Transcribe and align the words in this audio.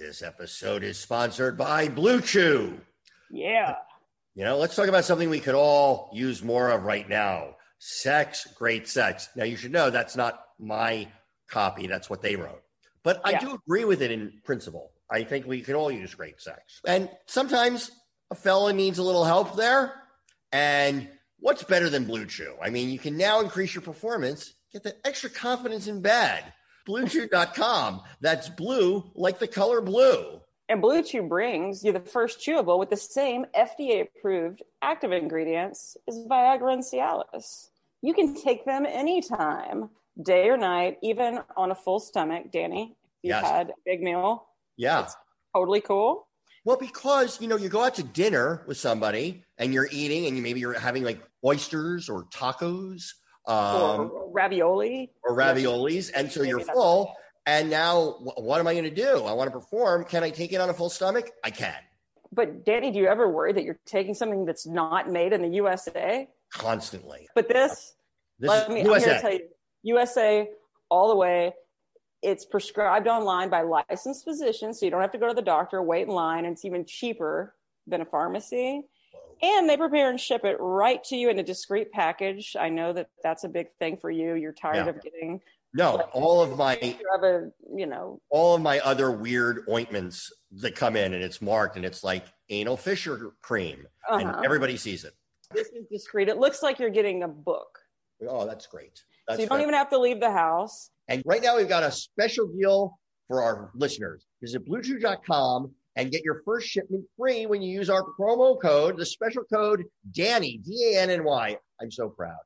This 0.00 0.22
episode 0.22 0.82
is 0.82 0.98
sponsored 0.98 1.58
by 1.58 1.90
Blue 1.90 2.22
Chew. 2.22 2.80
Yeah. 3.30 3.74
You 4.34 4.44
know, 4.44 4.56
let's 4.56 4.74
talk 4.74 4.88
about 4.88 5.04
something 5.04 5.28
we 5.28 5.40
could 5.40 5.54
all 5.54 6.08
use 6.14 6.42
more 6.42 6.70
of 6.70 6.84
right 6.84 7.06
now 7.06 7.56
sex, 7.80 8.48
great 8.56 8.88
sex. 8.88 9.28
Now, 9.36 9.44
you 9.44 9.58
should 9.58 9.72
know 9.72 9.90
that's 9.90 10.16
not 10.16 10.40
my 10.58 11.06
copy, 11.50 11.86
that's 11.86 12.08
what 12.08 12.22
they 12.22 12.34
wrote. 12.34 12.62
But 13.02 13.20
I 13.26 13.32
Yeah. 13.32 13.40
do 13.40 13.54
agree 13.54 13.84
with 13.84 14.00
it 14.00 14.10
in 14.10 14.40
principle. 14.42 14.90
I 15.10 15.22
think 15.22 15.46
we 15.46 15.60
can 15.60 15.74
all 15.74 15.90
use 15.90 16.14
great 16.14 16.40
sex. 16.40 16.80
And 16.86 17.10
sometimes 17.26 17.90
a 18.30 18.34
fella 18.34 18.72
needs 18.72 18.96
a 18.96 19.02
little 19.02 19.26
help 19.26 19.54
there. 19.54 20.02
And 20.50 21.10
what's 21.40 21.62
better 21.62 21.90
than 21.90 22.06
Blue 22.06 22.24
Chew? 22.24 22.56
I 22.62 22.70
mean, 22.70 22.88
you 22.88 22.98
can 22.98 23.18
now 23.18 23.40
increase 23.40 23.74
your 23.74 23.82
performance, 23.82 24.54
get 24.72 24.82
that 24.84 24.96
extra 25.04 25.28
confidence 25.28 25.88
in 25.88 26.00
bed. 26.00 26.54
BlueChew.com. 26.88 28.02
That's 28.20 28.48
blue 28.48 29.10
like 29.14 29.38
the 29.38 29.48
color 29.48 29.80
blue. 29.80 30.40
And 30.68 30.80
Blue 30.80 31.02
Chew 31.02 31.22
brings 31.24 31.82
you 31.82 31.92
the 31.92 31.98
first 32.00 32.38
chewable 32.40 32.78
with 32.78 32.90
the 32.90 32.96
same 32.96 33.44
FDA 33.56 34.02
approved 34.02 34.62
active 34.80 35.10
ingredients 35.10 35.96
as 36.08 36.16
Viagra 36.30 36.72
and 36.74 36.84
Cialis. 36.84 37.70
You 38.02 38.14
can 38.14 38.40
take 38.40 38.64
them 38.64 38.86
anytime, 38.86 39.90
day 40.22 40.48
or 40.48 40.56
night, 40.56 40.98
even 41.02 41.40
on 41.56 41.72
a 41.72 41.74
full 41.74 41.98
stomach. 41.98 42.52
Danny, 42.52 42.82
if 42.92 42.98
you've 43.24 43.30
Yes. 43.30 43.44
had 43.50 43.70
a 43.70 43.74
big 43.84 44.00
meal, 44.00 44.46
Yeah. 44.76 45.08
totally 45.56 45.80
cool. 45.80 46.28
Well, 46.64 46.76
because 46.76 47.40
you 47.40 47.48
know, 47.48 47.56
you 47.56 47.68
go 47.68 47.82
out 47.82 47.96
to 47.96 48.04
dinner 48.04 48.62
with 48.68 48.76
somebody 48.76 49.44
and 49.58 49.74
you're 49.74 49.88
eating, 49.90 50.26
and 50.26 50.36
you 50.36 50.42
maybe 50.42 50.60
you're 50.60 50.78
having 50.78 51.02
like 51.02 51.20
oysters 51.44 52.08
or 52.08 52.24
tacos 52.26 53.14
um, 53.46 54.10
or 54.12 54.30
ravioli. 54.32 55.10
or 55.24 55.36
raviolis, 55.36 56.10
and 56.14 56.30
so 56.30 56.40
Maybe 56.40 56.50
you're 56.50 56.60
full. 56.60 57.12
And 57.46 57.70
now, 57.70 58.12
wh- 58.20 58.38
what 58.42 58.60
am 58.60 58.66
I 58.66 58.74
going 58.74 58.84
to 58.84 58.90
do? 58.90 59.24
I 59.24 59.32
want 59.32 59.48
to 59.52 59.58
perform. 59.58 60.04
Can 60.04 60.22
I 60.22 60.30
take 60.30 60.52
it 60.52 60.60
on 60.60 60.68
a 60.70 60.74
full 60.74 60.90
stomach? 60.90 61.30
I 61.42 61.50
can 61.50 61.74
But 62.32 62.64
Danny, 62.64 62.90
do 62.90 62.98
you 62.98 63.06
ever 63.06 63.28
worry 63.30 63.52
that 63.54 63.64
you're 63.64 63.78
taking 63.86 64.14
something 64.14 64.44
that's 64.44 64.66
not 64.66 65.10
made 65.10 65.32
in 65.32 65.42
the 65.42 65.48
USA? 65.48 66.28
constantly. 66.52 67.28
But 67.34 67.48
this, 67.48 67.94
This 68.40 68.48
let 68.48 68.68
me, 68.70 68.80
I'm 68.80 68.86
here 68.86 68.94
to 68.94 69.00
USA. 69.00 69.20
tell 69.20 69.32
you, 69.32 69.40
USA 69.84 70.48
all 70.90 71.08
the 71.08 71.16
way. 71.16 71.54
It's 72.22 72.44
prescribed 72.44 73.06
online 73.08 73.48
by 73.48 73.62
licensed 73.62 74.24
physicians, 74.24 74.78
so 74.78 74.84
you 74.84 74.90
don't 74.90 75.00
have 75.00 75.12
to 75.12 75.18
go 75.18 75.28
to 75.28 75.34
the 75.34 75.40
doctor, 75.42 75.80
wait 75.82 76.08
in 76.08 76.12
line, 76.12 76.44
and 76.44 76.52
it's 76.52 76.64
even 76.66 76.84
cheaper 76.84 77.54
than 77.86 78.00
a 78.02 78.04
pharmacy. 78.04 78.82
And 79.42 79.68
they 79.68 79.76
prepare 79.76 80.10
and 80.10 80.20
ship 80.20 80.44
it 80.44 80.56
right 80.60 81.02
to 81.04 81.16
you 81.16 81.30
in 81.30 81.38
a 81.38 81.42
discreet 81.42 81.92
package. 81.92 82.56
I 82.58 82.68
know 82.68 82.92
that 82.92 83.08
that's 83.22 83.44
a 83.44 83.48
big 83.48 83.68
thing 83.78 83.96
for 83.96 84.10
you. 84.10 84.34
You're 84.34 84.52
tired 84.52 84.84
Yeah. 84.86 84.90
of 84.90 85.02
getting 85.02 85.40
No, 85.72 85.96
all 86.12 86.42
of 86.42 86.56
my 86.58 86.78
you 86.80 86.94
a 87.22 87.50
you 87.76 87.86
know 87.86 88.20
all 88.28 88.54
of 88.56 88.60
my 88.62 88.80
other 88.80 89.10
weird 89.10 89.64
ointments 89.68 90.32
that 90.52 90.74
come 90.74 90.96
in, 90.96 91.14
and 91.14 91.22
it's 91.22 91.40
marked, 91.40 91.76
and 91.76 91.84
it's 91.84 92.02
like 92.04 92.24
anal 92.48 92.76
fissure 92.76 93.32
cream, 93.40 93.86
uh 94.10 94.16
and 94.16 94.44
everybody 94.44 94.76
sees 94.76 95.04
it. 95.04 95.14
this 95.52 95.68
is 95.68 95.86
discreet. 95.90 96.28
It 96.28 96.38
looks 96.38 96.62
like 96.62 96.78
you're 96.78 96.90
getting 96.90 97.22
a 97.22 97.28
book, 97.28 97.78
Oh, 98.28 98.46
that's 98.46 98.66
great. 98.66 99.02
That's 99.26 99.38
so 99.38 99.42
you 99.44 99.48
don't 99.48 99.60
even 99.62 99.74
have 99.74 99.90
to 99.90 99.98
leave 99.98 100.20
the 100.20 100.30
house. 100.32 100.90
And 101.08 101.22
right 101.24 101.42
now 101.42 101.56
we've 101.56 101.68
got 101.68 101.82
a 101.82 101.90
special 101.90 102.46
deal 102.48 102.98
for 103.28 103.42
our 103.42 103.70
listeners. 103.74 104.26
Visit 104.42 104.66
bluechew.com 104.66 105.72
and 105.96 106.10
get 106.10 106.22
your 106.24 106.42
first 106.44 106.68
shipment 106.68 107.04
free 107.16 107.46
when 107.46 107.62
you 107.62 107.70
use 107.72 107.90
our 107.90 108.04
promo 108.18 108.60
code, 108.60 108.96
the 108.96 109.06
special 109.06 109.42
code 109.52 109.84
Danny, 110.12 110.58
D 110.58 110.92
A 110.94 111.00
N 111.00 111.10
N 111.10 111.24
Y. 111.24 111.56
I'm 111.80 111.90
so 111.90 112.08
proud. 112.08 112.36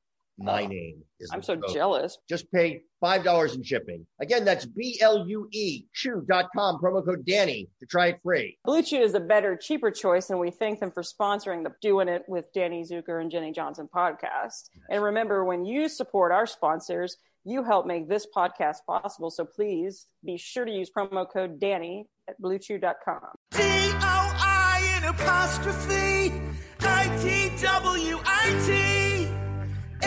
Oh, 0.40 0.44
My 0.44 0.62
Oh, 0.64 0.66
name 0.66 1.02
is 1.20 1.30
I'm 1.32 1.42
so 1.42 1.56
code. 1.56 1.72
jealous. 1.72 2.18
Just 2.28 2.50
pay 2.50 2.82
$5 3.02 3.54
in 3.54 3.62
shipping. 3.62 4.04
Again, 4.20 4.44
that's 4.44 4.66
B 4.66 4.98
L 5.00 5.28
U 5.28 5.48
E 5.52 5.84
chew.com, 5.94 6.80
promo 6.80 7.04
code 7.04 7.24
Danny 7.26 7.68
to 7.80 7.86
try 7.86 8.08
it 8.08 8.18
free. 8.22 8.58
Blue 8.64 8.82
Chew 8.82 9.00
is 9.02 9.14
a 9.14 9.20
better, 9.20 9.56
cheaper 9.56 9.90
choice, 9.90 10.30
and 10.30 10.40
we 10.40 10.50
thank 10.50 10.80
them 10.80 10.90
for 10.90 11.02
sponsoring 11.02 11.62
the 11.62 11.72
Doing 11.80 12.08
It 12.08 12.24
with 12.26 12.46
Danny 12.52 12.82
Zucker 12.82 13.20
and 13.20 13.30
Jenny 13.30 13.52
Johnson 13.52 13.88
podcast. 13.94 14.70
And 14.90 15.02
remember, 15.02 15.44
when 15.44 15.64
you 15.64 15.88
support 15.88 16.32
our 16.32 16.46
sponsors, 16.46 17.16
you 17.44 17.62
help 17.62 17.86
make 17.86 18.08
this 18.08 18.26
podcast 18.34 18.78
possible. 18.86 19.30
So 19.30 19.44
please 19.44 20.06
be 20.24 20.36
sure 20.36 20.64
to 20.64 20.72
use 20.72 20.90
promo 20.90 21.26
code 21.30 21.60
Danny 21.60 22.06
at 22.28 22.40
bluechew.com. 22.40 23.20
D 23.50 23.60
O 23.60 24.02
I 24.02 24.94
in 24.96 25.04
apostrophe 25.04 26.32
I 26.80 27.16
T 27.22 27.50
W 27.62 28.18
I 28.24 28.46
T 28.66 29.28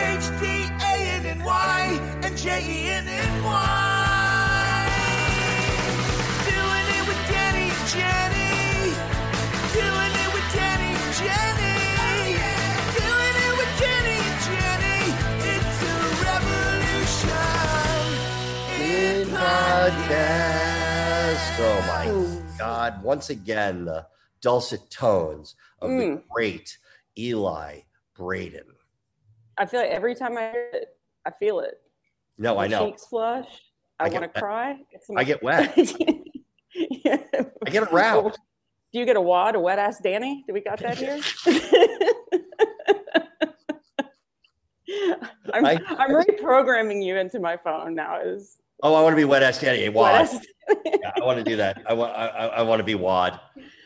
H 0.00 0.40
D 0.40 0.46
A 0.84 0.94
N 1.16 1.26
N 1.26 1.44
Y 1.44 2.20
and 2.22 2.36
J 2.36 2.60
E 2.60 2.88
N 2.88 3.08
N 3.08 3.44
Y. 3.44 3.77
Oh 21.60 21.84
my 21.88 22.56
God. 22.58 23.02
Once 23.02 23.30
again, 23.30 23.84
the 23.84 24.06
dulcet 24.40 24.88
tones 24.90 25.56
of 25.80 25.90
the 25.90 25.96
Mm. 25.96 26.22
great 26.30 26.78
Eli 27.18 27.80
Braden. 28.14 28.64
I 29.56 29.66
feel 29.66 29.80
like 29.80 29.90
every 29.90 30.14
time 30.14 30.36
I 30.38 30.50
hear 30.52 30.70
it, 30.72 30.96
I 31.26 31.30
feel 31.32 31.60
it. 31.60 31.80
No, 32.38 32.54
My 32.54 32.64
I 32.64 32.68
know. 32.68 32.86
Cheeks 32.86 33.06
flush. 33.06 33.48
I, 33.98 34.06
I 34.06 34.08
want 34.10 34.32
to 34.32 34.40
cry. 34.40 34.78
It's 34.92 35.06
I 35.16 35.24
get 35.24 35.42
wet. 35.42 35.76
yeah. 36.74 37.16
I 37.66 37.70
get 37.70 37.82
aroused. 37.92 38.38
Do 38.92 38.98
you 39.00 39.04
get 39.04 39.16
a 39.16 39.20
wad, 39.20 39.54
a 39.56 39.60
wet 39.60 39.78
ass 39.80 39.98
Danny? 39.98 40.44
Do 40.46 40.54
we 40.54 40.60
got 40.60 40.78
that 40.78 40.96
here? 40.96 41.20
I'm, 45.52 45.66
I- 45.66 45.80
I'm 45.98 46.10
reprogramming 46.10 47.04
you 47.04 47.16
into 47.16 47.40
my 47.40 47.56
phone 47.56 47.94
now. 47.94 48.20
Is 48.20 48.58
Oh, 48.82 48.94
I 48.94 49.02
want 49.02 49.12
to 49.12 49.16
be 49.16 49.24
wet 49.24 49.42
ass 49.42 49.60
Danny. 49.60 49.88
wet 49.88 49.94
Wad. 49.94 50.20
ass 50.22 50.46
Yeah, 50.84 51.12
I 51.16 51.20
want 51.24 51.38
to 51.38 51.44
do 51.44 51.56
that. 51.56 51.82
I 51.86 51.94
want. 51.94 52.14
I, 52.16 52.26
I 52.28 52.46
I 52.46 52.62
want 52.62 52.78
to 52.80 52.84
be 52.84 52.94
Wad. 52.94 53.40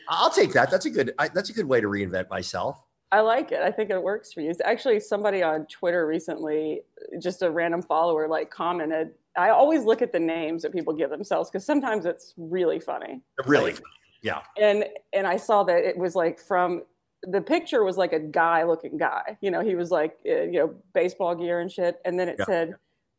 I'll 0.09 0.29
take 0.29 0.53
that. 0.53 0.69
That's 0.69 0.85
a 0.85 0.89
good. 0.89 1.13
I, 1.17 1.29
that's 1.29 1.49
a 1.49 1.53
good 1.53 1.65
way 1.65 1.81
to 1.81 1.87
reinvent 1.87 2.29
myself. 2.29 2.83
I 3.11 3.19
like 3.21 3.51
it. 3.51 3.61
I 3.61 3.71
think 3.71 3.89
it 3.91 4.01
works 4.01 4.33
for 4.33 4.41
you. 4.41 4.49
It's 4.49 4.61
actually 4.65 4.99
somebody 4.99 5.43
on 5.43 5.65
Twitter 5.67 6.07
recently, 6.07 6.81
just 7.21 7.41
a 7.43 7.49
random 7.51 7.81
follower, 7.81 8.27
like 8.27 8.49
commented. 8.49 9.11
I 9.37 9.49
always 9.49 9.83
look 9.83 10.01
at 10.01 10.11
the 10.11 10.19
names 10.19 10.61
that 10.63 10.71
people 10.73 10.93
give 10.93 11.09
themselves 11.09 11.49
because 11.49 11.65
sometimes 11.65 12.05
it's 12.05 12.33
really 12.37 12.79
funny. 12.79 13.21
Really. 13.45 13.75
Yeah. 14.23 14.41
And 14.59 14.85
and 15.13 15.25
I 15.27 15.37
saw 15.37 15.63
that 15.63 15.83
it 15.83 15.97
was 15.97 16.15
like 16.15 16.39
from 16.39 16.83
the 17.23 17.39
picture 17.41 17.83
was 17.83 17.97
like 17.97 18.13
a 18.13 18.19
guy 18.19 18.63
looking 18.63 18.97
guy. 18.97 19.37
You 19.41 19.51
know, 19.51 19.61
he 19.61 19.75
was 19.75 19.89
like 19.91 20.17
uh, 20.27 20.41
you 20.43 20.59
know 20.59 20.75
baseball 20.93 21.33
gear 21.35 21.59
and 21.61 21.71
shit, 21.71 21.99
and 22.05 22.19
then 22.19 22.27
it 22.29 22.35
Yeah. 22.39 22.45
said 22.45 22.73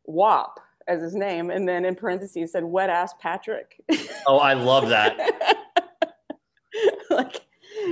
WAP 0.06 0.60
as 0.88 1.00
his 1.02 1.14
name, 1.14 1.50
and 1.50 1.68
then 1.68 1.84
in 1.84 1.94
parentheses 1.94 2.52
said 2.52 2.64
wet 2.64 2.90
ass 2.90 3.14
Patrick. 3.20 3.80
Oh, 4.26 4.38
I 4.38 4.54
love 4.54 4.88
that. 4.88 5.18
like 7.10 7.42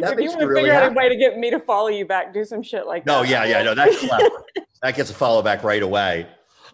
That 0.01 0.13
if 0.13 0.17
makes 0.17 0.21
you 0.21 0.23
me 0.23 0.27
want 0.29 0.41
to 0.41 0.47
really 0.47 0.61
figure 0.63 0.73
out 0.75 0.91
a 0.91 0.95
way 0.95 1.09
to 1.11 1.17
get 1.17 1.37
me 1.39 1.51
to 1.51 1.61
follow 1.61 1.89
you 1.89 2.07
back, 2.07 2.33
do 2.33 2.43
some 2.45 2.63
shit 2.63 2.87
like 2.87 3.05
No, 3.05 3.21
that. 3.21 3.29
yeah, 3.29 3.45
yeah, 3.45 3.63
no, 3.63 3.75
that's 3.75 3.99
clever. 3.99 4.31
that 4.83 4.97
gets 4.97 5.11
a 5.11 5.15
follow 5.15 5.43
back 5.43 5.63
right 5.63 5.83
away. 5.83 6.27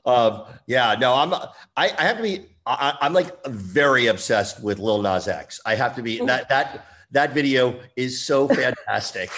Um, 0.07 0.45
yeah, 0.67 0.95
no, 0.95 1.13
I'm. 1.15 1.35
I, 1.35 1.91
I 1.99 2.03
have 2.05 2.17
to 2.19 2.23
be. 2.23 2.47
I, 2.67 2.97
I'm 3.01 3.13
like 3.13 3.45
very 3.47 4.07
obsessed 4.07 4.63
with 4.63 4.79
Lil 4.79 5.03
Nas 5.03 5.27
X. 5.27 5.61
I 5.67 5.75
have 5.75 5.97
to 5.97 6.03
be. 6.03 6.25
That 6.25 6.49
that 6.49 6.87
that 7.11 7.33
video 7.35 7.81
is 7.97 8.23
so 8.23 8.47
fantastic. 8.63 9.31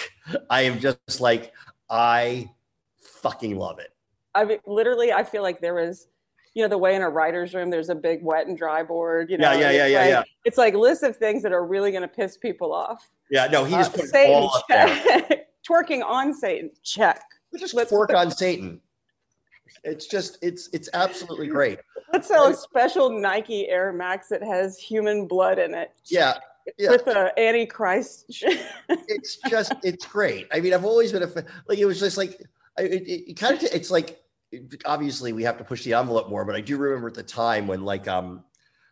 I 0.49 0.61
am 0.61 0.79
just 0.79 1.19
like 1.19 1.51
I 1.89 2.49
fucking 3.01 3.57
love 3.57 3.79
it. 3.79 3.89
I 4.35 4.45
mean, 4.45 4.59
literally, 4.65 5.11
I 5.11 5.23
feel 5.23 5.41
like 5.41 5.59
there 5.59 5.73
was, 5.73 6.07
you 6.53 6.61
know, 6.63 6.67
the 6.69 6.77
way 6.77 6.95
in 6.95 7.01
a 7.01 7.09
writer's 7.09 7.53
room, 7.53 7.69
there's 7.69 7.89
a 7.89 7.95
big 7.95 8.21
wet 8.23 8.47
and 8.47 8.57
dry 8.57 8.83
board. 8.83 9.29
You 9.29 9.37
know, 9.37 9.51
Yeah, 9.51 9.59
yeah, 9.59 9.71
yeah, 9.71 9.87
yeah, 9.87 9.99
like, 9.99 10.09
yeah. 10.09 10.23
It's 10.45 10.57
like 10.57 10.73
lists 10.73 11.03
of 11.03 11.15
things 11.17 11.43
that 11.43 11.51
are 11.53 11.65
really 11.65 11.91
going 11.91 12.01
to 12.01 12.07
piss 12.07 12.37
people 12.37 12.73
off. 12.73 13.09
Yeah, 13.29 13.47
no, 13.47 13.63
he 13.63 13.73
just 13.75 13.91
Uh, 13.93 13.95
put 13.97 14.03
it 14.05 14.09
Satan 14.09 14.35
all 14.35 14.55
up 14.55 14.65
there. 14.67 15.45
Twerking 15.69 16.03
on 16.03 16.33
Satan 16.33 16.69
check. 16.83 17.21
Just 17.57 17.73
Let's- 17.73 17.89
fork 17.89 18.13
on 18.13 18.31
Satan. 18.31 18.81
It's 19.83 20.05
just 20.05 20.37
it's 20.41 20.69
it's 20.73 20.89
absolutely 20.93 21.47
great. 21.47 21.79
Let's 22.11 22.27
sell 22.27 22.47
a 22.47 22.53
special 22.53 23.09
Nike 23.09 23.69
Air 23.69 23.93
Max 23.93 24.27
that 24.27 24.43
has 24.43 24.77
human 24.77 25.27
blood 25.27 25.57
in 25.59 25.73
it. 25.73 25.91
Yeah. 26.05 26.37
Yeah. 26.77 26.91
With 26.91 27.05
the 27.05 27.31
Antichrist. 27.39 28.25
it's 28.89 29.37
just 29.49 29.73
it's 29.83 30.05
great. 30.05 30.47
I 30.51 30.59
mean, 30.59 30.73
I've 30.73 30.83
always 30.85 31.11
been 31.13 31.23
a 31.23 31.27
fan. 31.27 31.45
Like 31.67 31.79
it 31.79 31.85
was 31.85 31.99
just 31.99 32.17
like 32.17 32.41
I- 32.77 32.81
it, 32.83 33.07
it, 33.07 33.29
it 33.31 33.33
kind 33.39 33.55
of 33.55 33.63
it's 33.63 33.89
like 33.89 34.19
obviously 34.85 35.33
we 35.33 35.43
have 35.43 35.57
to 35.57 35.63
push 35.63 35.83
the 35.83 35.93
envelope 35.93 36.29
more, 36.29 36.45
but 36.45 36.55
I 36.55 36.61
do 36.61 36.77
remember 36.77 37.07
at 37.07 37.13
the 37.13 37.23
time 37.23 37.67
when 37.67 37.83
like 37.83 38.07
um 38.07 38.43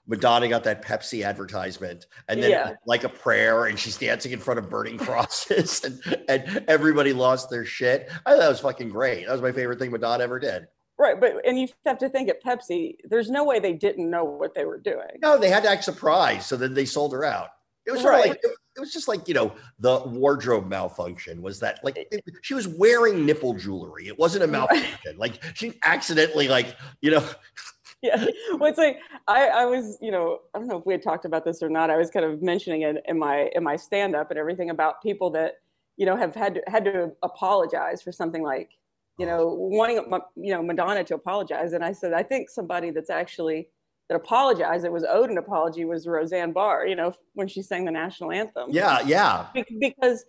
Madonna 0.08 0.48
got 0.48 0.64
that 0.64 0.84
Pepsi 0.84 1.24
advertisement 1.24 2.08
and 2.28 2.42
then 2.42 2.50
Yeah. 2.50 2.74
like 2.88 3.04
a 3.04 3.10
prayer 3.10 3.66
and 3.68 3.78
she's 3.78 3.96
dancing 3.98 4.32
in 4.32 4.40
front 4.40 4.58
of 4.60 4.68
burning 4.70 4.98
crosses 5.06 5.84
and, 5.84 6.24
and 6.28 6.64
everybody 6.68 7.14
lost 7.14 7.50
their 7.52 7.64
shit. 7.64 8.10
I 8.26 8.32
thought 8.32 8.40
that 8.40 8.50
was 8.50 8.60
fucking 8.60 8.90
great. 8.90 9.28
That 9.28 9.34
was 9.34 9.42
my 9.42 9.52
favorite 9.52 9.78
thing 9.78 9.92
Madonna 9.92 10.24
ever 10.24 10.40
did. 10.40 10.68
right, 10.98 11.20
but 11.20 11.46
and 11.46 11.60
you 11.60 11.68
have 11.86 12.00
to 12.00 12.10
think 12.10 12.28
at 12.30 12.44
Pepsi, 12.44 12.96
there's 13.04 13.30
no 13.30 13.44
way 13.44 13.60
they 13.60 13.74
didn't 13.74 14.10
know 14.10 14.24
what 14.24 14.56
they 14.56 14.66
were 14.66 14.80
doing. 14.80 15.20
No, 15.22 15.38
they 15.38 15.50
had 15.50 15.62
to 15.64 15.70
act 15.70 15.84
surprised, 15.84 16.44
so 16.48 16.58
then 16.58 16.74
they 16.74 16.86
sold 16.86 17.14
her 17.14 17.24
out. 17.24 17.50
It 17.90 17.94
was 17.94 18.02
sort 18.02 18.14
of 18.14 18.20
Right. 18.20 18.30
like 18.30 18.42
it 18.44 18.80
was 18.80 18.94
just 18.94 19.08
like 19.08 19.28
you 19.28 19.34
know 19.34 19.52
the 19.80 20.00
wardrobe 20.06 20.68
malfunction 20.68 21.42
was 21.42 21.60
that 21.60 21.80
like 21.84 21.98
eh. 21.98 22.04
it- 22.12 22.24
she 22.42 22.54
was 22.54 22.68
wearing 22.68 23.26
nipple 23.26 23.54
jewelry. 23.54 24.08
It 24.08 24.18
wasn't 24.18 24.44
a 24.44 24.48
malfunction. 24.48 25.18
Like 25.18 25.42
she 25.56 25.74
accidentally 25.84 26.48
like 26.48 26.76
you 27.02 27.12
know 27.12 27.28
yeah 28.02 28.26
well 28.54 28.70
it's 28.70 28.78
like 28.78 29.00
I, 29.28 29.48
I 29.48 29.66
was 29.66 29.98
you 30.02 30.12
know 30.12 30.40
i 30.54 30.60
don't 30.60 30.70
know 30.70 30.78
if 30.78 30.86
we 30.86 30.94
had 30.94 31.04
talked 31.04 31.26
about 31.26 31.44
this 31.44 31.62
or 31.62 31.70
not 31.70 31.90
i 31.90 31.98
was 31.98 32.10
kind 32.10 32.26
of 32.26 32.42
mentioning 32.42 32.84
it 32.84 33.04
in 33.06 33.20
my 33.20 33.50
in 33.54 33.62
my 33.62 33.76
stand 33.76 34.16
up 34.16 34.30
and 34.30 34.40
everything 34.40 34.70
about 34.70 35.02
people 35.04 35.30
that 35.32 35.56
you 35.98 36.06
know 36.06 36.16
have 36.16 36.34
had 36.34 36.56
to, 36.56 36.62
had 36.68 36.86
to 36.86 37.12
apologize 37.24 38.02
for 38.02 38.14
something 38.14 38.42
like 38.42 38.70
you 39.18 39.28
oh. 39.28 39.30
know 39.30 39.48
wanting 39.48 39.98
you 40.38 40.54
know 40.54 40.64
madonna 40.64 41.04
to 41.04 41.16
apologize 41.16 41.74
and 41.74 41.84
i 41.84 41.92
said 41.92 42.14
i 42.14 42.24
think 42.24 42.50
somebody 42.50 42.90
that's 42.90 43.10
actually 43.10 43.68
that 44.10 44.16
apologized 44.16 44.84
It 44.86 44.92
was 44.92 45.06
owed 45.08 45.30
an 45.30 45.38
apology 45.38 45.86
was 45.86 46.08
roseanne 46.08 46.52
barr 46.52 46.86
you 46.88 46.96
know 46.96 47.14
when 47.34 47.48
she 47.48 47.62
sang 47.62 47.86
the 47.86 47.92
national 47.92 48.32
anthem 48.32 48.70
yeah 48.72 49.00
yeah. 49.06 49.46
Be- 49.54 49.64
because 49.80 50.26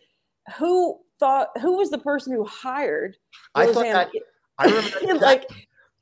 who 0.59 0.99
thought 1.19 1.49
who 1.61 1.77
was 1.77 1.91
the 1.91 1.99
person 1.99 2.33
who 2.35 2.45
hired 2.45 3.17
I 3.55 3.67
thought 3.73 3.85
that 3.85 4.11
I 4.59 4.67
remember 4.67 4.91
that- 5.07 5.21
like 5.21 5.47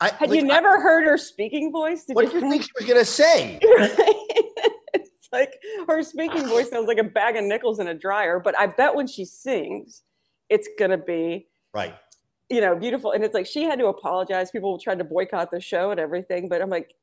I, 0.01 0.11
had 0.11 0.31
like, 0.31 0.39
you 0.41 0.47
never 0.47 0.81
heard 0.81 1.05
her 1.07 1.19
speaking 1.19 1.73
voice 1.73 2.05
did 2.05 2.15
what 2.15 2.31
did 2.31 2.41
you 2.43 2.49
think 2.51 2.63
she 2.63 2.71
was 2.79 2.87
gonna 2.87 3.05
say? 3.05 3.59
it's 4.95 5.29
like 5.33 5.53
her 5.89 6.03
speaking 6.03 6.47
voice 6.55 6.71
sounds 6.71 6.87
like 6.87 6.99
a 6.99 7.05
bag 7.05 7.37
of 7.37 7.45
nickels 7.45 7.81
in 7.81 7.89
a 7.89 7.95
dryer, 7.95 8.39
but 8.39 8.57
I 8.59 8.67
bet 8.69 8.95
when 8.95 9.07
she 9.09 9.25
sings, 9.25 10.03
it's 10.49 10.69
gonna 10.79 10.99
be, 10.99 11.49
Right. 11.75 11.95
you 12.49 12.61
know, 12.61 12.77
beautiful. 12.77 13.11
And 13.11 13.25
it's 13.25 13.35
like 13.35 13.47
she 13.47 13.65
had 13.65 13.79
to 13.81 13.87
apologize. 13.87 14.53
People 14.53 14.79
tried 14.79 14.99
to 14.99 15.05
boycott 15.05 15.51
the 15.51 15.61
show 15.61 15.91
and 15.91 15.99
everything, 15.99 16.49
but 16.49 16.63
I'm 16.63 16.71
like, 16.71 16.95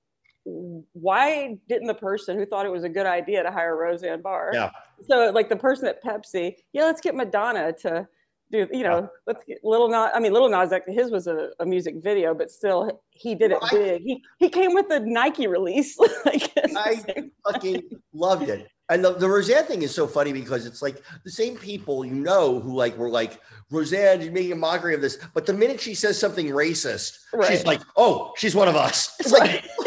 why 0.46 1.58
didn't 1.68 1.88
the 1.88 1.94
person 1.96 2.38
who 2.38 2.46
thought 2.46 2.66
it 2.66 2.72
was 2.72 2.84
a 2.84 2.90
good 2.90 3.06
idea 3.06 3.44
to 3.44 3.52
hire 3.52 3.76
Roseanne 3.76 4.22
Barr? 4.22 4.52
Yeah. 4.54 4.72
So 5.08 5.32
like 5.34 5.50
the 5.50 5.56
person 5.56 5.88
at 5.88 6.04
Pepsi, 6.04 6.56
yeah, 6.74 6.84
let's 6.84 7.02
get 7.02 7.16
Madonna 7.16 7.74
to 7.82 8.08
do, 8.52 8.68
you 8.72 8.84
know, 8.84 9.10
let's 9.26 9.44
get 9.46 9.58
Little 9.64 9.90
Nas. 9.90 10.12
I 10.14 10.20
mean, 10.20 10.32
Little 10.34 10.50
Nas, 10.50 10.72
X, 10.72 10.86
his 10.88 11.10
was 11.12 11.26
a, 11.28 11.50
a 11.60 11.66
music 11.66 11.96
video, 12.04 12.36
but 12.36 12.52
still, 12.52 13.02
he 13.10 13.34
did 13.34 13.52
it 13.52 13.58
Well, 13.62 13.70
I- 13.72 13.78
big. 13.78 14.02
He 14.04 14.24
he 14.38 14.50
came 14.50 14.74
with 14.74 14.88
the 14.88 15.00
Nike 15.00 15.48
release. 15.48 15.98
like, 16.26 16.52
I 16.76 17.02
fucking 17.44 17.84
loved 18.14 18.50
it. 18.50 18.68
And 18.90 19.04
the, 19.04 19.14
the 19.14 19.28
Roseanne 19.28 19.66
thing 19.66 19.82
is 19.82 19.96
so 19.96 20.06
funny 20.06 20.32
because 20.32 20.68
it's 20.68 20.84
like 20.84 21.02
the 21.24 21.32
same 21.32 21.58
people 21.58 22.06
you 22.06 22.14
know 22.14 22.60
who 22.60 22.76
like 22.76 22.96
were 23.00 23.10
like 23.10 23.42
Roseanne, 23.72 24.22
you're 24.22 24.32
making 24.32 24.52
a 24.52 24.56
mockery 24.56 24.94
of 24.94 25.02
this, 25.02 25.18
but 25.34 25.48
the 25.48 25.54
minute 25.54 25.82
she 25.82 25.96
says 25.96 26.20
something 26.20 26.46
racist, 26.50 27.18
she's 27.48 27.66
like, 27.66 27.82
"Oh, 27.98 28.32
she's 28.38 28.54
one 28.54 28.68
of 28.68 28.76
us." 28.76 29.16
It's 29.20 29.32
like, 29.32 29.66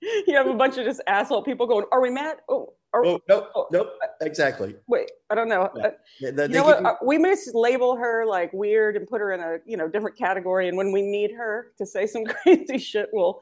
you 0.00 0.34
have 0.36 0.46
a 0.46 0.54
bunch 0.54 0.76
of 0.78 0.84
just 0.84 1.00
asshole 1.06 1.42
people 1.42 1.66
going, 1.66 1.84
"Are 1.92 2.00
we 2.00 2.10
mad? 2.10 2.38
Oh, 2.48 2.72
are, 2.92 3.04
oh, 3.04 3.20
nope, 3.28 3.48
nope, 3.72 3.88
exactly. 4.20 4.76
wait, 4.86 5.10
I 5.30 5.34
don't 5.34 5.48
know." 5.48 5.70
Yeah. 5.74 5.90
You 6.20 6.32
they 6.32 6.48
know 6.48 6.64
what? 6.64 6.80
you- 6.80 6.86
Uh, 6.86 6.94
we 7.04 7.18
mislabel 7.18 7.98
her 7.98 8.24
like 8.26 8.52
weird 8.52 8.96
and 8.96 9.06
put 9.06 9.20
her 9.20 9.32
in 9.32 9.40
a 9.40 9.58
you 9.66 9.76
know 9.76 9.88
different 9.88 10.16
category, 10.16 10.68
and 10.68 10.76
when 10.76 10.92
we 10.92 11.02
need 11.02 11.32
her 11.32 11.72
to 11.78 11.86
say 11.86 12.06
some 12.06 12.24
crazy 12.42 12.78
shit, 12.78 13.08
we'll 13.12 13.40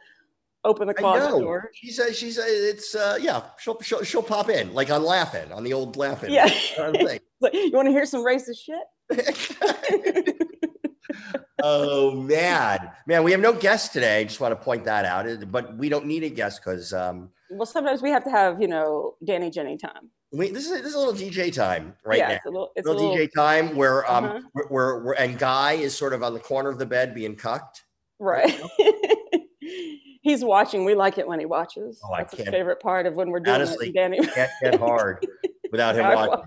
open 0.65 0.89
the 0.89 0.95
closet 0.95 1.39
door. 1.41 1.71
She 1.75 1.91
says 1.91 2.17
she's 2.17 2.39
uh, 2.39 2.45
it's 2.47 2.95
uh 2.95 3.19
yeah, 3.21 3.43
she'll, 3.59 3.81
she'll 3.83 4.03
she'll 4.03 4.23
pop 4.23 4.49
in 4.49 4.73
like 4.73 4.91
on 4.91 5.05
laughing 5.05 5.53
on 5.53 5.63
the 5.63 5.73
old 5.75 5.97
laughing. 5.97 6.33
Yeah. 6.33 6.49
Like, 7.41 7.53
you 7.53 7.73
want 7.75 7.87
to 7.87 7.93
hear 7.93 8.07
some 8.07 8.25
racist 8.25 8.61
shit? 8.65 8.79
oh 11.63 12.13
man, 12.13 12.91
man, 13.07 13.23
we 13.25 13.31
have 13.33 13.41
no 13.41 13.53
guest 13.53 13.93
today. 13.93 14.21
I 14.21 14.25
just 14.25 14.41
want 14.41 14.53
to 14.53 14.65
point 14.65 14.85
that 14.85 15.05
out. 15.05 15.27
But 15.51 15.77
we 15.77 15.89
don't 15.89 16.07
need 16.07 16.25
a 16.25 16.29
guest 16.31 16.61
because 16.65 16.93
um, 16.93 17.31
well, 17.51 17.67
sometimes 17.67 18.03
we 18.03 18.11
have 18.11 18.25
to 18.25 18.31
have 18.31 18.61
you 18.61 18.69
know 18.69 19.15
Danny 19.25 19.51
Jenny 19.51 19.77
time. 19.77 20.11
we 20.33 20.51
this 20.51 20.65
is 20.67 20.73
this 20.79 20.87
is 20.87 20.95
a 20.95 20.99
little 20.99 21.15
DJ 21.15 21.53
time 21.55 21.95
right 22.05 22.19
yeah, 22.19 22.29
now. 22.29 22.35
it's 22.35 22.47
a 22.47 22.51
little. 22.51 22.71
It's 22.77 22.87
a 22.89 22.93
Little, 22.93 23.11
little 23.11 23.27
DJ 23.27 23.31
time 23.35 23.77
where 23.77 24.11
um 24.11 24.25
Uh-huh. 24.25 24.41
where, 24.53 24.67
where, 24.69 24.99
where 25.05 25.21
and 25.21 25.39
Guy 25.39 25.73
is 25.75 25.97
sort 25.97 26.13
of 26.13 26.23
on 26.23 26.35
the 26.35 26.41
corner 26.41 26.69
of 26.71 26.79
the 26.79 26.87
bed 26.87 27.15
being 27.15 27.37
cucked. 27.37 27.85
right. 28.19 28.61
He's 30.23 30.43
watching. 30.43 30.87
We 30.87 30.95
like 30.95 31.19
it 31.19 31.27
when 31.29 31.39
he 31.39 31.45
watches. 31.45 32.01
Oh, 32.03 32.09
That's 32.17 32.35
his 32.35 32.49
favorite 32.49 32.81
part 32.81 33.05
of 33.05 33.15
when 33.15 33.29
we're 33.31 33.41
doing 33.41 33.57
Honestly, 33.57 33.91
it. 33.91 33.95
Danny. 33.95 34.19
Can't 34.27 34.51
get 34.63 34.79
hard 34.81 35.25
without 35.71 35.97
him 35.97 36.05
watching, 36.07 36.45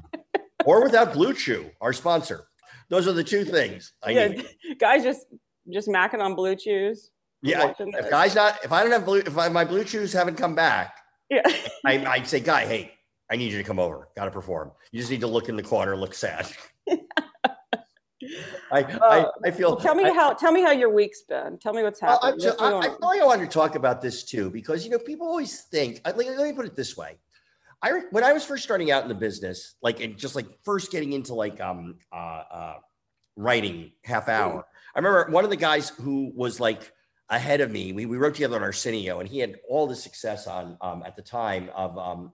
or 0.66 0.82
without 0.84 1.14
Blue 1.14 1.32
Chew, 1.34 1.70
our 1.80 1.94
sponsor. 1.94 2.48
Those 2.90 3.08
are 3.08 3.14
the 3.14 3.24
two 3.24 3.44
things 3.44 3.94
I 4.04 4.12
yeah, 4.12 4.28
need. 4.30 4.46
guys 4.80 5.04
just 5.04 5.26
just 5.72 5.88
macking 5.88 6.20
on 6.22 6.36
blue 6.36 6.56
chews. 6.56 7.12
Yeah, 7.42 7.74
if. 7.78 8.10
Guy's 8.10 8.34
not, 8.36 8.58
if 8.64 8.72
I 8.72 8.82
don't 8.82 8.92
have 8.92 9.06
blue, 9.06 9.20
if 9.20 9.38
I, 9.38 9.48
my 9.50 9.64
Blue 9.64 9.84
Chews 9.84 10.12
haven't 10.12 10.38
come 10.38 10.56
back, 10.56 10.98
Yeah. 11.30 11.44
I, 11.86 12.04
I'd 12.06 12.26
say, 12.28 12.40
Guy, 12.40 12.66
hey, 12.66 12.92
I 13.32 13.36
need 13.36 13.52
you 13.52 13.60
to 13.60 13.64
come 13.64 13.78
over. 13.78 14.08
Got 14.16 14.26
to 14.26 14.32
perform. 14.32 14.72
You 14.92 15.00
just 15.00 15.12
need 15.12 15.22
to 15.22 15.28
look 15.28 15.48
in 15.48 15.56
the 15.56 15.62
corner, 15.62 15.96
look 15.96 16.16
sad. 16.16 16.48
I, 16.90 17.00
I, 18.72 18.82
Uh, 18.82 19.32
I 19.46 19.52
feel. 19.52 19.70
Well, 19.70 19.78
tell 19.80 19.94
me 19.96 20.06
I- 20.06 20.14
how 20.14 20.34
tell 20.34 20.52
me 20.52 20.62
how 20.62 20.72
your 20.72 20.90
week's 20.90 21.22
been. 21.22 21.60
Tell 21.60 21.74
me 21.74 21.84
what's 21.84 22.02
Well, 22.02 22.14
happened. 22.14 22.34
I'm 22.34 22.40
just, 22.40 22.60
What's 22.60 22.74
I, 22.88 22.90
I 22.90 22.90
feel 22.90 22.98
like 23.08 23.22
I 23.22 23.26
wanted 23.26 23.46
to 23.46 23.52
talk 23.54 23.76
about 23.76 24.02
this 24.02 24.24
too 24.24 24.50
because 24.50 24.84
you 24.84 24.90
know 24.90 24.98
people 25.00 25.28
always 25.28 25.62
think. 25.62 26.02
I- 26.06 26.12
Let, 26.12 26.26
let 26.38 26.48
me 26.48 26.54
put 26.54 26.66
it 26.66 26.76
this 26.76 26.98
way: 26.98 27.18
I 27.82 28.02
when 28.12 28.24
I 28.24 28.34
was 28.34 28.44
first 28.44 28.64
starting 28.64 28.92
out 28.92 29.04
in 29.04 29.10
the 29.10 29.16
business, 29.16 29.76
like 29.82 30.00
and 30.02 30.18
just 30.18 30.36
like 30.36 30.48
first 30.64 30.92
getting 30.92 31.14
into 31.14 31.34
like 31.34 31.62
um 31.62 31.96
uh, 32.12 32.16
uh 32.16 32.76
writing 33.36 33.92
half 34.04 34.28
hour. 34.30 34.66
I 34.96 35.00
remember 35.00 35.32
one 35.32 35.44
of 35.44 35.50
the 35.52 35.56
guys 35.58 35.90
who 35.90 36.32
was 36.36 36.60
like 36.60 36.92
ahead 37.30 37.62
of 37.62 37.70
me. 37.70 37.94
We 37.94 38.06
we 38.08 38.18
wrote 38.18 38.34
together 38.34 38.56
on 38.56 38.64
Arsenio, 38.64 39.20
and 39.20 39.30
he 39.30 39.40
had 39.40 39.58
all 39.70 39.86
the 39.88 39.96
success 39.96 40.48
on 40.48 40.78
um 40.82 41.04
at 41.06 41.16
the 41.16 41.22
time 41.22 41.70
of 41.76 41.98
um 41.98 42.32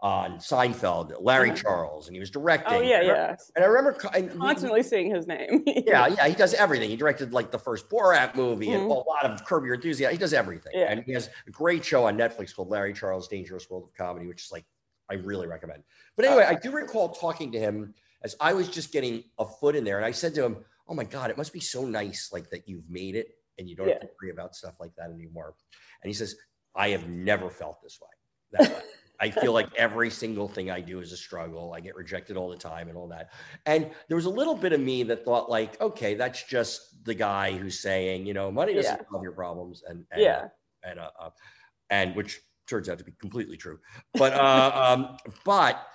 on 0.00 0.32
Seinfeld, 0.36 1.14
Larry 1.20 1.50
Mhm. 1.52 1.56
Charles, 1.62 2.08
and 2.08 2.14
he 2.16 2.20
was 2.20 2.28
directing. 2.30 2.74
oh 2.74 2.80
yeah, 2.82 2.98
And 2.98 3.06
yeah. 3.06 3.36
And 3.56 3.64
I 3.64 3.68
remember 3.68 3.96
and 4.14 4.30
we- 4.32 4.38
Constantly 4.38 4.82
seeing 4.82 5.14
his 5.14 5.26
name. 5.26 5.62
yeah, 5.66 6.08
yeah, 6.08 6.28
he 6.28 6.34
does 6.34 6.52
everything. 6.52 6.90
He 6.90 6.96
directed 6.96 7.32
like 7.32 7.50
the 7.50 7.58
first 7.58 7.88
Borat 7.88 8.34
movie 8.34 8.70
and 8.72 8.82
Mhm. 8.82 8.90
a 8.90 9.08
lot 9.08 9.24
of 9.24 9.42
Curb 9.46 9.64
Your 9.64 9.76
Enthusiasm. 9.76 10.12
He 10.12 10.18
does 10.18 10.34
everything, 10.34 10.72
Yeah. 10.74 10.90
and 10.90 11.02
he 11.06 11.12
has 11.12 11.30
a 11.46 11.50
great 11.50 11.82
show 11.82 12.04
on 12.04 12.18
Netflix 12.18 12.54
called 12.54 12.68
Larry 12.68 12.92
Charles' 12.92 13.28
Dangerous 13.28 13.70
World 13.70 13.84
of 13.84 13.94
Comedy, 13.94 14.26
which 14.26 14.44
is 14.44 14.52
like 14.52 14.66
I 15.10 15.14
really 15.14 15.46
recommend. 15.46 15.82
But 16.16 16.24
anyway, 16.24 16.44
I 16.44 16.54
do 16.54 16.70
recall 16.70 17.10
talking 17.10 17.52
to 17.52 17.58
him 17.58 17.94
as 18.22 18.34
I 18.40 18.54
was 18.54 18.68
just 18.68 18.92
getting 18.92 19.24
a 19.38 19.44
foot 19.46 19.76
in 19.76 19.84
there, 19.84 19.96
and 19.98 20.06
I 20.06 20.12
said 20.12 20.34
to 20.36 20.44
him, 20.44 20.64
"Oh 20.88 20.94
my 20.94 21.04
God, 21.04 21.30
it 21.30 21.36
must 21.36 21.52
be 21.52 21.60
so 21.60 21.84
nice, 21.84 22.30
like 22.32 22.48
that 22.50 22.68
you've 22.68 22.88
made 22.88 23.16
it, 23.16 23.36
and 23.58 23.68
you 23.68 23.76
don't 23.76 23.88
have 23.88 24.00
to 24.00 24.08
worry 24.20 24.30
about 24.30 24.54
stuff 24.56 24.74
like 24.80 24.94
that 24.96 25.10
anymore." 25.10 25.54
And 26.02 26.08
he 26.08 26.14
says, 26.14 26.36
"I 26.74 26.88
have 26.90 27.08
never 27.08 27.50
felt 27.50 27.82
this 27.82 28.00
way. 28.00 28.08
That 28.52 28.70
way. 28.72 28.82
I 29.20 29.30
feel 29.30 29.52
like 29.52 29.68
every 29.76 30.10
single 30.10 30.48
thing 30.48 30.70
I 30.70 30.80
do 30.80 31.00
is 31.00 31.12
a 31.12 31.16
struggle. 31.16 31.72
I 31.74 31.80
get 31.80 31.94
rejected 31.96 32.36
all 32.36 32.48
the 32.48 32.56
time 32.56 32.88
and 32.88 32.96
all 32.96 33.08
that." 33.08 33.30
And 33.66 33.90
there 34.08 34.16
was 34.16 34.24
a 34.24 34.30
little 34.30 34.54
bit 34.56 34.72
of 34.72 34.80
me 34.80 35.02
that 35.04 35.22
thought, 35.24 35.50
like, 35.50 35.78
okay, 35.82 36.14
that's 36.14 36.42
just 36.44 37.04
the 37.04 37.14
guy 37.14 37.52
who's 37.52 37.78
saying, 37.80 38.26
you 38.26 38.32
know, 38.32 38.50
money 38.50 38.72
doesn't 38.72 38.96
Yeah. 39.00 39.06
solve 39.10 39.22
your 39.22 39.32
problems, 39.32 39.82
and, 39.86 40.06
and 40.10 40.22
yeah. 40.22 40.48
and 40.82 40.98
uh, 40.98 41.10
uh, 41.20 41.30
and 41.90 42.16
which 42.16 42.40
turns 42.66 42.88
out 42.88 42.98
to 42.98 43.04
be 43.04 43.12
completely 43.20 43.56
true. 43.56 43.78
But 44.14 44.32
uh, 44.34 44.72
um, 44.96 45.16
but 45.44 45.86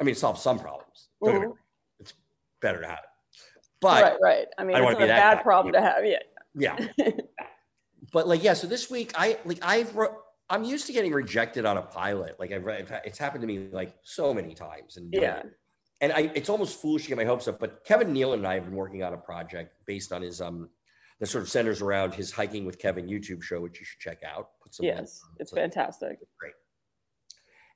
I 0.00 0.04
mean, 0.04 0.12
it 0.12 0.18
solves 0.18 0.42
some 0.42 0.58
problems. 0.58 1.08
Don't 1.22 1.32
get 1.32 1.40
me 1.42 1.46
Mhm. 1.48 1.56
It's 2.00 2.14
better 2.60 2.80
to 2.80 2.86
have 2.88 2.98
it. 2.98 3.10
But 3.80 4.02
right, 4.02 4.16
right. 4.22 4.46
I 4.58 4.64
mean, 4.64 4.76
I 4.76 4.80
it's 4.80 4.92
not 4.92 5.02
a 5.02 5.06
bad 5.06 5.36
guy. 5.38 5.42
problem 5.42 5.72
to 5.74 5.80
have. 5.80 6.04
Yeah. 6.06 6.18
yeah, 6.54 6.86
but 8.12 8.26
like 8.26 8.42
yeah. 8.42 8.54
So 8.54 8.66
this 8.66 8.90
week, 8.90 9.12
I 9.14 9.38
like 9.44 9.58
I've 9.62 9.94
wrote, 9.94 10.12
I'm 10.48 10.64
used 10.64 10.86
to 10.86 10.92
getting 10.92 11.12
rejected 11.12 11.66
on 11.66 11.76
a 11.76 11.82
pilot. 11.82 12.36
Like 12.38 12.52
I've, 12.52 12.66
I've 12.66 12.90
it's 13.04 13.18
happened 13.18 13.42
to 13.42 13.46
me 13.46 13.68
like 13.72 13.94
so 14.02 14.32
many 14.32 14.54
times, 14.54 14.96
and 14.96 15.12
Yeah. 15.12 15.42
and 16.00 16.12
I 16.12 16.30
it's 16.34 16.48
almost 16.48 16.80
foolish 16.80 17.02
to 17.02 17.08
get 17.08 17.18
my 17.18 17.24
hopes 17.24 17.46
up. 17.46 17.58
But 17.60 17.84
Kevin 17.84 18.14
Nealon 18.14 18.34
and 18.34 18.46
I 18.46 18.54
have 18.54 18.64
been 18.64 18.74
working 18.76 19.02
on 19.02 19.12
a 19.12 19.18
project 19.18 19.74
based 19.86 20.12
on 20.12 20.22
his 20.22 20.40
um 20.40 20.70
that 21.20 21.26
sort 21.26 21.42
of 21.44 21.50
centers 21.50 21.82
around 21.82 22.14
his 22.14 22.32
hiking 22.32 22.64
with 22.64 22.78
Kevin 22.78 23.06
YouTube 23.06 23.42
show, 23.42 23.60
which 23.60 23.78
you 23.80 23.84
should 23.86 24.00
check 24.00 24.22
out. 24.24 24.48
Some 24.74 24.86
Yes. 24.86 25.22
It's 25.38 25.50
So- 25.50 25.56
fantastic. 25.56 26.18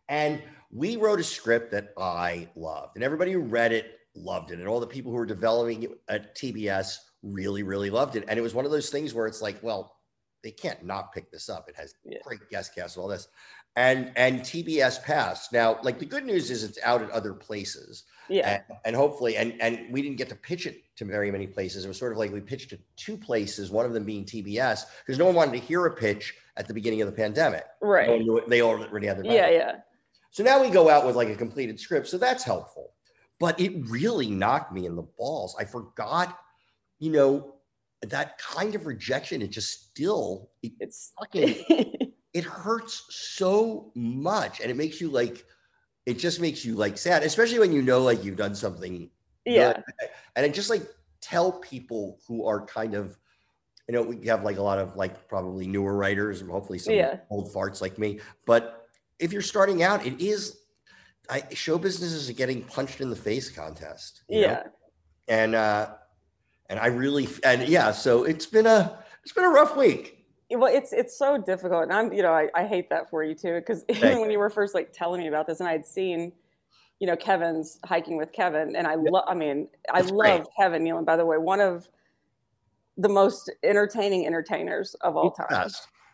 And 0.08 0.42
we 0.72 0.96
wrote 0.96 1.20
a 1.20 1.24
script 1.24 1.70
that 1.72 1.92
I 1.96 2.48
loved, 2.56 2.96
and 2.96 3.04
everybody 3.04 3.30
who 3.30 3.40
read 3.40 3.72
it 3.72 3.98
loved 4.16 4.50
it, 4.50 4.58
and 4.58 4.66
all 4.66 4.80
the 4.80 4.86
people 4.86 5.12
who 5.12 5.18
were 5.18 5.26
developing 5.26 5.84
it 5.84 5.90
at 6.08 6.34
TBS 6.34 6.98
really, 7.22 7.62
really 7.62 7.90
loved 7.90 8.16
it. 8.16 8.24
And 8.26 8.36
it 8.38 8.42
was 8.42 8.52
one 8.54 8.64
of 8.64 8.70
those 8.72 8.90
things 8.90 9.14
where 9.14 9.26
it's 9.26 9.40
like, 9.40 9.62
well, 9.62 9.97
they 10.42 10.50
can't 10.50 10.84
not 10.84 11.12
pick 11.12 11.30
this 11.30 11.48
up. 11.48 11.68
It 11.68 11.76
has 11.76 11.94
Yeah. 12.04 12.18
great 12.24 12.48
guest 12.50 12.74
cast 12.74 12.96
and 12.96 13.02
all 13.02 13.08
this. 13.08 13.28
And 13.76 14.12
and 14.16 14.40
TBS 14.40 15.02
passed. 15.04 15.52
Now, 15.52 15.78
like 15.82 15.98
the 15.98 16.06
good 16.06 16.24
news 16.24 16.50
is 16.50 16.64
it's 16.64 16.78
out 16.82 17.02
at 17.02 17.10
other 17.10 17.32
places. 17.32 18.04
Yeah. 18.28 18.60
And, 18.68 18.78
and 18.86 18.96
hopefully, 18.96 19.36
and 19.36 19.60
and 19.60 19.92
we 19.92 20.02
didn't 20.02 20.16
get 20.18 20.28
to 20.30 20.34
pitch 20.36 20.66
it 20.66 20.82
to 20.96 21.04
very 21.04 21.30
many 21.30 21.46
places. 21.46 21.84
It 21.84 21.88
was 21.88 21.98
sort 21.98 22.12
of 22.12 22.18
like 22.18 22.32
we 22.32 22.40
pitched 22.40 22.72
it 22.72 22.80
two 22.96 23.16
places, 23.16 23.70
one 23.70 23.86
of 23.86 23.92
them 23.92 24.04
being 24.04 24.24
TBS, 24.24 24.84
because 25.04 25.18
no 25.18 25.26
one 25.26 25.34
wanted 25.34 25.52
to 25.52 25.58
hear 25.66 25.86
a 25.86 25.94
pitch 25.94 26.34
at 26.56 26.66
the 26.66 26.74
beginning 26.74 27.02
of 27.02 27.06
the 27.06 27.12
pandemic. 27.14 27.64
Right. 27.80 28.08
it- 28.08 28.48
They 28.48 28.62
already 28.62 29.06
had 29.06 29.18
their 29.18 29.24
Yeah. 29.32 29.48
Yeah. 29.50 29.76
So 30.30 30.42
now 30.42 30.60
we 30.60 30.70
go 30.70 30.88
out 30.90 31.06
with 31.06 31.14
like 31.16 31.28
a 31.28 31.36
completed 31.36 31.78
script. 31.78 32.08
So 32.08 32.18
that's 32.18 32.44
helpful. 32.44 32.94
But 33.38 33.60
it 33.60 33.72
really 33.88 34.28
knocked 34.28 34.72
me 34.72 34.86
in 34.86 34.96
the 34.96 35.02
balls. 35.02 35.54
I 35.58 35.64
forgot, 35.64 36.36
you 36.98 37.12
know, 37.12 37.54
that 38.02 38.38
kind 38.38 38.74
of 38.74 38.86
rejection. 38.86 39.42
It 39.42 39.48
just 39.50 39.90
still, 39.90 40.50
it, 40.62 40.72
It's 40.80 41.12
fucking, 41.18 41.54
it 42.34 42.44
hurts 42.44 43.06
so 43.10 43.90
much. 43.94 44.60
And 44.60 44.70
it 44.70 44.76
makes 44.76 45.00
you 45.00 45.08
like, 45.10 45.44
it 46.06 46.18
just 46.18 46.40
makes 46.40 46.64
you 46.64 46.74
like 46.74 46.96
sad, 46.98 47.22
especially 47.22 47.58
when 47.58 47.72
you 47.72 47.82
know 47.82 48.00
like 48.02 48.24
you've 48.24 48.36
done 48.36 48.54
something. 48.54 49.10
yeah. 49.44 49.74
good. 49.74 50.08
And 50.36 50.46
it 50.46 50.54
just 50.54 50.70
like 50.70 50.82
tell 51.20 51.52
people 51.52 52.18
who 52.26 52.46
are 52.46 52.64
kind 52.64 52.94
of, 52.94 53.18
you 53.88 53.94
know, 53.94 54.02
we 54.02 54.26
have 54.26 54.44
like 54.44 54.58
a 54.58 54.62
lot 54.62 54.78
of 54.78 54.96
like 54.96 55.28
probably 55.28 55.66
newer 55.66 55.96
writers 55.96 56.40
and 56.40 56.50
hopefully 56.50 56.78
some 56.78 56.94
Yeah. 56.94 57.18
old 57.30 57.52
farts 57.52 57.80
like 57.80 57.98
me. 57.98 58.20
But 58.46 58.86
if 59.18 59.32
you're 59.32 59.42
starting 59.42 59.82
out, 59.82 60.06
it 60.06 60.20
is 60.20 60.58
I 61.30 61.42
show 61.52 61.76
business 61.76 62.12
is 62.12 62.28
a 62.30 62.32
getting 62.32 62.62
punched 62.62 63.00
in 63.02 63.10
the 63.10 63.16
face 63.16 63.50
contest. 63.50 64.22
you 64.28 64.42
know? 64.42 64.46
Yeah. 64.46 64.62
And 65.28 65.54
uh 65.54 65.94
and 66.68 66.78
I 66.78 66.86
really 66.86 67.28
and 67.44 67.68
yeah, 67.68 67.90
so 67.92 68.24
it's 68.24 68.46
been 68.46 68.66
a 68.66 68.98
it's 69.24 69.32
been 69.32 69.44
a 69.44 69.50
rough 69.50 69.76
week. 69.76 70.24
well 70.50 70.74
it's 70.74 70.92
it's 70.92 71.18
so 71.18 71.36
difficult 71.36 71.82
and 71.82 71.92
i'm 71.92 72.10
you 72.10 72.22
know 72.22 72.32
i, 72.32 72.48
I 72.54 72.66
hate 72.66 72.88
that 72.88 73.10
for 73.10 73.22
you 73.22 73.34
too 73.34 73.56
because 73.56 73.84
even 73.88 74.20
when 74.20 74.30
you 74.30 74.38
were 74.38 74.48
first 74.48 74.74
like 74.74 74.92
telling 74.92 75.20
me 75.20 75.28
about 75.28 75.46
this 75.46 75.60
and 75.60 75.68
i 75.68 75.72
had 75.72 75.84
seen 75.84 76.32
you 77.00 77.06
know 77.06 77.16
kevin's 77.16 77.78
hiking 77.84 78.16
with 78.16 78.32
kevin 78.32 78.74
and 78.74 78.86
i 78.86 78.94
love 78.94 79.24
i 79.28 79.34
mean 79.34 79.68
i 79.92 80.00
love 80.00 80.40
great. 80.40 80.42
kevin 80.58 80.82
nealon 80.82 81.04
by 81.04 81.16
the 81.16 81.26
way 81.26 81.36
one 81.36 81.60
of 81.60 81.90
the 82.96 83.10
most 83.10 83.52
entertaining 83.62 84.26
entertainers 84.26 84.94
of 85.02 85.16
all 85.16 85.30
time 85.30 85.68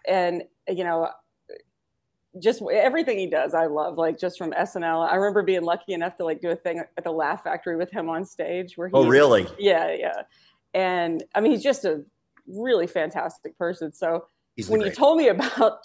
and 0.08 0.42
you 0.68 0.82
know 0.82 1.08
just 2.40 2.62
everything 2.72 3.18
he 3.18 3.26
does 3.26 3.54
i 3.54 3.66
love 3.66 3.96
like 3.96 4.18
just 4.18 4.36
from 4.38 4.50
snl 4.52 5.08
i 5.08 5.14
remember 5.14 5.42
being 5.42 5.62
lucky 5.62 5.92
enough 5.92 6.16
to 6.16 6.24
like 6.24 6.40
do 6.40 6.50
a 6.50 6.56
thing 6.56 6.82
at 6.96 7.04
the 7.04 7.10
laugh 7.10 7.44
factory 7.44 7.76
with 7.76 7.90
him 7.90 8.08
on 8.08 8.24
stage 8.24 8.76
where 8.76 8.88
he 8.88 8.94
Oh 8.94 9.06
really? 9.06 9.46
yeah 9.58 9.94
yeah 9.94 10.22
and 10.74 11.22
i 11.34 11.40
mean 11.40 11.52
he's 11.52 11.62
just 11.62 11.84
a 11.84 12.02
really 12.46 12.86
fantastic 12.86 13.56
person 13.56 13.92
so 13.92 14.26
He's 14.56 14.68
when 14.68 14.80
you 14.80 14.90
told 14.90 15.18
me 15.18 15.28
about 15.28 15.78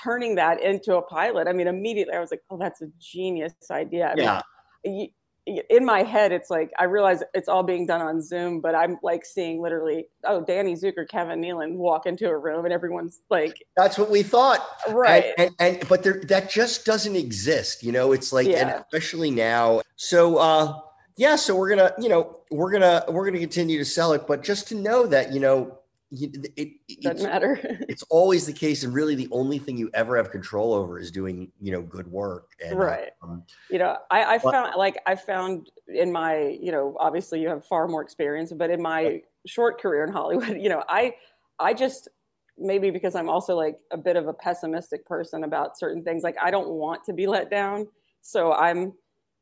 turning 0.00 0.34
that 0.36 0.60
into 0.62 0.96
a 0.96 1.02
pilot, 1.02 1.48
I 1.48 1.52
mean, 1.52 1.66
immediately 1.66 2.14
I 2.14 2.20
was 2.20 2.30
like, 2.30 2.42
oh, 2.50 2.58
that's 2.58 2.82
a 2.82 2.86
genius 2.98 3.54
idea. 3.70 4.08
I 4.08 4.14
yeah. 4.16 4.40
y- 4.84 5.10
in 5.46 5.84
my 5.84 6.02
head, 6.02 6.32
it's 6.32 6.48
like, 6.48 6.72
I 6.78 6.84
realize 6.84 7.22
it's 7.34 7.48
all 7.48 7.62
being 7.62 7.86
done 7.86 8.00
on 8.00 8.22
Zoom, 8.22 8.60
but 8.60 8.74
I'm 8.74 8.98
like 9.02 9.24
seeing 9.26 9.60
literally, 9.60 10.06
oh, 10.24 10.42
Danny 10.42 10.74
Zucker, 10.74 11.06
Kevin 11.08 11.40
Nealon 11.40 11.74
walk 11.74 12.06
into 12.06 12.28
a 12.28 12.36
room 12.36 12.64
and 12.64 12.72
everyone's 12.72 13.20
like, 13.28 13.62
That's 13.76 13.98
what 13.98 14.10
we 14.10 14.22
thought. 14.22 14.66
right. 14.88 15.32
And, 15.36 15.50
and, 15.58 15.76
and 15.76 15.88
but 15.88 16.02
there 16.02 16.22
that 16.28 16.50
just 16.50 16.86
doesn't 16.86 17.16
exist. 17.16 17.82
You 17.82 17.92
know, 17.92 18.12
it's 18.12 18.32
like 18.32 18.46
and 18.48 18.70
especially 18.70 19.30
now. 19.30 19.82
So 19.96 20.38
uh 20.38 20.80
yeah, 21.16 21.36
so 21.36 21.54
we're 21.54 21.68
gonna, 21.68 21.92
you 21.98 22.08
know, 22.08 22.38
we're 22.50 22.72
gonna 22.72 23.04
we're 23.08 23.24
gonna 23.24 23.38
continue 23.38 23.78
to 23.78 23.84
sell 23.84 24.12
it, 24.12 24.26
but 24.26 24.42
just 24.42 24.68
to 24.68 24.74
know 24.74 25.06
that, 25.06 25.32
you 25.32 25.40
know, 25.40 25.78
it, 26.20 26.52
it, 26.88 27.02
Doesn't 27.02 27.16
it's, 27.16 27.22
matter. 27.22 27.58
it's 27.88 28.02
always 28.04 28.46
the 28.46 28.52
case, 28.52 28.84
and 28.84 28.92
really 28.94 29.14
the 29.14 29.28
only 29.30 29.58
thing 29.58 29.76
you 29.76 29.90
ever 29.94 30.16
have 30.16 30.30
control 30.30 30.72
over 30.72 30.98
is 30.98 31.10
doing, 31.10 31.50
you 31.60 31.72
know, 31.72 31.82
good 31.82 32.06
work. 32.10 32.52
And, 32.64 32.74
uh, 32.74 32.76
Right. 32.76 33.10
um, 33.22 33.42
you 33.70 33.78
know, 33.78 33.96
I, 34.10 34.22
I 34.22 34.38
What- 34.38 34.52
found 34.52 34.76
like 34.76 35.00
I 35.06 35.14
found 35.16 35.70
in 35.88 36.12
my, 36.12 36.58
you 36.60 36.72
know, 36.72 36.96
obviously 37.00 37.40
you 37.40 37.48
have 37.48 37.64
far 37.64 37.88
more 37.88 38.02
experience, 38.02 38.52
but 38.52 38.70
in 38.70 38.80
my 38.80 39.22
short 39.46 39.80
career 39.80 40.04
in 40.04 40.12
Hollywood, 40.12 40.56
you 40.60 40.68
know, 40.68 40.82
I, 40.88 41.14
I 41.58 41.74
just 41.74 42.08
maybe 42.56 42.90
because 42.90 43.14
I'm 43.14 43.28
also 43.28 43.56
like 43.56 43.78
a 43.90 43.96
bit 43.96 44.16
of 44.16 44.28
a 44.28 44.32
pessimistic 44.32 45.04
person 45.06 45.44
about 45.44 45.78
certain 45.78 46.04
things. 46.04 46.22
Like 46.22 46.36
I 46.40 46.50
don't 46.50 46.68
want 46.68 47.04
to 47.04 47.12
be 47.12 47.26
let 47.26 47.50
down, 47.50 47.88
so 48.20 48.52
I'm, 48.52 48.92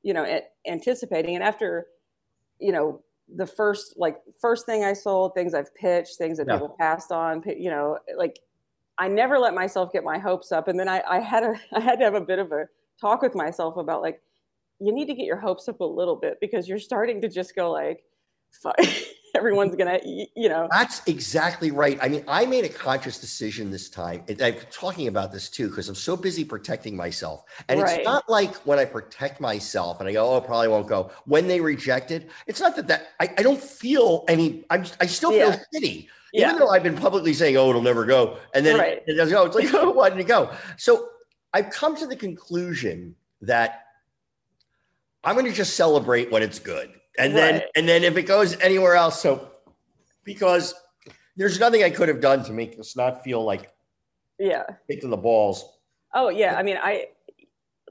you 0.02 0.14
know, 0.14 0.40
anticipating. 0.66 1.34
And 1.34 1.44
after, 1.44 1.86
you 2.58 2.72
know, 2.72 3.02
the 3.36 3.46
first 3.46 3.94
like 3.96 4.18
first 4.40 4.66
thing 4.66 4.84
I 4.84 4.92
sold, 4.92 5.34
things 5.34 5.54
I've 5.54 5.74
pitched, 5.74 6.16
things 6.16 6.38
that 6.38 6.46
Yeah. 6.46 6.54
people 6.54 6.76
passed 6.78 7.12
on, 7.12 7.42
you 7.46 7.70
know, 7.70 7.98
like 8.16 8.40
I 8.98 9.08
never 9.08 9.38
let 9.38 9.54
myself 9.54 9.92
get 9.92 10.04
my 10.04 10.18
hopes 10.18 10.52
up. 10.52 10.68
And 10.68 10.78
then 10.78 10.88
I, 10.88 11.02
I 11.08 11.20
had 11.20 11.42
a 11.44 11.54
I 11.72 11.80
had 11.80 11.98
to 11.98 12.04
have 12.04 12.14
a 12.14 12.20
bit 12.20 12.38
of 12.38 12.52
a 12.52 12.66
talk 13.00 13.22
with 13.22 13.34
myself 13.34 13.76
about 13.76 14.02
like 14.02 14.22
you 14.80 14.92
need 14.92 15.06
to 15.06 15.14
get 15.14 15.26
your 15.26 15.38
hopes 15.38 15.68
up 15.68 15.80
a 15.80 15.84
little 15.84 16.16
bit 16.16 16.38
because 16.40 16.68
you're 16.68 16.78
starting 16.78 17.20
to 17.20 17.28
just 17.28 17.54
go 17.54 17.70
like 17.70 18.04
fuck 18.62 18.76
everyone's 19.34 19.74
gonna 19.76 19.98
you 20.04 20.48
know 20.48 20.68
That's 20.70 21.02
exactly 21.06 21.70
right. 21.70 21.98
I 22.02 22.08
mean, 22.08 22.24
I 22.28 22.44
made 22.46 22.64
a 22.64 22.68
conscious 22.68 23.18
decision 23.18 23.70
this 23.70 23.88
time. 23.88 24.24
I'm 24.40 24.56
talking 24.70 25.08
about 25.08 25.32
this 25.32 25.48
too 25.48 25.68
because 25.68 25.88
I'm 25.88 25.94
so 25.94 26.16
busy 26.16 26.44
protecting 26.44 26.96
myself. 26.96 27.44
And 27.68 27.80
Right. 27.80 27.98
it's 28.00 28.04
not 28.04 28.28
like 28.28 28.54
when 28.66 28.78
I 28.78 28.84
protect 28.84 29.40
myself 29.40 30.00
and 30.00 30.08
I 30.08 30.12
go, 30.12 30.28
oh, 30.28 30.38
it 30.38 30.44
probably 30.44 30.68
won't 30.68 30.86
go. 30.86 31.10
When 31.24 31.46
they 31.48 31.60
reject 31.60 32.10
it, 32.10 32.28
it's 32.46 32.60
not 32.60 32.76
that 32.76 32.88
that 32.88 33.08
I, 33.20 33.30
I 33.38 33.42
don't 33.42 33.60
feel 33.60 34.24
any. 34.28 34.64
I'm 34.70 34.84
I 35.00 35.06
still 35.06 35.30
feel 35.30 35.50
Yeah. 35.50 35.58
shitty, 35.74 36.08
yeah 36.32 36.48
even 36.48 36.58
though 36.58 36.68
I've 36.70 36.82
been 36.82 36.96
publicly 36.96 37.32
saying, 37.34 37.56
oh, 37.56 37.70
it'll 37.70 37.82
never 37.82 38.04
go, 38.04 38.38
and 38.54 38.64
then 38.64 38.78
Right. 38.78 39.02
it, 39.06 39.14
doesn't 39.16 39.32
go. 39.32 39.42
Oh, 39.42 39.46
it's 39.46 39.56
like, 39.56 39.72
oh, 39.74 39.90
why 39.90 40.08
didn't 40.08 40.22
it 40.22 40.28
go? 40.28 40.50
So 40.76 41.08
I've 41.54 41.70
come 41.70 41.96
to 41.96 42.06
the 42.06 42.16
conclusion 42.16 43.14
that 43.42 43.86
I'm 45.24 45.34
going 45.36 45.46
to 45.46 45.52
just 45.52 45.76
celebrate 45.76 46.30
when 46.32 46.42
it's 46.42 46.58
good, 46.58 46.90
and 47.18 47.36
then 47.36 47.62
and 47.76 47.88
then 47.88 48.04
if 48.04 48.16
it 48.16 48.22
goes 48.24 48.58
anywhere 48.60 48.94
else, 48.94 49.20
so 49.20 49.50
because 50.24 50.74
there's 51.36 51.58
nothing 51.58 51.82
I 51.82 51.90
could 51.90 52.08
have 52.08 52.20
done 52.20 52.44
to 52.44 52.52
make 52.52 52.78
us 52.78 52.96
not 52.96 53.22
feel 53.24 53.44
like 53.44 53.70
yeah 54.38 54.64
kicked 54.90 55.04
in 55.04 55.10
the 55.10 55.16
balls. 55.16 55.64
oh 56.14 56.28
yeah 56.30 56.56
i 56.56 56.62
mean 56.62 56.76
i 56.82 57.06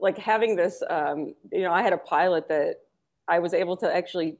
like 0.00 0.18
having 0.18 0.56
this 0.56 0.82
um 0.90 1.34
you 1.52 1.62
know 1.62 1.72
i 1.72 1.80
had 1.82 1.92
a 1.92 1.98
pilot 1.98 2.48
that 2.48 2.76
i 3.28 3.38
was 3.38 3.54
able 3.54 3.76
to 3.76 3.94
actually 3.94 4.36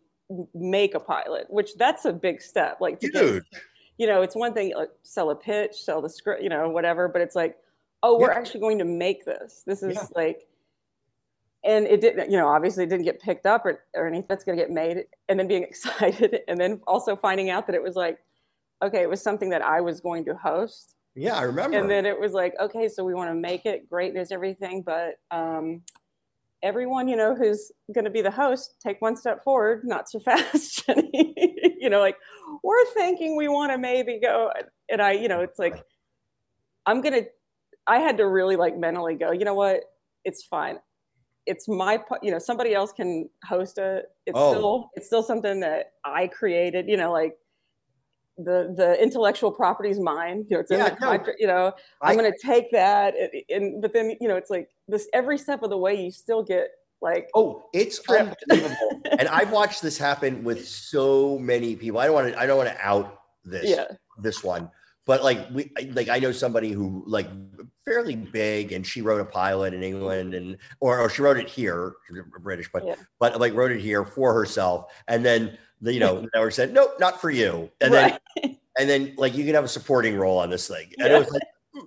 make 0.55 0.95
a 0.95 1.01
pilot 1.01 1.47
which 1.49 1.75
that's 1.77 2.05
a 2.05 2.13
big 2.13 2.43
step 2.43 2.79
like 2.81 2.99
to 3.01 3.09
get- 3.09 3.21
Dude, 3.23 3.45
you 3.99 4.07
know 4.07 4.21
it's 4.23 4.35
one 4.35 4.53
thing 4.53 4.75
like 4.77 4.91
sell 5.05 5.31
a 5.31 5.37
pitch 5.37 5.75
sell 5.77 6.03
the 6.03 6.09
script 6.11 6.43
you 6.43 6.49
know 6.49 6.69
whatever 6.69 7.09
but 7.09 7.23
it's 7.23 7.37
like 7.37 7.57
oh 8.03 8.19
we're 8.19 8.33
Yeah. 8.33 8.39
actually 8.39 8.61
going 8.61 8.79
to 8.79 8.85
make 8.85 9.25
this 9.25 9.63
this 9.65 9.83
is 9.83 9.95
Yeah. 9.97 10.07
like 10.15 10.47
and 11.65 11.87
it 11.87 12.01
didn't 12.01 12.31
you 12.31 12.37
know 12.37 12.49
obviously 12.49 12.85
it 12.85 12.91
didn't 12.91 13.05
get 13.05 13.21
picked 13.21 13.47
up 13.47 13.65
or, 13.65 13.85
or 13.95 14.07
anything. 14.07 14.27
That's 14.29 14.45
going 14.45 14.57
to 14.59 14.63
get 14.63 14.71
made 14.71 15.05
and 15.29 15.39
then 15.39 15.47
being 15.49 15.63
excited 15.73 16.41
and 16.49 16.61
then 16.61 16.81
also 16.87 17.17
finding 17.17 17.51
out 17.51 17.67
that 17.67 17.75
it 17.75 17.83
was 17.83 17.97
like 17.97 18.19
okay 18.83 19.03
it 19.03 19.09
was 19.09 19.23
something 19.23 19.51
that 19.51 19.63
i 19.63 19.81
was 19.81 20.01
going 20.01 20.25
to 20.25 20.35
host. 20.35 20.95
Yeah, 21.15 21.37
I 21.37 21.43
remember. 21.43 21.79
and 21.79 21.91
then 21.91 22.07
it 22.07 22.19
was 22.19 22.33
like 22.33 22.55
okay 22.61 22.89
so 22.89 23.05
we 23.05 23.15
want 23.15 23.31
to 23.31 23.35
make 23.35 23.67
it 23.67 23.89
great 23.89 24.15
there's 24.15 24.33
everything 24.33 24.83
but 24.83 25.17
um 25.31 25.83
everyone 26.63 27.09
you 27.09 27.17
know 27.17 27.35
who's 27.35 27.71
going 27.93 28.05
to 28.05 28.11
be 28.11 28.23
the 28.23 28.31
host 28.31 28.77
take 28.81 29.03
one 29.03 29.17
step 29.17 29.43
forward 29.45 29.83
not 29.85 30.09
so 30.09 30.21
fast 30.29 30.87
Jenny. 30.87 31.35
you 31.81 31.91
know 31.91 32.01
like 32.01 32.17
we're 32.63 32.85
thinking 32.95 33.37
we 33.37 33.49
want 33.49 33.73
to 33.73 33.79
maybe 33.79 34.21
go 34.23 34.51
and 34.89 35.03
i 35.03 35.13
you 35.13 35.29
know 35.29 35.41
it's 35.41 35.59
like 35.59 35.83
i'm 36.87 37.01
going 37.01 37.25
to 37.25 37.29
i 37.87 37.99
had 37.99 38.17
to 38.17 38.27
really 38.27 38.57
like 38.57 38.77
mentally 38.79 39.15
go 39.15 39.33
you 39.33 39.45
know 39.45 39.55
what? 39.55 39.83
It's 40.25 40.45
fine 40.45 40.79
it's 41.47 41.69
my 41.69 41.99
you 42.23 42.31
know 42.31 42.39
somebody 42.39 42.73
else 42.75 42.93
can 42.93 43.29
host 43.45 43.79
it 43.79 44.07
it's 44.27 44.39
Oh. 44.39 44.53
still 44.53 44.91
it's 44.95 45.07
still 45.07 45.23
something 45.23 45.59
that 45.61 45.93
i 46.05 46.27
created 46.29 46.89
you 46.89 46.97
know 46.97 47.11
like 47.13 47.37
the 48.39 48.73
the 48.77 49.01
intellectual 49.03 49.51
property 49.53 49.91
is 49.91 49.99
mine 50.01 50.47
you 50.49 50.57
know 50.57 50.61
it's 50.61 50.71
in 50.71 50.79
Yeah, 50.79 50.91
the 50.91 51.01
no. 51.01 51.07
contract 51.09 51.39
you 51.41 51.47
know 51.47 51.73
I- 52.01 52.11
I'm 52.11 52.17
going 52.17 52.33
to 52.33 52.39
take 52.39 52.71
that, 52.73 53.15
and, 53.17 53.31
and 53.51 53.83
but 53.83 53.93
then 53.93 54.17
you 54.21 54.29
know, 54.29 54.37
it's 54.37 54.51
like 54.51 54.69
this 54.89 55.07
every 55.13 55.37
step 55.37 55.63
of 55.63 55.71
the 55.71 55.77
way, 55.79 55.95
you 56.03 56.11
still 56.11 56.43
get 56.43 56.69
like, 57.03 57.29
Oh, 57.35 57.65
it's 57.75 58.01
Tripped. 58.01 58.43
unbelievable. 58.51 59.03
and 59.19 59.29
I've 59.29 59.51
watched 59.51 59.83
this 59.83 59.99
happen 59.99 60.43
with 60.45 60.67
so 60.67 61.37
many 61.39 61.75
people. 61.77 61.99
I 62.01 62.07
don't 62.07 62.15
want 62.15 62.29
to. 62.33 62.39
I 62.41 62.47
don't 62.47 62.57
want 62.57 62.71
to 62.71 62.81
out 62.81 63.21
this. 63.45 63.69
yeah, 63.69 63.85
this 64.19 64.43
one 64.43 64.71
but 65.07 65.23
like 65.25 65.49
we 65.53 65.71
like 65.93 66.09
i 66.09 66.19
know 66.19 66.33
somebody 66.33 66.71
who 66.71 67.03
like 67.07 67.29
fairly 67.85 68.15
big 68.17 68.73
and 68.73 68.87
she 68.87 69.03
wrote 69.03 69.21
a 69.21 69.25
pilot 69.25 69.75
in 69.75 69.83
england 69.83 70.35
and 70.35 70.57
or, 70.81 71.01
or 71.01 71.09
she 71.09 71.23
wrote 71.23 71.37
it 71.37 71.49
here 71.49 71.95
british 72.41 72.69
but 72.73 72.87
Yeah. 72.87 72.95
but 73.19 73.41
like 73.41 73.55
wrote 73.55 73.73
it 73.73 73.81
here 73.81 74.05
for 74.05 74.33
herself 74.33 74.93
and 75.09 75.25
then 75.25 75.59
the 75.81 75.93
you 75.93 76.01
know 76.01 76.21
the 76.21 76.29
network 76.35 76.53
said 76.53 76.73
nope 76.73 76.95
not 77.01 77.21
for 77.21 77.31
you 77.31 77.71
and 77.81 77.93
then 77.93 78.19
and 78.79 78.89
then 78.89 79.15
like 79.17 79.35
you 79.35 79.45
can 79.45 79.55
have 79.55 79.65
a 79.65 79.69
supporting 79.69 80.17
role 80.17 80.39
on 80.39 80.51
this 80.51 80.69
thing 80.69 80.93
and 80.99 81.09
Yeah. 81.11 81.17
it 81.17 81.19
was 81.19 81.31
like 81.31 81.43
hmm. 81.75 81.87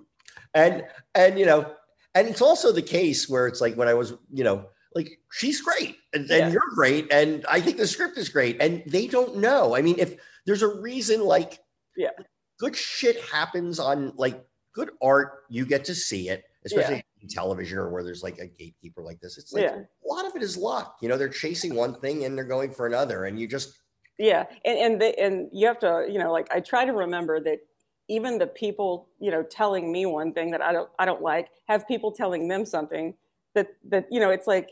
and 0.53 0.83
and 1.15 1.39
you 1.39 1.45
know 1.45 1.71
and 2.13 2.27
it's 2.27 2.41
also 2.41 2.71
the 2.71 2.81
case 2.81 3.29
where 3.29 3.47
it's 3.47 3.61
like 3.61 3.75
when 3.75 3.87
i 3.87 3.93
was 3.93 4.13
you 4.31 4.43
know 4.43 4.65
like 4.93 5.19
she's 5.31 5.61
great 5.61 5.97
and, 6.13 6.27
Yeah. 6.27 6.35
and 6.45 6.53
you're 6.53 6.69
great 6.73 7.11
and 7.11 7.45
i 7.49 7.61
think 7.61 7.77
the 7.77 7.87
script 7.87 8.17
is 8.17 8.29
great 8.29 8.61
and 8.61 8.83
they 8.85 9.07
don't 9.07 9.37
know 9.37 9.75
i 9.75 9.81
mean 9.81 9.95
if 9.97 10.15
there's 10.45 10.61
a 10.61 10.67
reason 10.67 11.21
like 11.21 11.59
Yeah. 11.95 12.09
Good 12.57 12.75
shit 12.75 13.21
happens 13.25 13.79
on 13.79 14.13
like 14.15 14.45
good 14.73 14.91
art. 15.01 15.43
You 15.49 15.65
get 15.65 15.85
to 15.85 15.95
see 15.95 16.29
it, 16.29 16.45
especially 16.65 17.03
in 17.21 17.27
television 17.27 17.77
or 17.77 17.89
where 17.89 18.03
there's 18.03 18.23
like 18.23 18.39
a 18.39 18.47
gatekeeper 18.47 19.01
like 19.01 19.19
this. 19.19 19.37
It's 19.37 19.53
like 19.53 19.65
Yeah. 19.65 19.83
a 20.03 20.07
lot 20.13 20.25
of 20.25 20.35
it 20.35 20.43
is 20.43 20.57
luck. 20.57 20.97
You 21.01 21.09
know, 21.09 21.17
they're 21.17 21.29
chasing 21.29 21.75
one 21.75 21.99
thing 21.99 22.25
and 22.25 22.37
they're 22.37 22.45
going 22.45 22.71
for 22.71 22.87
another, 22.87 23.25
and 23.25 23.39
you 23.39 23.47
just 23.47 23.81
Yeah, 24.17 24.45
and 24.63 24.77
and 24.79 25.01
the, 25.01 25.19
and 25.19 25.49
you 25.51 25.67
have 25.67 25.79
to, 25.79 26.05
you 26.09 26.17
know, 26.19 26.31
like 26.31 26.47
I 26.51 26.61
try 26.61 26.85
to 26.85 26.93
remember 26.93 27.39
that 27.41 27.59
even 28.07 28.37
the 28.37 28.47
people, 28.47 29.09
you 29.19 29.29
know, 29.31 29.43
telling 29.43 29.91
me 29.91 30.05
one 30.05 30.31
thing 30.33 30.51
that 30.51 30.61
I 30.61 30.71
don't 30.71 30.89
I 30.99 31.05
don't 31.05 31.21
like, 31.21 31.49
have 31.67 31.87
people 31.87 32.11
telling 32.11 32.47
them 32.47 32.65
something 32.65 33.15
that 33.55 33.67
that 33.89 34.07
you 34.11 34.19
know, 34.19 34.29
it's 34.29 34.47
like 34.47 34.71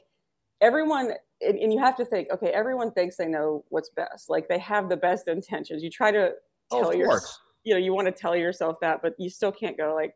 everyone 0.62 1.14
and, 1.42 1.60
and 1.60 1.74
you 1.74 1.80
have 1.80 1.98
to 1.98 2.06
think, 2.06 2.30
okay, 2.32 2.50
everyone 2.50 2.92
thinks 2.92 3.18
they 3.18 3.28
know 3.28 3.66
what's 3.70 3.90
best. 3.90 4.30
Like 4.30 4.48
they 4.50 4.60
have 4.60 4.90
the 4.90 4.98
best 4.98 5.28
intentions. 5.28 5.84
You 5.84 5.90
try 5.90 6.12
to 6.12 6.34
Oh, 6.72 6.82
tell 6.82 6.94
of 6.94 6.94
your, 6.94 7.10
course. 7.10 7.40
You 7.64 7.74
know, 7.74 7.80
you 7.80 7.94
want 7.94 8.08
to 8.08 8.12
tell 8.12 8.36
yourself 8.36 8.78
that, 8.82 9.02
but 9.02 9.14
you 9.18 9.30
still 9.30 9.52
can't 9.52 9.78
go 9.78 9.94
like 9.96 10.16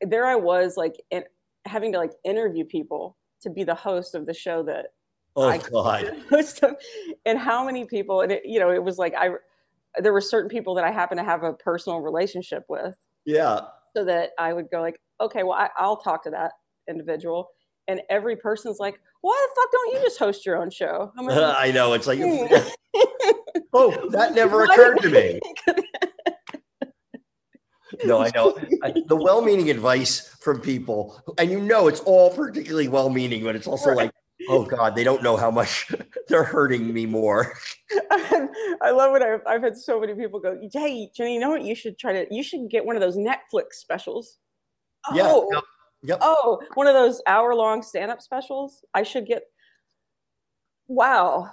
there 0.00 0.26
I 0.26 0.36
was 0.36 0.76
like 0.76 0.94
in, 1.10 1.24
having 1.64 1.92
to 1.92 1.98
like 1.98 2.12
interview 2.24 2.64
people 2.64 3.16
to 3.42 3.50
be 3.50 3.64
the 3.64 3.74
host 3.74 4.14
of 4.14 4.26
the 4.26 4.34
show 4.34 4.62
that 4.64 4.86
oh 5.36 5.48
I- 5.48 5.58
god, 5.58 6.16
most 6.30 6.62
of, 6.62 6.76
and 7.24 7.38
how 7.38 7.64
many 7.64 7.84
people 7.84 8.20
and 8.20 8.32
it, 8.32 8.42
you 8.44 8.58
know 8.60 8.70
it 8.70 8.82
was 8.82 8.98
like 8.98 9.14
i 9.14 9.30
there 9.98 10.12
were 10.12 10.20
certain 10.20 10.48
people 10.48 10.74
that 10.74 10.84
i 10.84 10.90
happen 10.90 11.16
to 11.18 11.24
have 11.24 11.42
a 11.42 11.52
personal 11.52 12.00
relationship 12.00 12.64
with 12.68 12.96
yeah. 13.24 13.60
so 13.96 14.04
that 14.04 14.30
i 14.38 14.52
would 14.52 14.70
go 14.70 14.80
like 14.80 15.00
okay 15.20 15.42
well 15.42 15.58
I, 15.58 15.70
i'll 15.78 15.96
talk 15.96 16.24
to 16.24 16.30
that 16.30 16.52
individual 16.88 17.48
and 17.88 18.00
every 18.10 18.36
person's 18.36 18.78
like 18.78 18.98
why 19.20 19.46
the 19.48 19.60
fuck 19.60 19.72
don't 19.72 19.94
you 19.94 20.00
just 20.00 20.18
host 20.18 20.44
your 20.44 20.60
own 20.60 20.70
show 20.70 21.12
like, 21.16 21.36
I 21.58 21.70
know 21.70 21.92
it's 21.92 22.06
like 22.06 22.18
Hmm. 22.18 22.46
oh 23.72 24.08
that 24.10 24.34
never 24.34 24.64
occurred 24.64 25.00
to 25.02 25.10
me. 25.10 25.40
No, 28.04 28.22
I 28.22 28.30
know 28.34 28.54
the 29.06 29.16
well-meaning 29.16 29.70
advice 29.70 30.28
from 30.40 30.60
people, 30.60 31.22
and 31.38 31.50
you 31.50 31.60
know 31.60 31.88
it's 31.88 32.00
all 32.00 32.30
particularly 32.30 32.88
well-meaning, 32.88 33.44
but 33.44 33.54
it's 33.56 33.66
also 33.66 33.90
Right. 33.90 33.96
like, 33.96 34.10
oh 34.48 34.64
god, 34.64 34.94
they 34.96 35.04
don't 35.04 35.22
know 35.22 35.36
how 35.36 35.50
much 35.50 35.90
they're 36.28 36.44
hurting 36.44 36.92
me 36.92 37.06
more. 37.06 37.54
I 38.10 38.90
love 38.90 39.12
when 39.12 39.22
I've, 39.22 39.40
I've 39.46 39.62
had 39.62 39.76
so 39.76 40.00
many 40.00 40.14
people 40.14 40.40
go, 40.40 40.58
"Hey, 40.72 41.10
Jenny, 41.16 41.34
you 41.34 41.40
know 41.40 41.50
what? 41.50 41.62
You 41.62 41.74
should 41.74 41.98
try 41.98 42.12
to. 42.12 42.26
You 42.34 42.42
should 42.42 42.68
get 42.70 42.84
one 42.84 42.96
of 42.96 43.02
those 43.02 43.16
Netflix 43.16 43.74
specials." 43.74 44.38
Yeah, 45.14 45.24
Oh, 45.26 45.48
yep, 45.52 45.64
yep. 46.02 46.18
oh, 46.22 46.60
one 46.74 46.86
of 46.86 46.94
those 46.94 47.20
hour-long 47.26 47.82
stand-up 47.82 48.20
specials. 48.22 48.84
I 48.94 49.02
should 49.02 49.26
get. 49.26 49.42
Wow, 50.88 51.48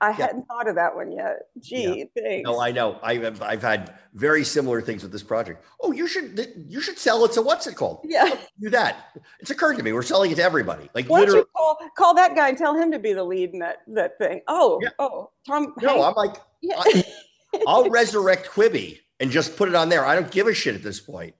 I 0.00 0.10
hadn't 0.10 0.44
thought 0.46 0.68
of 0.68 0.74
that 0.74 0.94
one 0.94 1.10
yet. 1.10 1.48
Gee, 1.58 2.04
thanks. 2.14 2.44
No, 2.46 2.60
I 2.60 2.70
know. 2.70 2.98
I've 3.02 3.40
I've 3.40 3.62
had 3.62 3.94
very 4.12 4.44
similar 4.44 4.82
things 4.82 5.02
with 5.02 5.10
this 5.10 5.22
project. 5.22 5.64
Oh, 5.80 5.90
you 5.92 6.06
should 6.06 6.48
you 6.68 6.80
should 6.82 6.98
sell 6.98 7.24
it 7.24 7.32
to 7.32 7.42
what's 7.42 7.66
it 7.66 7.76
called? 7.76 8.00
yeah. 8.04 8.36
Do 8.60 8.68
that. 8.70 9.16
It's 9.40 9.50
occurred 9.50 9.78
to 9.78 9.82
me. 9.82 9.92
We're 9.94 10.02
selling 10.02 10.30
it 10.30 10.34
to 10.36 10.42
everybody. 10.42 10.90
Like 10.94 11.06
Why 11.06 11.24
don't 11.24 11.36
you 11.36 11.48
call 11.56 11.78
call 11.96 12.14
that 12.14 12.36
guy 12.36 12.50
and 12.50 12.58
tell 12.58 12.74
him 12.76 12.90
to 12.92 12.98
be 12.98 13.14
the 13.14 13.24
lead 13.24 13.50
in 13.54 13.60
that 13.60 13.78
that 13.88 14.18
thing? 14.18 14.42
Oh, 14.48 14.80
Yeah. 14.82 14.90
oh, 14.98 15.30
Tom. 15.46 15.72
No, 15.80 16.02
Hanks? 16.02 16.04
I'm 16.06 16.14
like, 16.14 16.36
yeah. 16.60 16.74
I- 16.78 17.04
I'll 17.66 17.88
resurrect 17.88 18.50
Quibi 18.50 18.98
and 19.18 19.30
just 19.30 19.56
put 19.56 19.70
it 19.70 19.74
on 19.74 19.88
there. 19.88 20.04
I 20.04 20.14
don't 20.14 20.30
give 20.30 20.46
a 20.46 20.52
shit 20.52 20.74
at 20.74 20.82
this 20.82 21.00
point. 21.00 21.34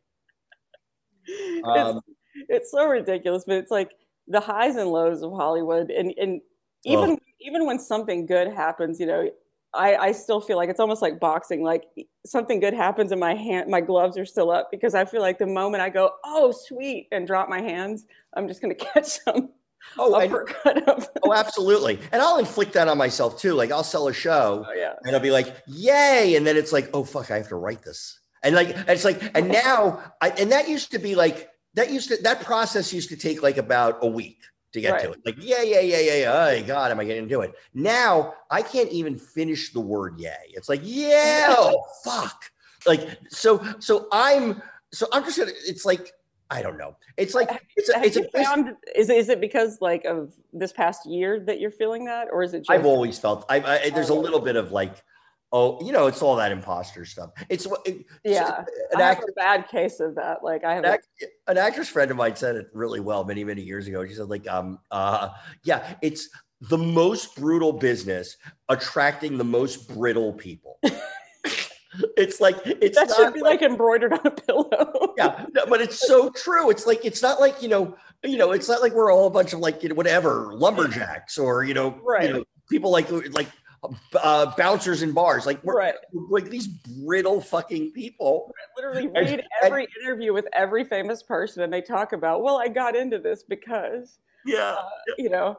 Um, 1.65 2.01
it's, 2.35 2.47
it's 2.49 2.71
so 2.71 2.87
ridiculous, 2.89 3.45
but 3.47 3.57
it's 3.57 3.71
like 3.71 3.91
the 4.29 4.41
highs 4.41 4.77
and 4.77 4.89
lows 4.91 5.23
of 5.23 5.33
Hollywood, 5.33 5.91
and 5.91 6.15
and 6.17 6.41
even 6.87 7.19
even 7.41 7.67
when 7.67 7.79
something 7.79 8.27
good 8.27 8.49
happens, 8.49 8.99
you 8.99 9.07
know, 9.07 9.31
I 9.75 9.97
I 9.97 10.13
still 10.13 10.41
feel 10.41 10.57
like 10.57 10.69
it's 10.69 10.81
almost 10.81 11.03
like 11.03 11.21
boxing. 11.21 11.63
Like 11.63 11.85
something 12.25 12.61
good 12.61 12.75
happens, 12.75 13.13
and 13.13 13.21
my 13.21 13.35
hand, 13.35 13.71
my 13.71 13.81
gloves 13.81 14.17
are 14.17 14.27
still 14.27 14.51
up 14.51 14.71
because 14.71 14.95
I 14.95 15.05
feel 15.05 15.21
like 15.21 15.39
the 15.39 15.47
moment 15.47 15.83
I 15.83 15.91
go, 15.91 16.13
oh 16.25 16.53
sweet, 16.53 17.09
and 17.13 17.27
drop 17.27 17.49
my 17.49 17.61
hands, 17.61 18.07
I'm 18.35 18.49
just 18.49 18.61
gonna 18.63 18.75
catch 18.95 19.07
some 19.25 19.51
oh, 19.99 20.15
of. 20.15 21.09
oh, 21.23 21.33
absolutely. 21.33 21.99
And 22.13 22.23
I'll 22.23 22.39
inflict 22.39 22.73
that 22.75 22.89
on 22.89 22.99
myself 22.99 23.39
too. 23.39 23.55
Like 23.55 23.71
I'll 23.71 23.85
sell 23.85 24.09
a 24.09 24.13
show 24.13 24.65
Oh 24.69 24.73
yeah. 24.73 24.95
and 25.05 25.15
I'll 25.15 25.23
be 25.23 25.31
like, 25.31 25.57
yay. 25.67 26.37
And 26.37 26.47
then 26.47 26.57
it's 26.57 26.73
like, 26.73 26.91
oh, 26.95 27.05
fuck, 27.05 27.31
I 27.31 27.37
have 27.37 27.49
to 27.49 27.57
write 27.57 27.83
this. 27.83 28.21
And 28.43 28.55
like, 28.55 28.71
it's 28.89 29.05
like, 29.05 29.31
and 29.35 29.49
now, 29.49 30.03
I, 30.21 30.31
and 30.31 30.53
that 30.53 30.69
used 30.69 30.93
to 30.93 30.99
be 30.99 31.15
like, 31.15 31.51
that 31.75 31.91
used 31.91 32.09
to, 32.09 32.17
that 32.23 32.41
process 32.43 32.93
used 32.93 33.09
to 33.09 33.17
take 33.17 33.43
like 33.43 33.57
about 33.57 33.99
a 34.03 34.07
week 34.07 34.39
to 34.73 34.81
get 34.81 35.01
to 35.01 35.13
it. 35.13 35.21
Like, 35.25 35.37
yeah, 35.39 35.63
yeah, 35.63 35.81
yeah, 35.81 36.01
yeah, 36.01 36.15
yeah. 36.17 36.61
Oh, 36.63 36.67
God, 36.67 36.91
am 36.91 37.01
I 37.01 37.05
getting 37.05 37.25
into 37.25 37.41
it? 37.41 37.55
Now 37.75 38.35
I 38.51 38.63
can't 38.63 38.91
even 38.91 39.17
finish 39.19 39.73
the 39.73 39.81
word 39.81 40.19
yay. 40.19 40.35
It's 40.51 40.69
like, 40.69 40.81
yeah, 40.83 41.47
oh, 41.51 41.83
fuck. 42.05 42.51
Like, 42.87 43.19
so, 43.29 43.65
so 43.79 44.09
I'm, 44.13 44.63
so 44.93 45.07
I'm 45.13 45.25
just 45.25 45.39
gonna, 45.39 45.53
it's 45.67 45.85
like, 45.85 46.13
I 46.51 46.63
don't 46.63 46.79
know. 46.79 46.97
It's 47.17 47.35
like, 47.35 47.51
it's 47.77 47.89
a, 47.89 48.05
it's 48.05 48.17
a, 48.17 48.25
found 48.45 48.77
is 48.95 49.11
is 49.11 49.29
it 49.29 49.41
because 49.41 49.79
like 49.81 50.05
of 50.05 50.33
this 50.53 50.73
past 50.73 51.05
year 51.05 51.41
that 51.41 51.59
you're 51.59 51.73
feeling 51.73 52.05
that, 52.05 52.29
or 52.31 52.45
is 52.45 52.55
it 52.55 52.59
just 52.59 52.71
I've 52.71 52.87
always 52.87 53.19
felt 53.19 53.45
I, 53.49 53.57
I 53.57 53.91
there's 53.91 54.11
a 54.11 54.13
Oh. 54.13 54.21
little 54.21 54.39
bit 54.39 54.55
of 54.55 54.71
like, 54.71 55.03
oh, 55.53 55.85
you 55.85 55.93
know, 55.93 56.07
it's 56.07 56.23
all 56.23 56.37
that 56.37 56.53
imposter 56.53 57.05
stuff. 57.05 57.31
It's 57.49 57.67
what 57.67 57.81
it, 57.87 58.05
yeah? 58.25 58.65
an, 58.93 59.01
I 59.01 59.15
have 59.15 59.19
a 59.19 59.33
bad 59.33 59.69
case 59.69 60.01
of 60.01 60.15
that. 60.17 60.43
Like 60.43 60.65
I 60.65 60.75
have. 60.75 60.85
an, 60.85 60.91
act, 60.91 61.09
an 61.47 61.59
actress 61.59 61.89
friend 61.89 62.11
of 62.11 62.17
mine 62.17 62.37
said 62.37 62.57
it 62.57 62.69
really 62.73 63.01
well 63.01 63.25
many 63.25 63.45
many 63.45 63.63
years 63.63 63.87
ago. 63.87 64.07
She 64.07 64.15
said 64.15 64.29
like, 64.29 64.49
um, 64.49 64.79
uh, 64.91 65.31
yeah, 65.63 65.95
it's 66.03 66.29
the 66.61 66.79
most 66.79 67.37
brutal 67.37 67.73
business 67.73 68.37
attracting 68.69 69.39
the 69.39 69.45
most 69.45 69.89
brittle 69.95 70.33
people. 70.33 70.79
it's 72.17 72.41
like 72.41 72.57
it's 72.65 72.99
that 72.99 73.15
should 73.15 73.35
be 73.35 73.41
like 73.41 73.63
embroidered 73.63 74.13
on 74.13 74.21
a 74.25 74.31
pillow. 74.31 75.15
yeah, 75.17 75.47
no, 75.53 75.67
but 75.67 75.81
it's 75.81 76.07
so 76.07 76.31
true. 76.31 76.71
It's 76.71 76.87
like 76.87 77.05
it's 77.05 77.23
not 77.23 77.41
like 77.41 77.63
you 77.63 77.69
know, 77.69 77.97
you 78.25 78.37
know, 78.37 78.53
it's 78.53 78.69
not 78.69 78.81
like 78.81 78.93
we're 78.93 79.13
all 79.13 79.27
a 79.27 79.31
bunch 79.31 79.53
of 79.53 79.61
like 79.61 79.83
you 79.83 79.89
know 79.89 79.95
whatever 79.95 80.53
lumberjacks 80.55 81.39
or 81.39 81.65
you 81.65 81.75
know, 81.75 81.99
Right. 82.03 82.25
you 82.25 82.33
know 82.33 82.45
people 82.69 82.91
like 82.91 83.11
like 83.33 83.49
uh, 84.23 84.53
bouncers 84.57 85.03
in 85.03 85.13
bars. 85.13 85.47
Like 85.47 85.63
we're 85.65 85.77
right. 85.77 85.95
like 86.31 86.51
these 86.51 86.67
brittle 86.67 87.41
fucking 87.41 87.93
people. 87.93 88.53
Literally 88.77 89.07
And- 89.15 89.15
read 89.29 89.45
every 89.63 89.87
interview 90.03 90.33
with 90.33 90.47
every 90.53 90.85
famous 90.85 91.23
person, 91.23 91.63
and 91.63 91.73
they 91.73 91.81
talk 91.83 92.13
about, 92.13 92.43
well, 92.43 92.59
I 92.59 92.69
got 92.69 92.95
into 92.97 93.19
this 93.19 93.43
because 93.43 94.19
Yeah, 94.45 94.77
uh, 94.79 94.89
you 95.19 95.31
know. 95.31 95.59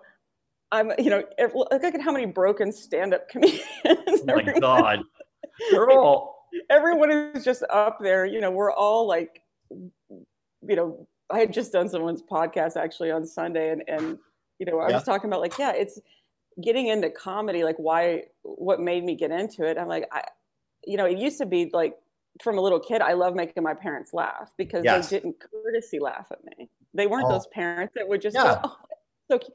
I'm, 0.74 0.92
you 0.98 1.10
know, 1.10 1.24
if, 1.38 1.56
look 1.56 1.82
at 1.82 2.02
how 2.02 2.12
many 2.12 2.26
broken 2.26 2.74
stand-up 2.74 3.30
comedians. 3.30 3.64
oh 3.86 4.22
my 4.26 4.34
everyone, 4.42 4.60
god, 4.60 5.00
they're 5.72 5.90
all 5.90 6.50
everyone 6.70 7.10
is 7.10 7.46
just 7.46 7.64
up 7.70 8.00
there. 8.02 8.26
You 8.26 8.42
know, 8.42 8.52
we're 8.52 8.74
all 8.74 9.08
like, 9.08 9.42
you 9.70 10.76
know, 10.76 11.08
I 11.30 11.40
had 11.40 11.54
just 11.54 11.72
done 11.72 11.88
someone's 11.88 12.22
podcast 12.22 12.76
actually 12.76 13.12
on 13.12 13.26
Sunday, 13.26 13.72
and 13.72 13.82
and 13.88 14.18
you 14.60 14.66
know, 14.66 14.80
I 14.80 14.90
Yeah. 14.90 14.96
was 14.96 15.04
talking 15.04 15.30
about 15.30 15.40
like, 15.40 15.58
yeah, 15.58 15.72
it's 15.72 16.02
getting 16.62 16.88
into 16.88 17.10
comedy. 17.10 17.64
Like, 17.64 17.78
why? 17.78 18.24
What 18.44 18.80
made 18.80 19.04
me 19.04 19.16
get 19.16 19.32
into 19.32 19.66
it? 19.66 19.78
I'm 19.78 19.88
like, 19.88 20.08
I, 20.12 20.24
you 20.86 20.98
know, 20.98 21.06
it 21.06 21.18
used 21.18 21.38
to 21.40 21.46
be 21.46 21.70
like 21.74 21.96
from 22.42 22.58
a 22.58 22.62
little 22.62 22.80
kid, 22.80 23.02
I 23.02 23.14
love 23.14 23.34
making 23.36 23.64
my 23.64 23.74
parents 23.74 24.14
laugh 24.14 24.52
because 24.58 24.84
Yes. 24.86 25.10
they 25.10 25.18
didn't 25.20 25.38
courtesy 25.40 26.00
laugh 26.00 26.28
at 26.32 26.44
me. 26.46 26.70
They 26.94 27.08
weren't 27.08 27.26
Oh. 27.26 27.32
those 27.32 27.48
parents 27.48 27.94
that 27.96 28.08
would 28.08 28.22
just 28.22 28.36
Yeah. 28.36 28.44
go, 28.44 28.60
oh, 28.66 28.76
so. 29.32 29.40
cute." 29.40 29.54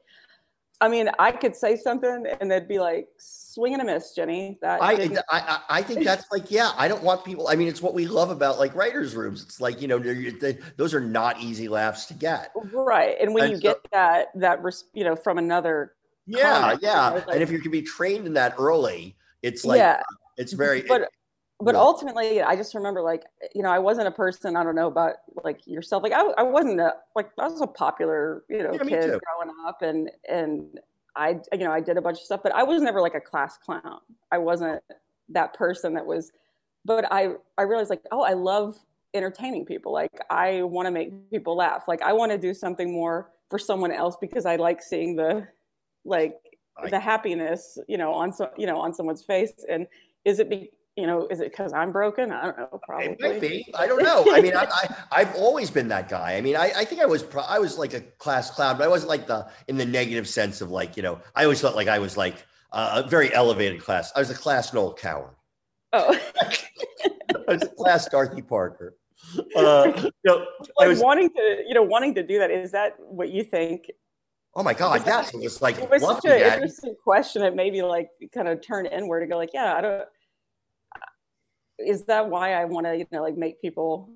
I 0.81 0.89
mean, 0.89 1.09
I 1.17 1.31
could 1.31 1.55
say 1.55 1.77
something 1.77 2.25
and 2.41 2.51
they'd 2.51 2.67
be 2.67 2.79
like, 2.79 3.07
"Swing 3.17 3.71
and 3.73 3.81
a 3.81 3.85
miss, 3.85 4.13
Jenny." 4.13 4.57
That 4.61 4.81
I, 4.83 4.95
didn't- 4.95 5.19
I 5.29 5.61
I 5.69 5.81
think 5.81 6.03
that's 6.03 6.25
like 6.29 6.51
yeah. 6.51 6.71
I 6.75 6.89
don't 6.89 7.03
want 7.03 7.23
people. 7.23 7.47
I 7.47 7.55
mean, 7.55 7.69
it's 7.69 7.81
what 7.81 7.93
we 7.93 8.05
love 8.05 8.31
about 8.31 8.59
like 8.59 8.75
writers' 8.75 9.15
rooms. 9.15 9.43
It's 9.43 9.61
like 9.61 9.81
you 9.81 9.87
know, 9.87 9.97
they, 9.97 10.57
those 10.75 10.93
are 10.93 10.99
not 10.99 11.39
easy 11.39 11.69
laughs 11.69 12.05
to 12.07 12.13
get. 12.13 12.51
right 12.73 13.15
and 13.21 13.33
when 13.33 13.43
And 13.45 13.51
you 13.53 13.57
so- 13.57 13.61
get 13.61 13.77
that 13.93 14.27
that 14.35 14.61
res- 14.61 14.85
you 14.93 15.05
know 15.05 15.15
from 15.15 15.37
another 15.37 15.93
Yeah, 16.25 16.77
yeah. 16.81 17.09
like- 17.09 17.27
and 17.29 17.41
if 17.41 17.51
you 17.51 17.59
can 17.59 17.71
be 17.71 17.81
trained 17.81 18.27
in 18.27 18.33
that 18.33 18.55
early, 18.57 19.15
it's 19.41 19.65
like 19.65 19.77
yeah 19.77 20.01
it's 20.37 20.53
very. 20.53 20.81
but 20.83 21.09
but 21.59 21.75
yeah. 21.75 21.81
ultimately 21.81 22.41
i 22.41 22.55
just 22.55 22.73
remember 22.73 23.01
like 23.01 23.23
you 23.53 23.61
know 23.61 23.69
i 23.69 23.77
wasn't 23.77 24.07
a 24.07 24.11
person 24.11 24.55
i 24.55 24.63
don't 24.63 24.73
know 24.75 24.87
about 24.87 25.13
like 25.43 25.65
yourself 25.67 26.01
like 26.01 26.11
i, 26.13 26.21
I 26.37 26.43
wasn't 26.43 26.79
a 26.79 26.95
like 27.15 27.29
i 27.39 27.47
was 27.47 27.61
a 27.61 27.67
popular 27.67 28.43
you 28.49 28.63
know 28.63 28.73
Yeah, 28.73 28.83
kid 28.83 29.19
growing 29.21 29.55
up 29.67 29.81
and 29.81 30.09
and 30.27 30.79
i 31.15 31.39
you 31.51 31.59
know 31.59 31.71
i 31.71 31.79
did 31.79 31.97
a 31.97 32.01
bunch 32.01 32.17
of 32.17 32.23
stuff 32.23 32.41
but 32.41 32.53
i 32.55 32.63
was 32.63 32.81
never 32.81 33.01
like 33.01 33.13
a 33.15 33.21
class 33.21 33.57
clown 33.57 33.99
i 34.31 34.37
wasn't 34.37 34.81
that 35.29 35.53
person 35.53 35.93
that 35.93 36.05
was 36.05 36.31
but 36.85 37.05
i 37.11 37.33
i 37.57 37.61
realized 37.61 37.89
like 37.91 38.01
oh 38.11 38.21
i 38.21 38.33
love 38.33 38.77
entertaining 39.13 39.65
people 39.65 39.93
like 39.93 40.19
i 40.31 40.63
want 40.63 40.87
to 40.87 40.91
make 40.91 41.29
people 41.29 41.55
laugh 41.55 41.83
like 41.87 42.01
i 42.01 42.11
want 42.11 42.31
to 42.31 42.37
do 42.37 42.53
something 42.53 42.91
more 42.91 43.29
for 43.49 43.59
someone 43.59 43.91
else 43.91 44.17
because 44.19 44.45
i 44.47 44.55
like 44.55 44.81
seeing 44.81 45.15
the 45.15 45.47
like 46.05 46.35
I- 46.77 46.89
the 46.89 46.99
happiness 46.99 47.77
you 47.87 47.97
know 47.97 48.13
on 48.13 48.31
so 48.31 48.49
you 48.57 48.67
know 48.67 48.79
on 48.79 48.93
someone's 48.93 49.23
face 49.23 49.53
and 49.69 49.87
is 50.25 50.39
it 50.39 50.49
be 50.49 50.71
you 50.95 51.07
know 51.07 51.27
is 51.27 51.39
it 51.39 51.51
because 51.51 51.73
i'm 51.73 51.91
broken 51.91 52.31
i 52.31 52.43
don't 52.43 52.57
know 52.57 52.79
probably 52.83 53.07
It 53.07 53.21
might 53.21 53.41
be. 53.41 53.65
I 53.75 53.87
don't 53.87 54.03
know. 54.03 54.25
I 54.31 54.41
mean, 54.41 54.55
I, 54.55 54.65
I 54.65 54.95
I've 55.11 55.35
always 55.35 55.71
been 55.71 55.87
that 55.87 56.07
guy. 56.09 56.35
I 56.35 56.41
mean, 56.41 56.55
I, 56.55 56.71
I 56.75 56.85
think 56.85 57.01
I 57.01 57.05
was 57.05 57.23
pro- 57.23 57.43
I 57.43 57.57
was 57.57 57.77
like 57.77 57.93
a 57.93 58.01
class 58.19 58.51
clown, 58.51 58.77
but 58.77 58.83
I 58.83 58.87
wasn't 58.87 59.09
like 59.09 59.25
the 59.25 59.47
in 59.67 59.77
the 59.77 59.85
negative 59.85 60.27
sense 60.27 60.61
of 60.61 60.69
like 60.69 60.95
you 60.97 61.03
know. 61.03 61.19
I 61.35 61.43
always 61.43 61.61
felt 61.61 61.75
like 61.75 61.87
I 61.87 61.97
was 61.99 62.15
like 62.17 62.45
uh, 62.71 63.01
a 63.03 63.09
very 63.09 63.33
elevated 63.33 63.81
class. 63.81 64.11
I 64.15 64.19
was 64.19 64.29
a 64.29 64.35
class 64.35 64.73
Noel 64.73 64.93
coward. 64.93 65.33
Oh, 65.93 66.15
I 66.41 67.53
was 67.53 67.63
at 67.63 67.75
class 67.75 68.07
Dorothy 68.07 68.41
Parker. 68.43 68.95
Uh, 69.55 69.91
you 69.95 70.11
know, 70.25 70.45
I 70.79 70.83
like 70.83 70.89
was, 70.89 70.99
wanting 70.99 71.29
to, 71.29 71.63
you 71.67 71.73
know, 71.73 71.83
wanting 71.83 72.13
to 72.15 72.23
do 72.23 72.37
that. 72.39 72.51
Is 72.51 72.71
that 72.71 72.95
what 72.99 73.29
you 73.29 73.43
think? 73.43 73.89
Oh 74.55 74.63
my 74.63 74.73
God, 74.73 75.03
yes. 75.05 75.33
It 75.33 75.41
was 75.41 75.61
like, 75.61 75.77
It 75.79 75.89
was 75.89 76.01
such 76.01 76.25
an 76.25 76.31
Daddy. 76.31 76.55
interesting 76.55 76.95
question. 77.03 77.41
It 77.43 77.55
made 77.55 77.73
me 77.73 77.83
like 77.83 78.09
kind 78.33 78.47
of 78.47 78.61
turn 78.61 78.85
inward 78.85 79.23
and 79.23 79.31
go 79.31 79.37
like, 79.37 79.51
yeah, 79.53 79.75
I 79.75 79.81
don't. 79.81 79.93
Uh, 79.93 80.05
is 81.79 82.05
that 82.05 82.29
why 82.29 82.53
I 82.53 82.65
want 82.65 82.85
to, 82.85 82.97
you 82.97 83.05
know, 83.11 83.23
like 83.23 83.37
make 83.37 83.61
people 83.61 84.09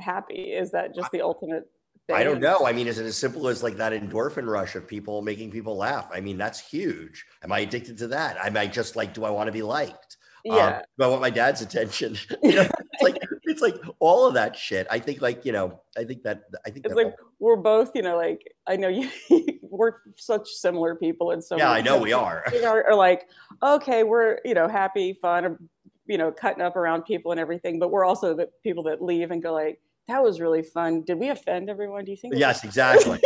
happy? 0.00 0.52
Is 0.52 0.70
that 0.72 0.94
just 0.94 1.10
the 1.12 1.22
ultimate? 1.22 1.68
Thing? 2.06 2.16
I 2.16 2.22
don't 2.22 2.40
know. 2.40 2.64
I 2.64 2.72
mean, 2.72 2.86
is 2.86 3.00
it 3.00 3.04
as 3.06 3.16
simple 3.16 3.48
as 3.48 3.64
like 3.64 3.76
that 3.78 3.92
endorphin 3.92 4.46
rush 4.46 4.76
of 4.76 4.86
people 4.86 5.22
making 5.22 5.50
people 5.50 5.76
laugh? 5.76 6.08
I 6.12 6.20
mean, 6.20 6.38
that's 6.38 6.60
huge. 6.60 7.26
Am 7.42 7.50
I 7.50 7.60
addicted 7.60 7.98
to 7.98 8.06
that? 8.08 8.36
Am 8.36 8.56
I 8.56 8.68
just 8.68 8.94
like, 8.94 9.12
do 9.12 9.24
I 9.24 9.30
want 9.30 9.48
to 9.48 9.52
be 9.52 9.62
liked? 9.62 10.16
Um, 10.50 10.56
Yeah. 10.56 10.82
do 10.98 11.04
I 11.04 11.08
want 11.08 11.20
my 11.20 11.30
dad's 11.30 11.60
attention? 11.62 12.16
You 12.42 12.54
know, 12.56 12.62
it's 12.92 13.02
like 13.02 13.18
it's 13.44 13.62
like 13.62 13.76
all 13.98 14.26
of 14.26 14.34
that 14.34 14.56
shit. 14.56 14.86
I 14.90 14.98
think 14.98 15.20
like 15.20 15.44
you 15.44 15.52
know, 15.52 15.80
I 15.96 16.04
think 16.04 16.22
that 16.22 16.44
I 16.64 16.70
think 16.70 16.86
it's 16.86 16.94
like 16.94 17.14
we're 17.38 17.56
both, 17.56 17.92
you 17.94 18.02
know, 18.02 18.16
like 18.16 18.42
I 18.66 18.76
know 18.76 18.88
you, 18.88 19.10
we're 19.62 19.94
such 20.16 20.48
similar 20.48 20.94
people, 20.94 21.32
and 21.32 21.42
so 21.42 21.56
yeah, 21.56 21.70
I 21.70 21.80
know 21.80 21.98
we 21.98 22.12
are. 22.12 22.44
we 22.52 22.64
are, 22.64 22.86
are 22.88 22.94
like, 22.94 23.28
okay, 23.62 24.04
we're 24.04 24.38
you 24.44 24.54
know 24.54 24.68
happy, 24.68 25.18
fun, 25.20 25.68
you 26.06 26.18
know, 26.18 26.30
cutting 26.32 26.62
up 26.62 26.76
around 26.76 27.04
people 27.04 27.32
and 27.32 27.40
everything, 27.40 27.78
but 27.78 27.90
we're 27.90 28.04
also 28.04 28.34
the 28.34 28.48
people 28.62 28.84
that 28.84 29.02
leave 29.02 29.30
and 29.30 29.42
go 29.42 29.52
like, 29.52 29.80
that 30.08 30.22
was 30.22 30.40
really 30.40 30.62
fun. 30.62 31.02
Did 31.02 31.18
we 31.18 31.28
offend 31.30 31.68
everyone? 31.68 32.04
Do 32.04 32.12
you 32.12 32.16
think? 32.16 32.34
Yes, 32.36 32.64
exactly, 32.64 33.20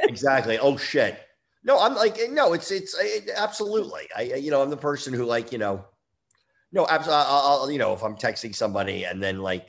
exactly. 0.00 0.58
Oh 0.58 0.76
shit. 0.76 1.18
No, 1.64 1.78
I'm 1.78 1.94
like 1.94 2.18
no. 2.30 2.52
It's 2.52 2.70
it's 2.70 2.96
it, 2.98 3.30
absolutely. 3.36 4.08
I- 4.16 4.34
you 4.34 4.50
know 4.50 4.62
I'm 4.62 4.70
the 4.70 4.76
person 4.76 5.12
who 5.12 5.24
like 5.24 5.52
you 5.52 5.58
know, 5.58 5.84
no, 6.72 6.86
absolutely. 6.88 7.24
I'll, 7.26 7.60
I'll 7.60 7.70
you 7.70 7.78
know 7.78 7.92
if 7.92 8.02
I'm 8.02 8.16
texting 8.16 8.54
somebody 8.54 9.04
and 9.04 9.22
then 9.22 9.40
like 9.40 9.68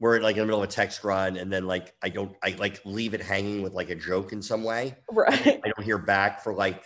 we're 0.00 0.20
like 0.20 0.36
in 0.36 0.40
the 0.40 0.46
middle 0.46 0.62
of 0.62 0.68
a 0.68 0.72
text 0.72 1.04
run 1.04 1.36
and 1.36 1.52
then 1.52 1.66
like 1.66 1.94
I 2.02 2.08
don't 2.08 2.36
I 2.42 2.50
like 2.58 2.84
leave 2.84 3.14
it 3.14 3.22
hanging 3.22 3.62
with 3.62 3.72
like 3.72 3.90
a 3.90 3.94
joke 3.94 4.32
in 4.32 4.42
some 4.42 4.64
way. 4.64 4.96
right? 5.10 5.60
I 5.64 5.72
don't 5.74 5.84
hear 5.84 5.98
back 5.98 6.42
for 6.42 6.54
like 6.54 6.84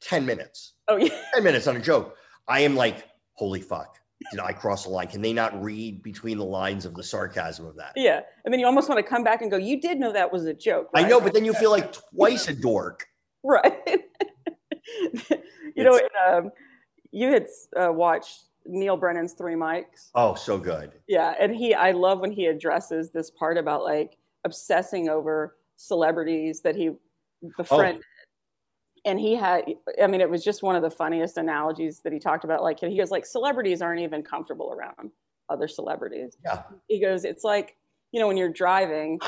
ten 0.00 0.24
minutes. 0.24 0.74
Oh 0.88 0.96
yeah. 0.96 1.20
10 1.34 1.44
minutes 1.44 1.66
on 1.66 1.76
a 1.76 1.80
joke. 1.80 2.16
I 2.48 2.60
am 2.60 2.76
like, 2.76 3.08
holy 3.34 3.60
fuck. 3.60 3.98
Did 4.30 4.40
I 4.40 4.52
cross 4.52 4.84
the 4.84 4.90
line? 4.90 5.08
Can 5.08 5.20
they 5.20 5.32
not 5.32 5.60
read 5.62 6.02
between 6.02 6.38
the 6.38 6.44
lines 6.44 6.86
of 6.86 6.94
the 6.94 7.02
sarcasm 7.02 7.66
of 7.66 7.76
that? 7.76 7.92
Yeah. 7.96 8.20
And 8.44 8.52
then 8.52 8.60
you 8.60 8.66
almost 8.66 8.88
want 8.88 8.98
to 8.98 9.02
come 9.02 9.22
back 9.22 9.42
and 9.42 9.50
go, 9.50 9.56
you 9.56 9.80
did 9.80 9.98
know 9.98 10.12
that 10.12 10.32
was 10.32 10.46
a 10.46 10.54
joke. 10.54 10.88
I 10.94 11.06
know, 11.06 11.20
but 11.20 11.34
then 11.34 11.44
you 11.44 11.52
feel 11.52 11.70
like 11.70 11.92
twice 12.14 12.48
a 12.48 12.54
dork. 12.54 13.06
Right. 13.42 13.74
you 15.76 15.84
know, 15.84 15.98
and, 15.98 16.46
um, 16.46 16.52
you 17.10 17.28
had 17.28 17.46
uh, 17.76 17.92
watched 17.92 18.44
Neal 18.66 18.96
Brennan's 18.96 19.32
Three 19.34 19.54
Mics. 19.54 20.10
Oh, 20.14 20.34
so 20.34 20.58
good. 20.58 20.92
Yeah. 21.06 21.34
And 21.38 21.54
he, 21.54 21.74
I 21.74 21.92
love 21.92 22.20
when 22.20 22.32
he 22.32 22.46
addresses 22.46 23.10
this 23.10 23.30
part 23.30 23.58
about 23.58 23.84
like 23.84 24.16
obsessing 24.44 25.08
over 25.08 25.56
celebrities 25.76 26.60
that 26.62 26.76
he 26.76 26.90
befriended. 27.56 28.02
Oh. 28.02 28.10
And 29.06 29.20
he 29.20 29.34
had, 29.34 29.64
I 30.02 30.06
mean, 30.06 30.22
it 30.22 30.30
was 30.30 30.42
just 30.42 30.62
one 30.62 30.76
of 30.76 30.82
the 30.82 30.90
funniest 30.90 31.36
analogies 31.36 32.00
that 32.00 32.12
he 32.12 32.18
talked 32.18 32.44
about. 32.44 32.62
Like, 32.62 32.80
he 32.80 32.96
goes, 32.96 33.10
like, 33.10 33.26
celebrities 33.26 33.82
aren't 33.82 34.00
even 34.00 34.22
comfortable 34.22 34.72
around 34.72 35.10
other 35.50 35.68
celebrities. 35.68 36.38
Yeah. 36.42 36.62
he 36.88 37.00
goes, 37.00 37.26
it's 37.26 37.44
like, 37.44 37.76
you 38.12 38.20
know, 38.20 38.26
when 38.26 38.38
you're 38.38 38.48
driving 38.48 39.20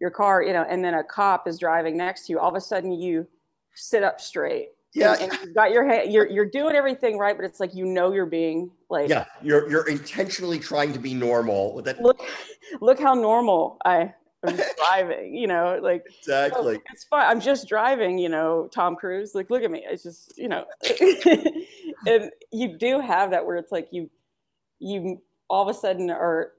your 0.00 0.10
car, 0.10 0.42
you 0.42 0.52
know, 0.52 0.66
and 0.68 0.84
then 0.84 0.92
a 0.94 1.02
cop 1.02 1.48
is 1.48 1.58
driving 1.58 1.96
next 1.96 2.26
to 2.26 2.32
you, 2.32 2.38
all 2.38 2.50
of 2.50 2.56
a 2.56 2.60
sudden 2.60 2.92
you 2.92 3.26
sit 3.74 4.02
up 4.02 4.20
straight. 4.20 4.70
Yeah. 4.96 5.12
And, 5.20 5.30
and 5.32 5.40
you've 5.42 5.54
got 5.54 5.72
your 5.72 5.86
hand, 5.86 6.12
you're, 6.12 6.28
you're 6.28 6.48
doing 6.50 6.74
everything 6.74 7.18
right, 7.18 7.36
but 7.36 7.44
it's 7.44 7.60
like, 7.60 7.74
you 7.74 7.84
know, 7.84 8.12
you're 8.12 8.26
being 8.26 8.70
like, 8.88 9.08
Yeah. 9.08 9.26
You're 9.42 9.68
you're 9.68 9.88
intentionally 9.88 10.58
trying 10.58 10.92
to 10.94 10.98
be 10.98 11.12
normal 11.14 11.82
that. 11.82 12.00
look, 12.00 12.20
look 12.80 12.98
how 12.98 13.14
normal 13.14 13.76
I 13.84 14.14
am 14.46 14.58
driving, 14.78 15.34
you 15.40 15.46
know, 15.46 15.78
like, 15.82 16.02
oh, 16.06 16.14
Exactly. 16.18 16.80
it's 16.92 17.04
fine. 17.04 17.26
I'm 17.26 17.40
just 17.40 17.68
driving, 17.68 18.18
you 18.18 18.28
know, 18.28 18.68
Tom 18.72 18.96
Cruise. 18.96 19.34
Like, 19.34 19.50
look 19.50 19.62
at 19.62 19.70
me. 19.70 19.84
It's 19.88 20.02
just, 20.02 20.36
you 20.38 20.48
know, 20.48 20.64
and 22.06 22.30
you 22.52 22.78
do 22.78 23.00
have 23.00 23.30
that 23.32 23.44
where 23.44 23.56
it's 23.56 23.72
like 23.72 23.88
you, 23.92 24.10
you 24.78 25.22
all 25.48 25.68
of 25.68 25.74
a 25.74 25.78
sudden 25.78 26.10
are 26.10 26.52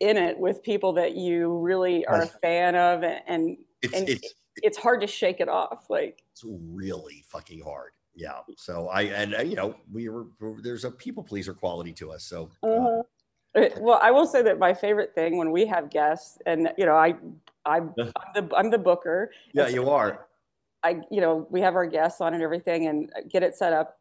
in 0.00 0.16
it 0.16 0.38
with 0.38 0.62
people 0.62 0.92
that 0.94 1.14
you 1.14 1.58
really 1.58 2.04
are 2.06 2.22
a 2.22 2.26
fan 2.26 2.74
of, 2.74 3.02
and, 3.02 3.22
and 3.26 3.56
It's 3.82 3.94
and 3.94 4.08
it's 4.08 4.34
it's 4.56 4.78
hard 4.78 5.00
to 5.00 5.06
shake 5.06 5.40
it 5.40 5.48
off. 5.48 5.86
Like, 5.88 6.22
it's 6.32 6.44
really 6.44 7.24
fucking 7.28 7.60
hard. 7.60 7.92
Yeah. 8.14 8.40
So 8.56 8.88
I 8.88 9.02
and 9.02 9.34
uh, 9.34 9.42
you 9.42 9.56
know 9.56 9.74
we 9.90 10.08
were 10.08 10.26
there's 10.62 10.84
a 10.84 10.90
people 10.90 11.22
pleaser 11.22 11.54
quality 11.54 11.92
to 11.94 12.12
us. 12.12 12.24
So 12.24 12.50
uh, 12.62 13.02
uh, 13.54 13.68
well, 13.78 13.98
I 14.02 14.10
will 14.10 14.26
say 14.26 14.42
that 14.42 14.58
my 14.58 14.72
favorite 14.72 15.14
thing 15.14 15.36
when 15.36 15.50
we 15.50 15.66
have 15.66 15.90
guests, 15.90 16.38
and 16.46 16.70
you 16.78 16.86
know, 16.86 16.94
I, 16.94 17.14
I, 17.64 17.78
I'm 17.78 17.94
the 18.34 18.50
I'm 18.56 18.70
the 18.70 18.78
booker. 18.78 19.30
yeah, 19.52 19.66
so 19.66 19.74
you 19.74 19.90
are. 19.90 20.26
I, 20.82 21.00
you 21.10 21.20
know, 21.20 21.46
we 21.50 21.60
have 21.60 21.76
our 21.76 21.86
guests 21.86 22.20
on 22.20 22.34
and 22.34 22.42
everything 22.42 22.88
and 22.88 23.12
get 23.30 23.42
it 23.42 23.54
set 23.54 23.72
up. 23.72 23.98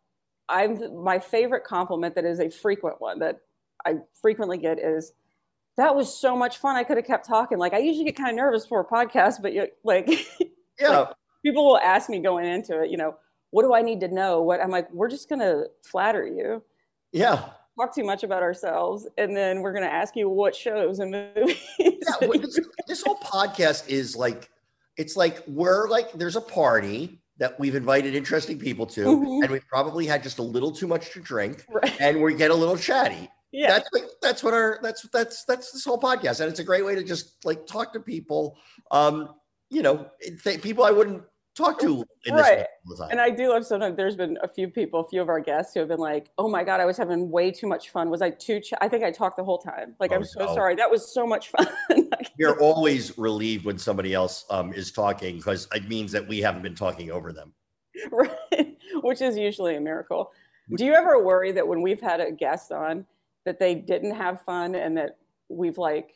I'm 0.50 1.04
my 1.04 1.20
favorite 1.20 1.64
compliment 1.64 2.16
that 2.16 2.26
is 2.26 2.40
a 2.40 2.50
frequent 2.50 3.00
one 3.00 3.20
that 3.20 3.40
I 3.86 3.96
frequently 4.20 4.58
get 4.58 4.80
is 4.80 5.14
that 5.82 5.96
was 5.96 6.13
so 6.13 6.36
much 6.38 6.58
fun. 6.58 6.76
I 6.76 6.84
could 6.84 6.98
have 6.98 7.06
kept 7.06 7.28
talking. 7.28 7.58
Like 7.58 7.74
I 7.74 7.80
usually 7.80 8.06
get 8.06 8.15
kind 8.15 8.30
of 8.30 8.36
nervous 8.36 8.65
for 8.65 8.80
a 8.82 8.86
podcast, 8.86 9.41
but 9.41 9.54
you 9.54 9.67
like 9.84 10.08
Yeah. 10.80 11.08
people 11.46 11.65
will 11.65 11.78
ask 11.80 12.10
me 12.10 12.20
going 12.20 12.46
into 12.46 12.82
it, 12.84 12.89
you 12.91 12.98
know, 12.98 13.15
what 13.52 13.63
do 13.63 13.74
I 13.74 13.82
need 13.82 14.00
to 14.02 14.08
know? 14.08 14.41
What 14.41 14.62
I'm 14.62 14.72
like, 14.72 14.91
we're 14.94 15.10
just 15.10 15.28
gonna 15.30 15.63
flatter 15.84 16.26
you, 16.26 16.63
Yeah. 17.12 17.50
talk 17.80 17.94
too 17.96 18.04
much 18.04 18.24
about 18.24 18.41
ourselves, 18.44 19.08
and 19.17 19.36
then 19.36 19.62
we're 19.62 19.74
gonna 19.74 19.86
ask 19.88 20.15
you 20.15 20.30
what 20.30 20.56
shows 20.56 21.00
and 21.00 21.12
movies. 21.12 21.58
yeah, 21.80 21.94
this, 22.22 22.60
this 22.88 23.02
whole 23.04 23.17
podcast 23.17 23.89
is 23.89 24.15
like 24.15 24.50
it's 24.98 25.15
like 25.17 25.44
we're 25.48 25.88
like 25.89 26.12
there's 26.13 26.36
a 26.36 26.41
party 26.41 27.20
that 27.38 27.60
we've 27.60 27.76
invited 27.76 28.13
interesting 28.13 28.60
people 28.60 28.86
to 28.86 29.02
Mhm. 29.06 29.44
and 29.44 29.52
we've 29.52 29.67
probably 29.67 30.06
had 30.06 30.22
just 30.22 30.38
a 30.39 30.44
little 30.44 30.72
too 30.72 30.86
much 30.88 31.12
to 31.12 31.20
drink 31.20 31.65
right. 31.70 32.00
and 32.00 32.22
we 32.22 32.34
get 32.36 32.52
a 32.52 32.56
little 32.56 32.78
chatty 32.78 33.30
Yeah. 33.52 33.68
that's 33.70 33.90
like 33.94 34.06
that's 34.22 34.44
what 34.44 34.54
our 34.54 34.80
that's 34.82 35.02
that's 35.10 35.44
that's 35.46 35.72
this 35.72 35.84
whole 35.84 36.00
podcast 36.00 36.40
and 36.40 36.50
it's 36.50 36.60
a 36.60 36.64
great 36.64 36.86
way 36.86 36.96
to 36.96 37.04
just 37.04 37.44
like 37.44 37.68
talk 37.68 37.92
to 37.94 38.00
people 38.00 38.58
um 38.92 39.36
you 39.70 39.82
know 39.82 40.08
th- 40.44 40.62
people 40.62 40.86
i 40.86 40.92
wouldn't 40.92 41.22
talk 41.54 41.78
to 41.82 42.06
in 42.26 42.34
this 42.36 42.44
Right. 42.44 42.60
way 42.60 42.66
all 42.88 42.96
the 42.96 43.04
time 43.04 43.10
And 43.12 43.20
I 43.20 43.30
do 43.30 43.50
love 43.50 43.66
sometimes 43.66 43.98
there's 43.98 44.16
been 44.16 44.38
a 44.42 44.48
few 44.48 44.70
people, 44.70 45.02
a 45.02 45.08
few 45.10 45.22
of 45.22 45.28
our 45.28 45.42
guests 45.42 45.74
who 45.74 45.82
have 45.82 45.90
been 45.90 46.00
like, 46.00 46.30
oh 46.38 46.48
my 46.48 46.64
God, 46.64 46.80
I 46.80 46.86
was 46.86 46.96
having 46.96 47.30
way 47.30 47.52
too 47.52 47.68
much 47.68 47.90
fun. 47.90 48.10
Was 48.10 48.22
I 48.22 48.30
too, 48.30 48.62
ch-? 48.62 48.74
I 48.80 48.88
think 48.88 49.04
I 49.04 49.12
talked 49.12 49.36
the 49.36 49.44
whole 49.44 49.58
time. 49.58 49.94
Like, 50.00 50.14
Oh, 50.14 50.16
I'm 50.16 50.24
so 50.24 50.46
no. 50.46 50.56
sorry. 50.56 50.76
That 50.76 50.90
was 50.90 51.14
so 51.14 51.28
much 51.28 51.50
fun. 51.50 51.68
We're 52.40 52.58
always 52.62 53.18
relieved 53.18 53.66
when 53.66 53.78
somebody 53.78 54.14
else 54.14 54.46
um, 54.50 54.72
is 54.74 54.94
talking 54.94 55.36
because 55.38 55.68
it 55.76 55.90
means 55.90 56.14
that 56.14 56.26
we 56.26 56.40
haven't 56.40 56.62
been 56.62 56.74
talking 56.74 57.12
over 57.12 57.34
them 57.34 57.54
right? 58.12 58.78
Which 59.02 59.22
is 59.22 59.38
usually 59.38 59.76
a 59.76 59.82
miracle. 59.82 60.32
Do 60.78 60.86
you 60.86 60.94
ever 60.94 61.22
worry 61.22 61.52
that 61.52 61.68
when 61.68 61.82
we've 61.82 62.02
had 62.02 62.22
a 62.22 62.32
guest 62.32 62.72
on 62.72 63.06
that 63.46 63.60
they 63.60 63.76
didn't 63.76 64.16
have 64.16 64.42
fun 64.42 64.76
and 64.76 64.98
that 64.98 65.18
we've 65.50 65.78
like, 65.78 66.14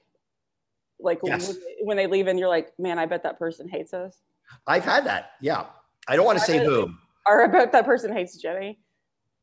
like 1.00 1.20
Yes. 1.24 1.50
when, 1.50 1.58
when 1.88 1.98
they 1.98 2.08
leave 2.08 2.28
and 2.28 2.40
you're 2.40 2.48
like, 2.50 2.72
man, 2.80 2.98
I 3.00 3.06
bet 3.06 3.24
that 3.24 3.38
person 3.40 3.68
hates 3.68 3.94
us. 3.94 4.22
i've 4.68 4.86
had 4.86 5.04
that 5.06 5.32
yeah 5.42 5.66
i 6.08 6.16
don't 6.16 6.26
want 6.26 6.38
to 6.38 6.44
say 6.46 6.60
I- 6.60 6.64
whom 6.64 7.00
Or 7.28 7.44
I 7.44 7.48
bet 7.48 7.72
that 7.72 7.84
person 7.86 8.14
hates 8.14 8.38
Jenny. 8.38 8.80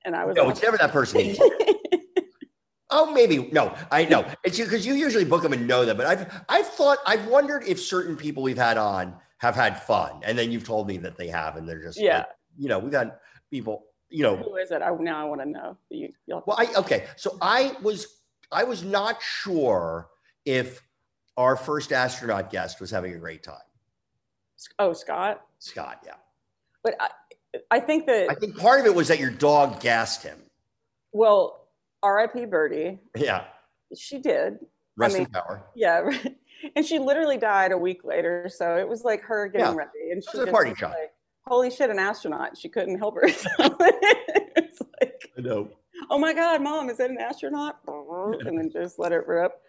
And 0.05 0.15
I 0.17 0.25
was 0.25 0.37
no 0.37 0.45
like, 0.45 0.53
it's 0.53 0.63
never 0.63 0.77
that 0.79 0.93
person 0.93 1.35
Oh, 2.95 3.11
maybe 3.11 3.49
no. 3.53 3.75
I 3.91 4.05
know 4.05 4.27
it's 4.45 4.59
you 4.59 4.65
because 4.65 4.85
you 4.87 4.93
usually 4.95 5.25
book 5.25 5.43
them 5.43 5.55
and 5.55 5.67
know 5.67 5.85
them. 5.87 5.97
But 5.97 6.05
I've 6.07 6.45
I've 6.49 6.67
thought 6.67 6.99
I've 7.07 7.27
wondered 7.27 7.65
if 7.67 7.81
certain 7.81 8.17
people 8.17 8.43
we've 8.43 8.59
had 8.59 8.77
on 8.77 9.17
have 9.39 9.55
had 9.55 9.83
fun, 9.83 10.21
and 10.25 10.37
then 10.39 10.53
you've 10.53 10.65
told 10.65 10.87
me 10.89 10.99
that 10.99 11.17
they 11.17 11.29
have, 11.29 11.57
and 11.57 11.67
they're 11.67 11.83
just 11.83 11.99
yeah. 11.99 12.19
like, 12.19 12.27
you 12.59 12.69
know, 12.69 12.79
we've 12.79 12.93
had 12.93 13.13
people, 13.51 13.87
you 14.13 14.23
know. 14.23 14.37
Who 14.37 14.57
is 14.57 14.71
it? 14.71 14.83
I, 14.83 14.95
now 14.95 15.21
I 15.21 15.25
want 15.25 15.41
to 15.41 15.49
know. 15.49 15.77
You, 15.91 16.13
Well, 16.27 16.57
I 16.59 16.67
okay. 16.77 17.07
So 17.17 17.37
I 17.41 17.75
was 17.83 18.19
I 18.51 18.65
was 18.65 18.85
not 18.85 19.23
sure 19.23 20.09
if 20.45 20.83
our 21.37 21.57
first 21.57 21.93
astronaut 21.93 22.51
guest 22.51 22.81
was 22.81 22.91
having 22.91 23.15
a 23.15 23.19
great 23.19 23.43
time. 23.43 23.57
oh, 24.79 24.93
Scott. 24.93 25.43
Scott, 25.59 26.03
yeah. 26.05 26.15
But 26.85 26.97
I, 27.01 27.09
I 27.71 27.81
think 27.81 28.07
that 28.07 28.31
I 28.31 28.35
think 28.35 28.57
part 28.57 28.81
of 28.81 28.87
it 28.87 28.95
was 28.95 29.09
that 29.09 29.19
your 29.19 29.31
dog 29.31 29.81
gassed 29.81 30.23
him. 30.23 30.39
well, 31.13 31.69
R.I.P. 32.03 32.47
Birdie. 32.47 32.99
Yeah. 33.17 33.45
She 33.97 34.19
did. 34.19 34.59
Rest 34.97 35.15
mean, 35.15 35.27
in 35.27 35.31
power. 35.33 35.63
Yeah, 35.75 36.11
and 36.77 36.85
she 36.85 36.99
literally 36.99 37.39
died 37.39 37.73
a 37.73 37.79
week 37.79 38.05
later. 38.05 38.51
So 38.53 38.77
it 38.77 38.89
was 38.89 39.05
like 39.05 39.23
her 39.23 39.49
getting 39.49 39.69
Yeah. 39.69 39.75
ready, 39.75 40.11
and 40.11 40.23
she 40.23 40.37
was 40.39 40.49
a 40.49 40.51
party 40.53 40.75
shot. 40.75 40.91
like, 40.91 41.13
"Holy 41.47 41.71
shit, 41.71 41.91
an 41.91 41.99
astronaut!" 41.99 42.57
She 42.57 42.69
couldn't 42.69 42.99
help 42.99 43.17
herself. 43.17 43.75
it's 43.81 44.81
like, 45.01 45.31
I 45.37 45.41
know. 45.41 45.71
"Oh 46.11 46.19
my 46.19 46.33
god, 46.33 46.63
mom, 46.63 46.89
is 46.91 46.99
that 46.99 47.11
an 47.11 47.19
astronaut?" 47.19 47.79
and 47.87 48.59
then 48.59 48.71
just 48.71 48.99
let 48.99 49.13
it 49.13 49.27
rip. 49.27 49.61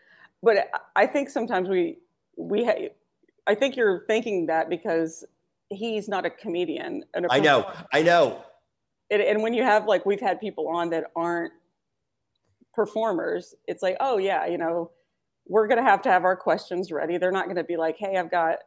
But 0.42 0.70
I- 0.96 1.08
think 1.08 1.30
sometimes 1.30 1.70
we 1.70 2.00
we 2.38 2.66
ha- 2.66 2.90
I 3.48 3.56
think 3.56 3.76
you're 3.76 4.06
thinking 4.08 4.46
that 4.48 4.70
because 4.70 5.24
he's 5.70 6.08
not 6.08 6.26
a 6.26 6.30
comedian. 6.30 7.04
And 7.14 7.26
a 7.26 7.34
I 7.34 7.40
know. 7.40 7.72
I 7.92 8.02
know. 8.02 8.44
and, 9.12 9.22
and 9.22 9.42
when 9.44 9.54
you 9.54 9.64
have 9.64 9.86
like 9.86 10.06
we've 10.06 10.22
had 10.22 10.40
people 10.40 10.68
on 10.68 10.90
that 10.92 11.06
aren't 11.16 11.54
performers, 12.74 13.56
it's 13.68 13.84
like, 13.84 13.98
oh 14.00 14.18
yeah, 14.18 14.46
you 14.46 14.58
know, 14.58 14.92
we're 15.48 15.68
gonna 15.68 15.84
have 15.84 16.02
to 16.04 16.10
have 16.10 16.24
our 16.24 16.36
questions 16.36 16.92
ready. 16.92 17.18
They're 17.18 17.32
not 17.32 17.48
gonna 17.48 17.64
be 17.64 17.78
like, 17.78 17.98
hey, 17.98 18.18
I've 18.18 18.32
got 18.32 18.60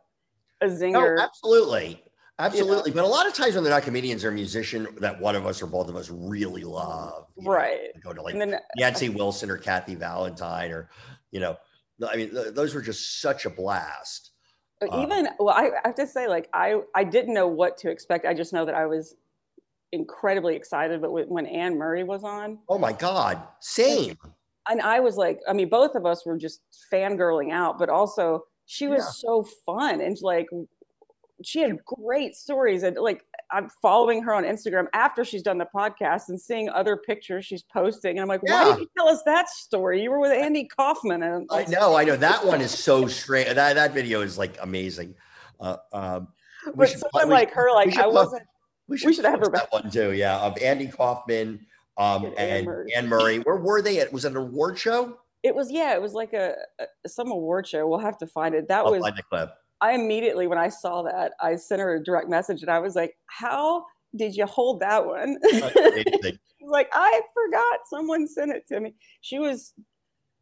a 0.60 0.66
zinger. 0.66 1.16
No, 1.16 1.22
absolutely. 1.22 2.02
Absolutely. 2.38 2.90
But 2.90 3.04
a 3.04 3.08
lot 3.08 3.26
of 3.26 3.32
times 3.34 3.54
when 3.54 3.64
they're 3.64 3.72
not 3.72 3.82
comedians, 3.82 4.22
they're 4.22 4.30
a 4.30 4.34
musician 4.34 4.86
that 4.98 5.18
one 5.20 5.34
of 5.34 5.46
us 5.46 5.62
or 5.62 5.66
both 5.66 5.88
of 5.88 5.96
us 5.96 6.10
really 6.10 6.64
love. 6.64 7.26
you 7.36 7.44
know, 7.44 7.50
right. 7.50 7.78
Go 8.02 8.12
to 8.12 8.20
like 8.20 8.34
And 8.34 8.40
then 8.52 8.60
Nancy 8.76 9.08
Wilson 9.08 9.50
or 9.50 9.56
Kathy 9.56 9.94
Valentine 9.94 10.70
or, 10.70 10.90
you 11.30 11.40
know, 11.40 11.56
I 12.06 12.16
mean, 12.16 12.30
th- 12.30 12.54
those 12.54 12.74
were 12.74 12.82
just 12.82 13.22
such 13.22 13.46
a 13.46 13.50
blast. 13.50 14.32
Um, 14.90 15.00
even 15.02 15.28
well, 15.38 15.54
I, 15.54 15.68
I 15.82 15.86
have 15.88 15.94
to 15.94 16.06
say, 16.06 16.28
like 16.28 16.50
I 16.52 16.82
I 16.94 17.04
didn't 17.04 17.32
know 17.32 17.48
what 17.48 17.78
to 17.78 17.90
expect. 17.90 18.26
I 18.26 18.34
just 18.34 18.52
know 18.52 18.66
that 18.66 18.74
I 18.74 18.84
was 18.84 19.14
incredibly 19.92 20.54
excited. 20.56 21.00
But 21.00 21.12
when- 21.12 21.28
when 21.30 21.46
Anne 21.46 21.78
Murray 21.78 22.04
was 22.04 22.22
on, 22.24 22.58
Oh 22.68 22.76
my 22.76 22.92
God. 22.92 23.42
Same. 23.60 24.18
and 24.68 24.82
I 24.82 25.00
was 25.00 25.16
like, 25.16 25.40
I 25.48 25.54
mean, 25.54 25.70
both 25.70 25.94
of 25.94 26.04
us 26.04 26.26
were 26.26 26.36
just 26.36 26.60
fangirling 26.92 27.50
out, 27.52 27.78
but 27.78 27.88
also 27.88 28.44
she 28.66 28.88
was 28.88 28.98
Yeah. 29.04 29.10
so 29.10 29.42
fun 29.64 30.02
and 30.02 30.18
like 30.20 30.48
she 31.42 31.60
had 31.60 31.84
great 31.84 32.34
stories 32.34 32.82
and 32.82 32.96
like 32.96 33.24
I'm 33.50 33.68
following 33.82 34.22
her 34.22 34.34
on 34.34 34.44
Instagram 34.44 34.86
after 34.94 35.24
she's 35.24 35.42
done 35.42 35.58
the 35.58 35.68
podcast 35.74 36.30
and 36.30 36.40
seeing 36.40 36.68
other 36.70 36.96
pictures 36.96 37.44
she's 37.44 37.62
posting. 37.62 38.12
And 38.12 38.20
I'm 38.20 38.28
like, 38.28 38.42
why 38.42 38.50
Yeah. 38.68 38.70
did 38.74 38.80
you 38.80 38.88
tell 38.96 39.08
us 39.08 39.22
that 39.26 39.48
story? 39.48 40.02
You 40.02 40.10
were 40.10 40.18
with 40.18 40.32
Andy 40.32 40.64
Kaufman 40.66 41.22
and 41.22 41.46
I 41.52 41.64
know. 41.66 41.94
I 41.94 42.04
know. 42.04 42.16
That 42.16 42.44
one 42.44 42.60
is 42.60 42.70
so 42.76 43.06
strange. 43.06 43.54
That, 43.54 43.74
that 43.74 43.92
video 43.94 44.22
is 44.22 44.38
like 44.38 44.56
amazing. 44.62 45.14
Uh, 45.60 45.76
um, 45.92 46.28
but 46.74 46.88
should- 46.88 47.00
someone 47.00 47.28
we 47.28 47.34
like 47.34 47.52
her, 47.52 47.70
like 47.72 47.92
should 47.92 48.00
I 48.02 48.06
wasn't 48.08 48.42
We 48.88 48.96
should 48.98 49.24
have 49.24 49.40
her 49.40 49.48
that 49.52 49.68
one 49.70 49.90
too. 49.90 50.12
Yeah. 50.12 50.38
Of 50.38 50.56
Andy 50.58 50.86
Kaufman 50.88 51.66
um, 51.98 52.24
And 52.24 52.34
Anne 52.38 52.56
and 52.58 52.66
Murray. 52.66 52.94
Anne 52.94 53.08
Murray. 53.08 53.38
Where 53.40 53.56
were 53.56 53.82
they 53.82 54.00
at? 54.00 54.12
Was 54.12 54.24
it 54.24 54.30
an 54.32 54.36
award 54.38 54.78
show? 54.78 55.18
it 55.42 55.54
was 55.54 55.70
yeah, 55.70 55.94
it 55.94 56.02
was 56.02 56.12
like 56.12 56.32
a, 56.32 56.56
a 57.04 57.08
some 57.08 57.30
award 57.30 57.68
show. 57.68 57.86
We'll 57.86 58.00
have 58.00 58.18
to 58.18 58.26
find 58.26 58.52
it. 58.54 58.66
That 58.66 58.84
I'll 58.84 58.90
was 58.90 59.00
find 59.02 59.16
the 59.16 59.22
clip. 59.22 59.50
I 59.80 59.92
immediately, 59.92 60.46
when 60.46 60.58
I 60.58 60.68
saw 60.68 61.02
that, 61.02 61.32
I 61.40 61.56
sent 61.56 61.80
her 61.80 61.96
a 61.96 62.02
direct 62.02 62.28
message 62.28 62.62
and 62.62 62.70
I 62.70 62.78
was 62.78 62.94
like, 62.96 63.14
How 63.26 63.84
did 64.16 64.34
you 64.34 64.46
hold 64.46 64.80
that 64.80 65.04
one? 65.04 65.38
Like, 66.68 66.88
I 66.92 67.20
forgot 67.32 67.80
someone 67.88 68.26
sent 68.26 68.50
it 68.50 68.66
to 68.68 68.80
me. 68.80 68.94
She 69.20 69.38
was, 69.38 69.72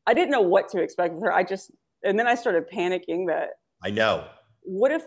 I 0.07 0.15
didn't 0.15 0.31
know 0.31 0.41
what 0.41 0.71
to 0.71 0.81
expect 0.81 1.13
with 1.15 1.23
her. 1.25 1.33
I 1.33 1.43
just, 1.45 1.71
and 2.03 2.19
then 2.19 2.27
I 2.27 2.35
started 2.35 2.65
panicking 2.73 3.27
that 3.27 3.51
I 3.83 3.91
know. 3.91 4.27
what 4.63 4.91
if 4.91 5.03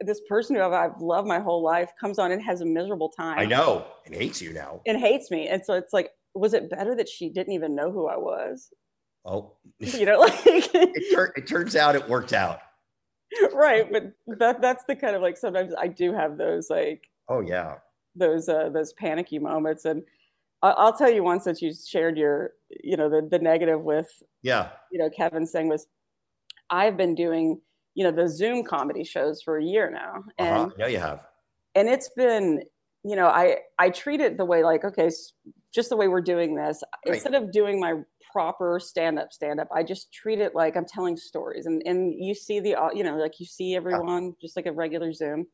this 0.00 0.20
person 0.28 0.54
who 0.54 0.62
I've, 0.62 0.72
I've 0.72 1.00
loved 1.00 1.26
my 1.26 1.40
whole 1.40 1.64
life 1.64 1.90
comes 2.00 2.20
on 2.20 2.30
and 2.30 2.40
has 2.42 2.60
a 2.60 2.64
miserable 2.64 3.08
time 3.08 3.40
I 3.40 3.44
know. 3.44 3.86
And 4.06 4.14
hates 4.14 4.40
you 4.40 4.52
now. 4.52 4.82
and 4.86 4.98
hates 4.98 5.32
me? 5.32 5.48
And 5.48 5.64
so 5.64 5.74
it's 5.74 5.92
like, 5.92 6.10
was 6.34 6.54
it 6.54 6.70
better 6.70 6.94
that 6.94 7.08
she 7.08 7.28
didn't 7.28 7.54
even 7.54 7.74
know 7.74 7.90
who 7.90 8.06
I 8.06 8.16
was? 8.16 8.68
Oh, 9.24 9.54
You 9.80 10.06
know, 10.06 10.20
like, 10.20 10.32
it, 10.46 11.12
tur- 11.12 11.32
it 11.36 11.48
turns 11.48 11.74
out 11.74 11.96
it 11.96 12.08
worked 12.08 12.32
out. 12.32 12.60
right. 13.54 13.90
But 13.90 14.38
that, 14.38 14.60
that's 14.60 14.84
the 14.84 14.96
kind 14.96 15.16
of 15.16 15.22
like, 15.22 15.36
sometimes 15.36 15.72
I 15.78 15.88
do 15.88 16.12
have 16.12 16.36
those 16.38 16.70
like, 16.70 17.08
Oh 17.28 17.40
yeah. 17.40 17.78
those 18.14 18.48
uh, 18.48 18.68
those 18.70 18.92
panicky 18.94 19.38
moments. 19.38 19.84
And 19.84 20.02
I'll 20.62 20.96
tell 20.96 21.10
you 21.10 21.22
one 21.24 21.40
since 21.40 21.60
you 21.62 21.72
shared 21.74 22.16
your, 22.18 22.52
you 22.84 22.96
know, 22.96 23.08
the 23.08 23.26
the 23.28 23.38
negative 23.38 23.80
with, 23.82 24.22
Yeah. 24.42 24.70
you 24.90 24.98
know, 24.98 25.10
Kevin 25.10 25.46
saying 25.46 25.68
was, 25.68 25.86
I've 26.70 26.96
been 26.96 27.14
doing, 27.14 27.60
you 27.94 28.04
know, 28.04 28.12
the 28.12 28.28
Zoom 28.28 28.64
comedy 28.64 29.04
shows 29.04 29.42
for 29.42 29.58
a 29.58 29.64
year 29.64 29.90
now, 29.90 30.24
and 30.38 30.56
Uh-huh. 30.56 30.70
Know 30.78 30.86
you 30.86 30.98
have. 30.98 31.26
and 31.74 31.88
it's 31.88 32.10
been, 32.10 32.62
you 33.04 33.16
know, 33.16 33.26
I 33.28 33.58
I 33.78 33.90
treat 33.90 34.20
it 34.20 34.36
the 34.36 34.44
way 34.44 34.62
like, 34.64 34.84
okay, 34.84 35.10
just 35.74 35.88
the 35.88 35.96
way 35.96 36.08
we're 36.08 36.20
doing 36.20 36.54
this, 36.54 36.82
Right. 37.06 37.14
instead 37.14 37.34
of 37.34 37.50
doing 37.52 37.80
my 37.80 37.94
proper 38.32 38.78
stand 38.80 39.18
up 39.18 39.32
stand 39.32 39.60
up, 39.60 39.68
I 39.74 39.82
just 39.82 40.12
treat 40.12 40.38
it 40.40 40.54
like 40.54 40.76
I'm 40.76 40.84
telling 40.86 41.16
stories, 41.16 41.66
and 41.66 41.82
and 41.86 42.14
you 42.18 42.34
see 42.34 42.60
the, 42.60 42.76
you 42.94 43.04
know, 43.04 43.16
like 43.16 43.40
you 43.40 43.46
see 43.46 43.74
everyone 43.74 44.34
just 44.40 44.56
like 44.56 44.66
a 44.66 44.72
regular 44.72 45.12
Zoom. 45.12 45.46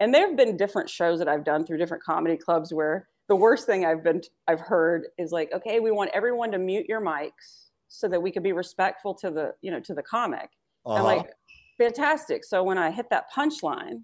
And 0.00 0.12
there 0.12 0.26
have 0.26 0.36
been 0.36 0.56
different 0.56 0.90
shows 0.90 1.18
that 1.20 1.28
I've 1.28 1.44
done 1.44 1.64
through 1.64 1.78
different 1.78 2.02
comedy 2.02 2.36
clubs 2.36 2.74
where 2.74 3.08
the 3.28 3.36
worst 3.36 3.64
thing 3.64 3.86
I've 3.86 4.02
been 4.02 4.22
I've 4.48 4.60
heard 4.60 5.06
is 5.18 5.30
like, 5.32 5.50
okay, 5.54 5.80
we 5.80 5.90
want 5.92 6.10
everyone 6.12 6.50
to 6.52 6.58
mute 6.58 6.86
your 6.88 7.00
mics 7.00 7.68
so 7.88 8.08
that 8.08 8.20
we 8.20 8.32
could 8.32 8.42
be 8.42 8.52
respectful 8.52 9.14
to 9.14 9.30
the 9.30 9.54
you 9.62 9.70
know 9.70 9.80
to 9.80 9.94
the 9.94 10.02
comic. 10.02 10.50
Uh-huh. 10.84 10.98
I'm 10.98 11.04
like, 11.04 11.30
fantastic. 11.78 12.44
So 12.44 12.62
when 12.62 12.76
I 12.76 12.90
hit 12.90 13.08
that 13.10 13.24
punchline, 13.34 14.02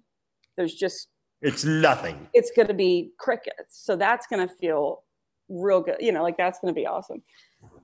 there's 0.57 0.73
just 0.73 1.09
it's 1.41 1.65
nothing. 1.65 2.29
it's 2.33 2.51
going 2.55 2.67
to 2.67 2.73
be 2.73 3.11
crickets. 3.17 3.83
So 3.83 3.95
that's 3.95 4.27
going 4.27 4.47
to 4.47 4.53
feel 4.55 5.03
real 5.51 5.81
good. 5.81 5.97
You 5.99 6.11
know, 6.11 6.23
like 6.23 6.37
that's 6.37 6.59
going 6.59 6.73
to 6.73 6.79
be 6.79 6.87
awesome. 6.87 7.21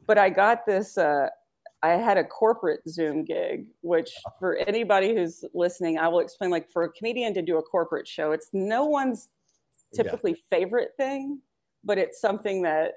But 0.08 0.18
I 0.18 0.30
got 0.30 0.66
this. 0.66 0.98
Uh, 0.98 1.30
I 1.84 1.90
had 1.90 2.18
a 2.18 2.24
corporate 2.24 2.82
Zoom 2.90 3.24
gig, 3.24 3.68
which 3.82 4.10
for 4.40 4.56
anybody 4.56 5.14
who's 5.14 5.44
listening, 5.54 6.00
I 6.00 6.08
will 6.08 6.20
explain. 6.20 6.50
Like 6.50 6.72
for 6.72 6.84
a 6.84 6.90
comedian 6.92 7.34
to 7.36 7.42
do 7.42 7.58
a 7.58 7.62
corporate 7.64 8.08
show, 8.08 8.32
it's 8.32 8.50
no 8.54 8.86
one's 8.86 9.30
Yeah. 9.92 10.04
typically 10.04 10.44
favorite 10.50 10.92
thing, 10.98 11.42
but 11.84 11.98
it's 11.98 12.20
something 12.20 12.62
that 12.64 12.94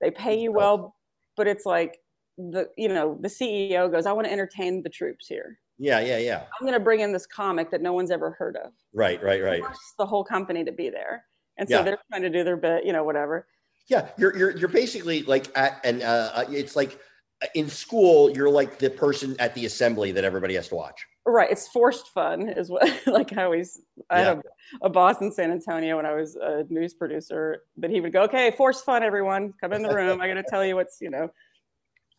they 0.00 0.10
pay 0.10 0.38
you 0.38 0.52
well. 0.52 0.94
But 1.36 1.46
it's 1.48 1.66
like 1.66 1.98
the 2.38 2.70
you 2.76 2.88
know 2.88 3.18
the 3.20 3.28
CEO 3.28 3.90
goes, 3.90 4.06
I 4.06 4.12
want 4.12 4.26
to 4.26 4.32
entertain 4.32 4.82
the 4.82 4.90
troops 4.90 5.26
here. 5.26 5.58
Yeah, 5.78 6.00
yeah, 6.00 6.16
yeah. 6.18 6.44
I'm 6.58 6.66
going 6.66 6.72
to 6.72 6.80
bring 6.80 7.00
in 7.00 7.12
this 7.12 7.26
comic 7.26 7.70
that 7.70 7.82
no 7.82 7.92
one's 7.92 8.10
ever 8.10 8.30
heard 8.30 8.56
of 8.56 8.72
Right, 8.94 9.22
right, 9.22 9.42
right. 9.42 9.62
the 9.98 10.06
whole 10.06 10.24
company 10.24 10.64
to 10.64 10.72
be 10.72 10.88
there. 10.88 11.26
And 11.58 11.68
so 11.68 11.76
Yeah. 11.76 11.82
they're 11.82 11.98
trying 12.10 12.22
to 12.22 12.30
do 12.30 12.42
their 12.44 12.56
bit, 12.56 12.86
you 12.86 12.94
know, 12.94 13.04
whatever. 13.04 13.46
Yeah, 13.88 14.08
you're 14.18 14.36
you're 14.36 14.56
you're 14.56 14.68
basically 14.68 15.22
like 15.22 15.56
at 15.56 15.80
and 15.84 16.02
uh, 16.02 16.32
uh, 16.34 16.44
it's 16.50 16.74
like 16.74 16.98
uh, 17.42 17.46
in 17.54 17.68
school 17.68 18.30
you're 18.30 18.50
like 18.50 18.78
the 18.78 18.90
person 18.90 19.36
at 19.38 19.54
the 19.54 19.66
assembly 19.66 20.12
that 20.12 20.24
everybody 20.24 20.54
has 20.54 20.68
to 20.68 20.74
watch. 20.74 21.06
Right. 21.28 21.50
It's 21.50 21.66
forced 21.68 22.08
fun, 22.14 22.48
is 22.48 22.70
what, 22.70 22.88
like 23.08 23.36
I 23.36 23.44
always, 23.44 23.80
I 24.10 24.18
had 24.20 24.28
a, 24.28 24.42
a 24.82 24.88
boss 24.88 25.20
in 25.20 25.32
San 25.32 25.50
Antonio 25.50 25.96
when 25.96 26.06
I 26.06 26.14
was 26.14 26.36
a 26.36 26.64
news 26.68 26.94
producer, 26.94 27.64
but 27.76 27.90
he 27.90 28.00
would 28.00 28.12
go, 28.12 28.22
okay, 28.22 28.52
forced 28.52 28.84
fun, 28.84 29.02
everyone, 29.02 29.52
come 29.60 29.72
in 29.72 29.82
the 29.82 29.92
room. 29.92 30.20
I 30.20 30.28
got 30.28 30.34
to 30.34 30.44
tell 30.44 30.64
you 30.64 30.76
what's, 30.76 30.98
you 31.00 31.10
know, 31.10 31.28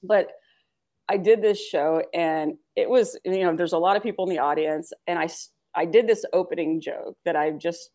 but 0.03 0.31
I 1.07 1.15
did 1.15 1.41
this 1.41 1.57
show 1.57 2.03
and 2.13 2.57
it 2.75 2.89
was, 2.89 3.17
you 3.23 3.45
know, 3.45 3.55
there's 3.55 3.71
a 3.71 3.77
lot 3.77 3.95
of 3.95 4.03
people 4.03 4.25
in 4.25 4.29
the 4.29 4.39
audience 4.39 4.91
and 5.07 5.17
I 5.17 5.29
I 5.73 5.85
did 5.85 6.05
this 6.05 6.25
opening 6.33 6.81
joke 6.81 7.17
that 7.23 7.37
I 7.37 7.51
just 7.51 7.91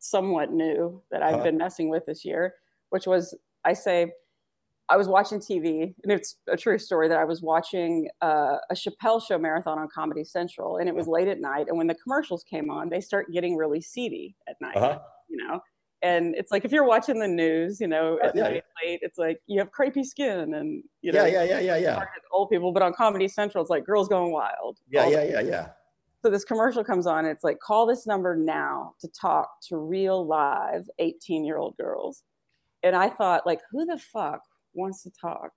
somewhat 0.00 0.50
knew 0.50 1.02
that 1.12 1.22
I've 1.22 1.34
Uh-huh. 1.34 1.44
been 1.44 1.58
messing 1.58 1.88
with 1.88 2.04
this 2.06 2.24
year, 2.24 2.54
which 2.90 3.06
was 3.06 3.34
I 3.64 3.72
say, 3.72 4.12
I 4.90 4.96
was 4.96 5.06
watching 5.08 5.38
TV, 5.38 5.94
and 6.02 6.10
it's 6.12 6.36
a 6.48 6.56
true 6.56 6.78
story 6.78 7.08
that 7.08 7.18
I 7.18 7.24
was 7.24 7.42
watching 7.42 8.08
uh, 8.22 8.56
a 8.70 8.74
Chappelle 8.74 9.20
show 9.26 9.36
marathon 9.38 9.78
on 9.78 9.88
Comedy 9.94 10.24
Central, 10.24 10.78
and 10.78 10.88
it 10.88 10.94
was 10.94 11.06
late 11.06 11.28
at 11.28 11.40
night. 11.40 11.66
And 11.68 11.76
when 11.76 11.86
the 11.86 11.94
commercials 11.96 12.42
came 12.44 12.70
on, 12.70 12.88
they 12.88 13.00
start 13.00 13.30
getting 13.32 13.54
really 13.56 13.82
seedy 13.82 14.34
at 14.48 14.56
night, 14.62 14.76
Uh-huh. 14.76 14.98
you 15.28 15.36
know. 15.36 15.60
And 16.00 16.34
it's 16.36 16.52
like 16.52 16.64
if 16.64 16.70
you're 16.72 16.86
watching 16.86 17.18
the 17.18 17.26
news, 17.28 17.80
you 17.80 17.88
know, 17.88 18.18
at 18.22 18.34
Yeah, 18.34 18.44
night 18.44 18.64
late, 18.82 19.00
it's 19.02 19.18
like 19.18 19.40
you 19.46 19.58
have 19.58 19.70
crepey 19.72 20.06
skin, 20.06 20.54
and 20.54 20.82
you 21.02 21.12
know, 21.12 21.24
Yeah, 21.26 21.42
yeah, 21.42 21.58
yeah, 21.58 21.60
yeah, 21.60 21.76
yeah. 21.76 22.04
old 22.32 22.48
people. 22.48 22.72
But 22.72 22.82
on 22.82 22.94
Comedy 22.94 23.28
Central, 23.28 23.60
it's 23.60 23.70
like 23.70 23.84
girls 23.84 24.08
going 24.08 24.32
wild. 24.32 24.78
Yeah, 24.88 25.08
yeah, 25.08 25.24
yeah, 25.24 25.40
yeah. 25.40 25.68
so 26.22 26.30
this 26.30 26.44
commercial 26.44 26.82
comes 26.82 27.06
on 27.06 27.20
and 27.20 27.28
it's 27.28 27.44
like 27.44 27.58
call 27.60 27.84
this 27.84 28.06
number 28.06 28.34
now 28.36 28.94
to 29.00 29.08
talk 29.08 29.60
to 29.68 29.76
real 29.76 30.26
live 30.26 30.88
18 30.98 31.44
year 31.44 31.58
old 31.58 31.76
girls 31.76 32.22
and 32.82 32.94
i 32.96 33.08
thought 33.08 33.46
like 33.46 33.60
who 33.70 33.84
the 33.86 33.98
fuck 33.98 34.40
wants 34.74 35.02
to 35.02 35.10
talk 35.20 35.50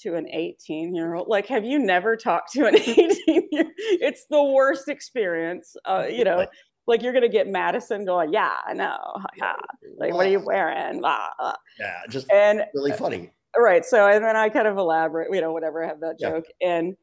to 0.00 0.14
an 0.14 0.26
18 0.28 0.94
year 0.94 1.14
old 1.14 1.28
like 1.28 1.46
have 1.46 1.64
you 1.64 1.78
never 1.78 2.16
talked 2.16 2.52
to 2.52 2.66
an 2.66 2.74
18 2.86 3.48
year 3.50 3.70
it's 3.78 4.26
the 4.30 4.42
worst 4.42 4.88
experience 4.88 5.74
uh, 5.86 6.04
you 6.08 6.24
know 6.24 6.46
like 6.86 7.02
you're 7.02 7.12
gonna 7.12 7.28
get 7.28 7.48
madison 7.48 8.04
going 8.04 8.32
yeah 8.32 8.56
i 8.66 8.72
know 8.74 8.98
ha. 9.40 9.56
like 9.98 10.12
what 10.12 10.26
are 10.26 10.30
you 10.30 10.40
wearing 10.40 11.00
blah, 11.00 11.28
blah. 11.38 11.54
Yeah, 11.78 12.00
just 12.08 12.30
and 12.30 12.64
really 12.74 12.92
funny. 12.92 13.32
right 13.56 13.84
so 13.84 14.06
and 14.06 14.22
then 14.24 14.36
i 14.36 14.48
kind 14.48 14.68
of 14.68 14.76
elaborate 14.76 15.28
you 15.34 15.40
know 15.40 15.52
whatever 15.52 15.82
i 15.84 15.88
have 15.88 16.00
that 16.00 16.16
Yeah. 16.18 16.30
joke 16.30 16.44
and 16.60 16.94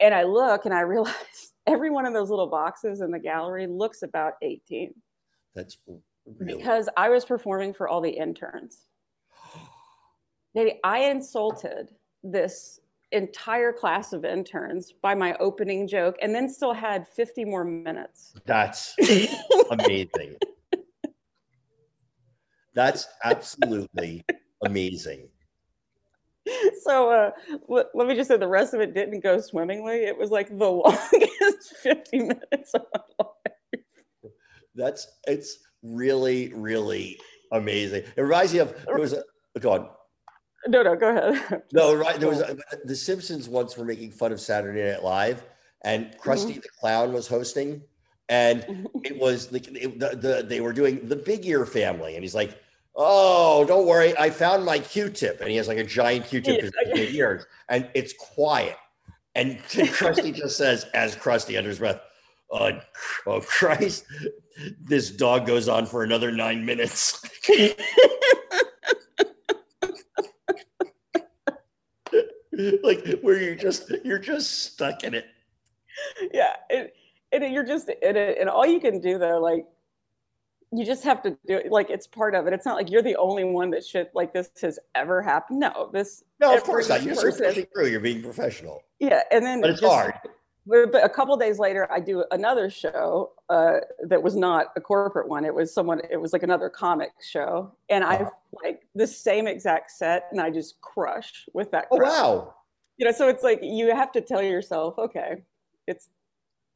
and 0.00 0.14
i 0.14 0.22
look 0.22 0.66
and 0.66 0.74
i 0.74 0.80
realize 0.80 1.14
every 1.66 1.90
one 1.90 2.04
of 2.06 2.12
those 2.12 2.30
little 2.30 2.46
boxes 2.48 3.00
in 3.00 3.10
the 3.10 3.18
gallery 3.18 3.66
looks 3.66 4.02
about 4.02 4.34
18 4.42 4.92
That's 5.54 5.78
really? 6.38 6.56
Because 6.58 6.88
i 6.96 7.08
was 7.08 7.24
performing 7.24 7.72
for 7.72 7.88
all 7.88 8.00
the 8.00 8.10
interns. 8.10 8.86
They- 10.54 10.80
i 10.84 11.00
insulted 11.00 11.90
this 12.22 12.80
entire 13.12 13.72
class 13.72 14.12
of 14.12 14.24
interns 14.24 14.92
by 15.00 15.14
my 15.14 15.36
opening 15.38 15.86
joke 15.86 16.16
and 16.22 16.34
then 16.34 16.48
still 16.48 16.72
had 16.72 17.06
50 17.06 17.44
more 17.44 17.64
minutes. 17.64 18.34
That's 18.46 18.94
amazing. 19.70 20.36
That's 22.74 23.06
absolutely 23.24 24.24
amazing. 24.64 25.28
so 26.82 27.10
uh, 27.10 27.30
let, 27.68 27.86
let 27.94 28.06
me 28.06 28.14
just 28.14 28.28
say 28.28 28.36
the 28.36 28.46
rest 28.46 28.74
of 28.74 28.80
it 28.80 28.92
didn't 28.92 29.20
go 29.20 29.40
swimmingly. 29.40 30.04
It 30.04 30.16
was 30.16 30.30
like 30.30 30.48
the 30.48 30.70
longest 30.70 31.76
50 31.82 32.18
minutes 32.18 32.74
of 32.74 32.82
my 32.92 33.00
life. 33.20 34.32
That's 34.74 35.06
it's 35.26 35.58
really, 35.82 36.52
really 36.54 37.18
amazing. 37.52 38.02
It 38.16 38.20
reminds 38.22 38.52
me 38.52 38.60
of 38.60 38.74
there 38.86 38.98
was 38.98 39.12
a 39.12 39.22
go 39.60 39.72
on. 39.72 39.88
No, 40.68 40.82
no, 40.82 40.96
go 40.96 41.10
ahead. 41.10 41.62
No, 41.72 41.94
right. 41.94 42.18
There 42.18 42.28
was 42.28 42.42
the 42.84 42.96
Simpsons 42.96 43.48
once 43.48 43.76
were 43.76 43.84
making 43.84 44.10
fun 44.10 44.32
of 44.32 44.40
Saturday 44.40 44.90
Night 44.90 45.02
Live, 45.04 45.44
and 45.84 46.14
Krusty 46.20 46.50
Mm-hmm. 46.50 46.60
the 46.60 46.68
Clown 46.80 47.12
was 47.12 47.28
hosting, 47.28 47.82
and 48.28 48.88
it 49.04 49.16
was 49.18 49.52
like 49.52 49.68
it, 49.68 49.98
the, 50.00 50.16
the 50.16 50.44
they 50.46 50.60
were 50.60 50.72
doing 50.72 51.06
the 51.06 51.16
Big 51.16 51.46
Ear 51.46 51.64
Family, 51.66 52.14
and 52.16 52.24
he's 52.24 52.34
like, 52.34 52.58
"Oh, 52.96 53.64
don't 53.64 53.86
worry, 53.86 54.16
I 54.18 54.30
found 54.30 54.64
my 54.64 54.80
Q-tip," 54.80 55.40
and 55.40 55.48
he 55.50 55.56
has 55.56 55.68
like 55.68 55.78
a 55.78 55.84
giant 55.84 56.26
Q-tip 56.26 56.54
Yeah. 56.56 56.70
for 56.70 56.84
his 56.88 56.94
big 56.94 57.14
ears, 57.14 57.46
and 57.68 57.88
it's 57.94 58.12
quiet, 58.12 58.76
and 59.36 59.58
Krusty 59.68 60.34
just 60.34 60.56
says, 60.56 60.86
as 60.94 61.14
Krusty 61.14 61.56
under 61.56 61.70
his 61.70 61.78
breath, 61.78 62.00
"Oh, 62.50 62.70
oh 63.26 63.40
Christ, 63.40 64.04
this 64.80 65.10
dog 65.10 65.46
goes 65.46 65.68
on 65.68 65.86
for 65.86 66.02
another 66.02 66.30
nine 66.32 66.64
minutes." 66.64 67.20
like 72.82 73.06
where 73.22 73.40
you're 73.40 73.54
just 73.54 73.92
you're 74.04 74.18
just 74.18 74.62
stuck 74.64 75.04
in 75.04 75.14
it. 75.14 75.26
yeah, 76.32 76.54
it, 76.70 76.94
and 77.32 77.52
you're 77.52 77.66
just 77.66 77.88
in 77.88 78.16
it, 78.16 78.38
and 78.40 78.48
all 78.48 78.66
you 78.66 78.80
can 78.80 79.00
do 79.00 79.18
though, 79.18 79.38
like, 79.40 79.66
you 80.72 80.84
just 80.84 81.04
have 81.04 81.22
to 81.22 81.30
do 81.46 81.56
it. 81.56 81.70
Like, 81.70 81.90
it's 81.90 82.06
part 82.06 82.34
of 82.34 82.46
it. 82.46 82.52
It's 82.52 82.64
not 82.66 82.76
like 82.76 82.90
you're 82.90 83.02
the 83.02 83.16
only 83.16 83.44
one 83.44 83.70
that 83.70 83.84
shit 83.84 84.10
like 84.14 84.32
this 84.32 84.50
has 84.62 84.78
ever 84.94 85.20
happened. 85.22 85.60
No, 85.60 85.90
this. 85.92 86.22
No, 86.40 86.56
of 86.56 86.62
course 86.64 86.88
not. 86.88 87.02
You're 87.02 87.14
person- 87.14 87.46
pushing. 87.46 87.92
You're 87.92 88.00
being 88.00 88.22
professional, 88.22 88.82
Yeah, 89.00 89.22
and 89.30 89.44
then 89.44 89.60
but 89.60 89.70
it's 89.70 89.80
just- 89.80 89.92
hard. 89.92 90.14
But 90.68 91.04
a 91.04 91.08
couple 91.08 91.36
days 91.36 91.58
later, 91.60 91.86
I 91.92 92.00
do 92.00 92.24
another 92.32 92.68
show 92.70 93.32
uh, 93.48 93.78
that 94.04 94.20
was 94.20 94.34
not 94.34 94.72
a 94.74 94.80
corporate 94.80 95.28
one. 95.28 95.44
It 95.44 95.54
was 95.54 95.72
someone. 95.72 96.00
It 96.10 96.16
was 96.20 96.32
like 96.32 96.42
another 96.42 96.68
comic 96.68 97.10
show, 97.22 97.72
and 97.88 98.02
I 98.02 98.16
Uh-huh. 98.16 98.30
like 98.64 98.82
the 98.96 99.06
same 99.06 99.46
exact 99.46 99.92
set, 99.92 100.26
and 100.32 100.40
I 100.40 100.50
just 100.50 100.80
crush 100.80 101.46
with 101.54 101.70
that. 101.70 101.86
Oh 101.92 101.98
crowd. 101.98 102.08
wow! 102.10 102.54
You 102.96 103.06
know, 103.06 103.12
so 103.12 103.28
it's 103.28 103.44
like 103.44 103.60
you 103.62 103.94
have 103.94 104.10
to 104.12 104.20
tell 104.20 104.42
yourself, 104.42 104.98
okay, 104.98 105.44
it's 105.86 106.10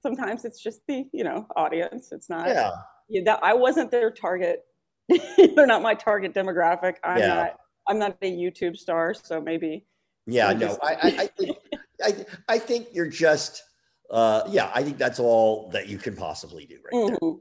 sometimes 0.02 0.44
it's 0.44 0.62
just 0.62 0.82
the 0.86 1.08
you 1.12 1.24
know 1.24 1.46
audience. 1.56 2.12
It's 2.12 2.28
not. 2.30 2.46
Yeah, 2.46 2.70
Yeah, 3.08 3.22
that 3.24 3.40
I 3.42 3.54
wasn't 3.54 3.90
their 3.90 4.12
target. 4.12 4.66
They're 5.36 5.66
not 5.66 5.82
my 5.82 5.94
target 5.94 6.32
demographic. 6.32 6.94
I'm 7.02 7.18
Yeah. 7.18 7.26
not. 7.34 7.56
I'm 7.88 7.98
not 7.98 8.16
a 8.22 8.30
YouTube 8.30 8.76
star, 8.76 9.14
so 9.14 9.40
maybe. 9.40 9.84
yeah. 10.26 10.52
No, 10.52 10.78
I, 10.80 10.92
I, 10.94 11.08
I 11.22 11.26
think 11.26 11.56
I, 12.04 12.26
I 12.48 12.58
think 12.58 12.86
you're 12.92 13.08
just. 13.08 13.64
Uh, 14.10 14.42
yeah, 14.48 14.70
I 14.74 14.82
think 14.82 14.98
that's 14.98 15.20
all 15.20 15.68
that 15.70 15.88
you 15.88 15.96
can 15.96 16.16
possibly 16.16 16.66
do 16.66 16.78
right 16.92 17.08
there. 17.08 17.18
Mhm. 17.18 17.40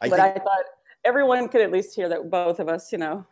I 0.00 0.08
but 0.08 0.18
think, 0.18 0.36
I 0.36 0.40
thought 0.40 0.64
everyone 1.04 1.48
could 1.48 1.60
at 1.60 1.70
least 1.70 1.94
hear 1.94 2.08
that 2.08 2.30
both 2.30 2.60
of 2.60 2.68
us, 2.68 2.90
you 2.92 2.98
know, 2.98 3.26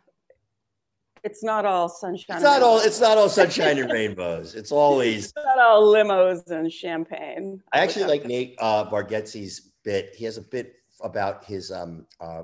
it's 1.23 1.43
not 1.43 1.65
all 1.65 1.89
sunshine. 1.89 2.37
it's 2.37 2.43
not 2.43 2.61
all. 2.61 2.79
It's 2.79 2.99
not 3.01 3.17
all 3.17 3.29
sunshine 3.29 3.79
and 3.79 3.91
rainbows. 3.99 4.53
It's 4.53 4.71
always. 4.71 5.25
It's 5.25 5.33
not 5.35 5.57
all 5.57 5.91
limos 5.91 6.47
and 6.51 6.71
champagne. 6.71 7.63
I 7.73 7.79
actually 7.79 8.05
like 8.05 8.25
Nate 8.25 8.55
uh, 8.59 8.85
Bargatze's 8.89 9.71
bit. 9.83 10.13
He 10.15 10.23
has 10.25 10.37
a 10.37 10.41
bit 10.43 10.75
about 11.01 11.43
his 11.43 11.71
um 11.71 12.05
uh, 12.21 12.43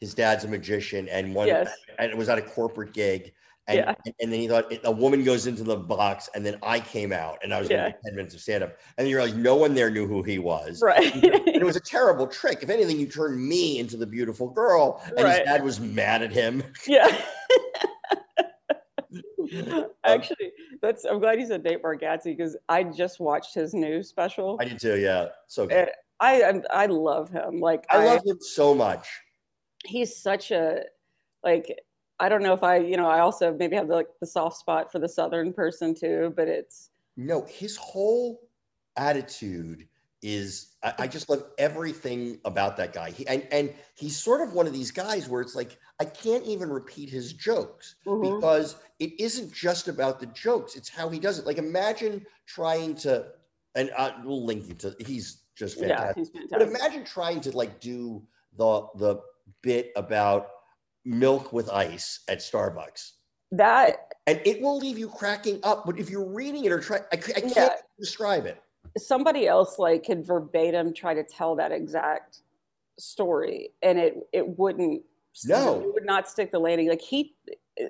his 0.00 0.14
dad's 0.14 0.44
a 0.44 0.48
magician, 0.48 1.08
and 1.08 1.34
one 1.34 1.46
Yes. 1.48 1.70
and 1.98 2.10
it 2.10 2.16
was 2.16 2.30
at 2.30 2.38
a 2.38 2.42
corporate 2.42 2.94
gig. 2.94 3.34
And, 3.68 3.78
Yeah. 3.78 3.94
and 4.20 4.32
then 4.32 4.40
he 4.40 4.48
thought 4.48 4.72
a 4.84 4.90
woman 4.90 5.22
goes 5.22 5.46
into 5.46 5.62
the 5.62 5.76
box, 5.76 6.28
and 6.34 6.44
then 6.44 6.58
I 6.62 6.80
came 6.80 7.12
out, 7.12 7.38
and 7.44 7.54
I 7.54 7.60
was 7.60 7.70
Yeah. 7.70 7.90
ten 8.04 8.16
minutes 8.16 8.34
of 8.34 8.40
stand 8.40 8.64
up, 8.64 8.70
and 8.98 9.04
then 9.04 9.06
you 9.06 9.16
realize 9.16 9.34
no 9.34 9.54
one 9.54 9.72
there 9.74 9.88
knew 9.90 10.06
who 10.06 10.22
he 10.22 10.38
was. 10.40 10.82
Right. 10.82 11.14
and 11.22 11.24
it 11.46 11.62
was 11.64 11.76
a 11.76 11.80
terrible 11.80 12.26
trick. 12.26 12.62
If 12.62 12.70
anything, 12.70 12.98
you 12.98 13.06
turned 13.06 13.40
me 13.40 13.78
into 13.78 13.96
the 13.96 14.06
beautiful 14.06 14.50
girl, 14.50 15.00
and 15.16 15.26
his 15.28 15.38
dad 15.38 15.62
was 15.62 15.78
mad 15.78 16.22
at 16.22 16.32
him. 16.32 16.62
yeah. 16.86 17.06
Um, 19.54 19.86
Actually, 20.04 20.52
that's. 20.80 21.04
I'm 21.04 21.18
glad 21.18 21.38
you 21.38 21.46
said 21.46 21.62
Nate 21.62 21.82
Bargatze 21.82 22.24
because 22.24 22.56
I 22.70 22.84
just 22.84 23.20
watched 23.20 23.54
his 23.54 23.74
new 23.74 24.02
special. 24.02 24.56
I 24.60 24.64
did 24.64 24.80
too. 24.80 24.98
Yeah, 24.98 25.28
so 25.46 25.66
good. 25.66 25.90
I 26.20 26.42
I'm, 26.42 26.62
I 26.70 26.86
love 26.86 27.28
him. 27.28 27.60
Like 27.60 27.84
I 27.90 28.06
love 28.06 28.22
him 28.24 28.38
so 28.40 28.74
much. 28.74 29.06
he's 29.84 30.16
such 30.16 30.52
a 30.52 30.84
like 31.44 31.78
I 32.22 32.28
don't 32.28 32.42
know 32.42 32.54
if 32.54 32.62
I 32.62 32.76
you 32.76 32.96
know 32.96 33.08
I 33.08 33.18
also 33.18 33.52
maybe 33.52 33.74
have 33.76 33.88
the, 33.88 33.96
like 33.96 34.08
the 34.20 34.26
soft 34.26 34.56
spot 34.56 34.92
for 34.92 35.00
the 35.00 35.08
southern 35.08 35.52
person 35.52 35.92
too, 35.94 36.32
but 36.36 36.46
it's 36.46 36.90
No, 37.16 37.42
his 37.42 37.76
whole 37.76 38.48
attitude 38.96 39.88
is 40.22 40.76
I, 40.84 40.94
I 41.00 41.06
just 41.08 41.28
love 41.28 41.42
everything 41.58 42.38
about 42.44 42.76
that 42.76 42.92
guy. 42.92 43.10
He, 43.10 43.26
and 43.26 43.46
and 43.50 43.74
he's 43.96 44.16
sort 44.16 44.40
of 44.40 44.54
one 44.54 44.68
of 44.68 44.72
these 44.72 44.92
guys 44.92 45.28
where 45.28 45.42
it's 45.42 45.56
like 45.56 45.76
I 45.98 46.04
can't 46.04 46.44
even 46.46 46.70
repeat 46.70 47.10
his 47.10 47.32
jokes 47.32 47.96
Mhm. 48.06 48.20
because 48.20 48.76
it 49.00 49.18
isn't 49.20 49.52
just 49.52 49.88
about 49.88 50.20
the 50.20 50.26
jokes; 50.26 50.76
it's 50.76 50.88
how 50.88 51.08
he 51.08 51.18
does 51.18 51.40
it. 51.40 51.46
Like 51.46 51.58
imagine 51.58 52.24
trying 52.46 52.94
to, 52.96 53.32
and 53.74 53.90
I, 53.98 54.14
we'll 54.24 54.44
link 54.44 54.68
you 54.68 54.74
to. 54.74 54.94
He's 55.00 55.42
just 55.56 55.80
yeah, 55.80 56.12
fantastic. 56.12 56.50
But 56.50 56.62
imagine 56.62 57.04
trying 57.04 57.40
to 57.40 57.50
like 57.50 57.80
do 57.80 58.22
the 58.56 58.86
the 58.94 59.20
bit 59.62 59.90
about 59.96 60.46
milk 61.04 61.52
with 61.52 61.68
ice 61.70 62.20
at 62.28 62.38
Starbucks. 62.38 63.12
that 63.52 64.12
And 64.26 64.40
it 64.44 64.60
will 64.62 64.78
leave 64.78 64.98
you 64.98 65.08
cracking 65.08 65.58
up. 65.62 65.84
But 65.84 65.98
if 65.98 66.08
you're 66.08 66.24
reading 66.28 66.64
it 66.64 66.72
or 66.72 66.80
trying, 66.80 67.02
I, 67.12 67.16
I 67.16 67.40
can't 67.40 67.56
Yeah. 67.56 67.74
describe 67.98 68.46
it. 68.46 68.58
somebody 68.98 69.46
else 69.46 69.78
like 69.78 70.04
could 70.04 70.24
verbatim 70.26 70.92
try 70.94 71.14
to 71.14 71.22
tell 71.24 71.56
that 71.56 71.72
exact 71.72 72.38
story 72.98 73.70
and 73.82 73.98
it 73.98 74.14
it 74.32 74.58
wouldn't 74.58 75.02
No. 75.46 75.80
it 75.80 75.94
would 75.94 76.04
not 76.04 76.28
stick 76.28 76.50
the 76.52 76.58
landing 76.58 76.88
like 76.88 77.00
he 77.00 77.34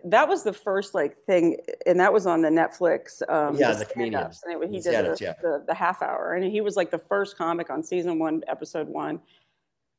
that 0.04 0.28
was 0.28 0.44
the 0.44 0.52
first 0.52 0.94
like 0.94 1.16
thing 1.26 1.56
and 1.86 1.98
that 1.98 2.12
was 2.12 2.24
on 2.26 2.40
the 2.42 2.48
netflix 2.50 3.20
um 3.28 3.56
Yeah, 3.56 3.72
the 3.72 3.84
comedians. 3.84 4.42
and 4.44 4.62
it, 4.62 4.70
he 4.70 4.78
The 4.80 4.90
did 4.90 5.04
the, 5.06 5.18
yeah. 5.24 5.34
the, 5.42 5.64
the 5.66 5.74
half 5.74 6.02
hour 6.02 6.34
and 6.34 6.44
he 6.44 6.60
was 6.60 6.76
like 6.76 6.90
the 6.92 6.98
first 7.00 7.36
comic 7.36 7.68
on 7.68 7.82
season 7.82 8.18
one 8.20 8.42
episode 8.46 8.88
one 8.88 9.20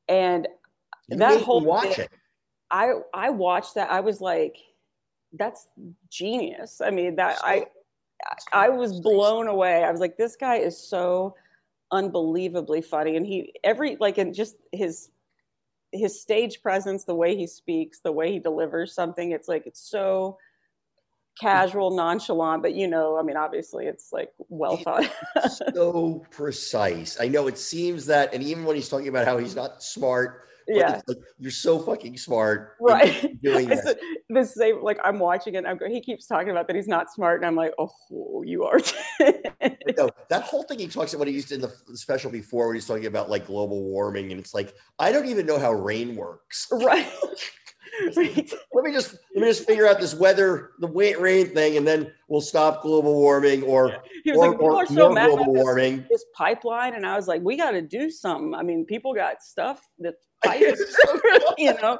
and 0.07 0.47
That 1.09 1.41
whole 1.41 1.61
watch 1.61 1.83
bit- 1.97 1.99
it. 1.99 2.09
I 2.73 2.91
i 3.13 3.29
watched 3.29 3.75
that 3.75 3.89
i 3.89 4.01
was 4.01 4.19
like 4.19 4.57
that's 5.31 5.67
genius 6.09 6.81
i 6.81 6.89
mean 6.89 7.15
that 7.15 7.37
i 7.43 7.65
I 8.51 8.69
was 8.69 8.99
blown 8.99 9.47
away. 9.47 9.83
I 9.83 9.91
was 9.91 9.99
like, 9.99 10.17
this 10.17 10.35
guy 10.35 10.55
is 10.55 10.77
so 10.77 11.35
unbelievably 11.91 12.81
funny, 12.81 13.15
and 13.17 13.25
he 13.25 13.53
every 13.63 13.97
like 13.99 14.17
and 14.17 14.33
just 14.33 14.55
his 14.71 15.09
his 15.91 16.19
stage 16.21 16.61
presence, 16.61 17.03
the 17.03 17.15
way 17.15 17.35
he 17.35 17.45
speaks, 17.45 17.99
the 17.99 18.11
way 18.11 18.31
he 18.31 18.39
delivers 18.39 18.93
something. 18.93 19.31
It's 19.31 19.47
like 19.47 19.67
it's 19.67 19.81
so 19.81 20.37
casual, 21.39 21.95
nonchalant, 21.95 22.61
but 22.61 22.73
you 22.73 22.87
know, 22.87 23.17
I 23.17 23.23
mean, 23.23 23.37
obviously, 23.37 23.85
it's 23.85 24.11
like 24.11 24.31
well 24.49 24.77
thought. 24.77 25.05
so 25.63 26.25
precise. 26.31 27.17
I 27.19 27.27
know 27.27 27.47
it 27.47 27.57
seems 27.57 28.05
that, 28.07 28.33
and 28.33 28.43
even 28.43 28.65
when 28.65 28.75
he's 28.75 28.89
talking 28.89 29.07
about 29.07 29.25
how 29.25 29.37
he's 29.37 29.55
not 29.55 29.83
smart, 29.83 30.47
yeah, 30.67 31.01
like, 31.07 31.17
you're 31.37 31.51
so 31.51 31.79
fucking 31.79 32.17
smart. 32.17 32.75
right. 32.81 33.41
Doing 33.41 33.67
this. 33.69 33.93
the 34.29 34.45
same, 34.45 34.81
like 34.81 34.99
I'm 35.03 35.19
watching 35.19 35.55
it. 35.55 35.59
And 35.59 35.67
I'm 35.67 35.77
go- 35.77 35.89
he 35.89 36.01
keeps 36.01 36.25
talking 36.27 36.49
about 36.49 36.67
that 36.67 36.75
he's 36.75 36.87
not 36.87 37.11
smart, 37.11 37.39
and 37.39 37.45
I'm 37.45 37.55
like, 37.55 37.73
oh, 37.77 38.43
you 38.45 38.63
are. 38.63 38.79
No, 39.97 40.09
that 40.29 40.43
whole 40.43 40.63
thing 40.63 40.79
he 40.79 40.87
talks 40.87 41.13
about, 41.13 41.27
he 41.27 41.33
used 41.33 41.51
in 41.51 41.61
the 41.61 41.71
special 41.93 42.31
before 42.31 42.67
when 42.67 42.75
he's 42.75 42.87
talking 42.87 43.05
about 43.05 43.29
like 43.29 43.45
global 43.47 43.83
warming, 43.83 44.31
and 44.31 44.39
it's 44.39 44.53
like 44.53 44.73
I 44.97 45.11
don't 45.11 45.27
even 45.27 45.45
know 45.45 45.59
how 45.59 45.71
rain 45.71 46.15
works. 46.15 46.67
right. 46.71 47.07
right. 48.15 48.53
Let 48.73 48.83
me 48.85 48.91
just 48.91 49.15
let 49.35 49.41
me 49.41 49.47
just 49.47 49.65
figure 49.65 49.87
out 49.87 49.99
this 49.99 50.15
weather, 50.15 50.71
the 50.79 50.87
rain 50.87 51.53
thing, 51.53 51.77
and 51.77 51.85
then 51.87 52.11
we'll 52.27 52.41
stop 52.41 52.81
global 52.81 53.13
warming 53.13 53.63
or 53.63 54.01
He 54.23 54.31
was 54.31 54.39
or, 54.39 54.49
like, 54.51 54.59
or 54.59 54.75
are 54.77 54.85
so 54.87 54.93
more 54.93 55.13
global 55.13 55.39
at 55.39 55.53
this 55.53 55.63
warming. 55.63 56.05
this 56.09 56.25
pipeline 56.35 56.95
and 56.95 57.05
i 57.05 57.15
was 57.15 57.27
like 57.27 57.43
we 57.43 57.55
got 57.55 57.71
to 57.71 57.81
do 57.81 58.09
something 58.09 58.55
i 58.55 58.63
mean 58.63 58.85
people 58.85 59.13
got 59.13 59.43
stuff 59.43 59.87
that 59.99 60.15
you 61.57 61.73
know? 61.81 61.99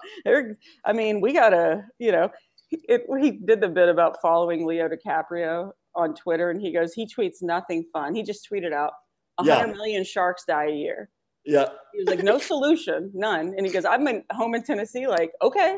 I 0.86 0.94
mean 0.94 1.22
we 1.22 1.34
got 1.34 1.50
to 1.50 1.84
you 2.00 2.12
know 2.12 2.30
it, 2.72 3.04
he 3.22 3.32
did 3.32 3.62
the 3.62 3.68
bit 3.70 3.88
about 3.90 4.18
following 4.22 4.66
leo 4.66 4.90
dicaprio 4.90 5.72
on 5.96 6.16
twitter 6.16 6.50
and 6.50 6.60
he 6.60 6.72
goes 6.72 6.94
he 6.94 7.06
tweets 7.06 7.42
nothing 7.42 7.86
fun. 7.94 8.16
He 8.16 8.24
just 8.24 8.48
tweeted 8.50 8.74
out 8.74 8.94
a 9.40 9.46
Yeah. 9.46 9.60
hundred 9.60 9.76
million 9.78 10.04
sharks 10.04 10.44
die 10.46 10.68
a 10.68 10.72
year. 10.76 11.10
Yeah, 11.46 11.70
he 11.94 12.00
was 12.00 12.08
like 12.08 12.24
no 12.24 12.38
solution 12.52 13.12
none. 13.14 13.54
And 13.58 13.66
he 13.66 13.72
goes 13.72 13.86
i'm 13.86 14.08
in 14.08 14.24
home 14.32 14.56
in 14.56 14.64
tennessee 14.64 15.08
like 15.08 15.32
okay 15.42 15.78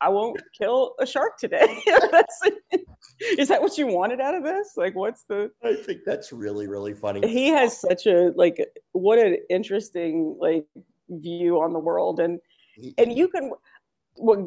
i 0.00 0.08
won't 0.08 0.40
kill 0.56 0.94
a 1.00 1.06
shark 1.06 1.38
today. 1.38 1.66
That's, 2.12 2.42
is 3.38 3.48
that 3.48 3.62
what 3.62 3.78
you 3.78 3.86
wanted 3.86 4.20
out 4.20 4.34
of 4.34 4.42
this? 4.44 4.72
Like 4.76 4.94
what's 4.94 5.24
the 5.24 5.50
I 5.64 5.74
think 5.74 6.02
that's 6.04 6.32
really 6.32 6.66
really 6.68 6.92
funny. 6.92 7.26
he 7.26 7.48
has 7.48 7.80
such 7.80 8.06
a 8.06 8.30
like 8.36 8.58
what 8.92 9.18
an 9.18 9.38
interesting 9.48 10.36
like 10.38 10.66
view 11.08 11.60
on 11.60 11.72
the 11.72 11.78
world 11.78 12.20
and 12.20 12.40
and 12.98 13.16
you 13.16 13.28
can 13.28 13.52
what 14.16 14.38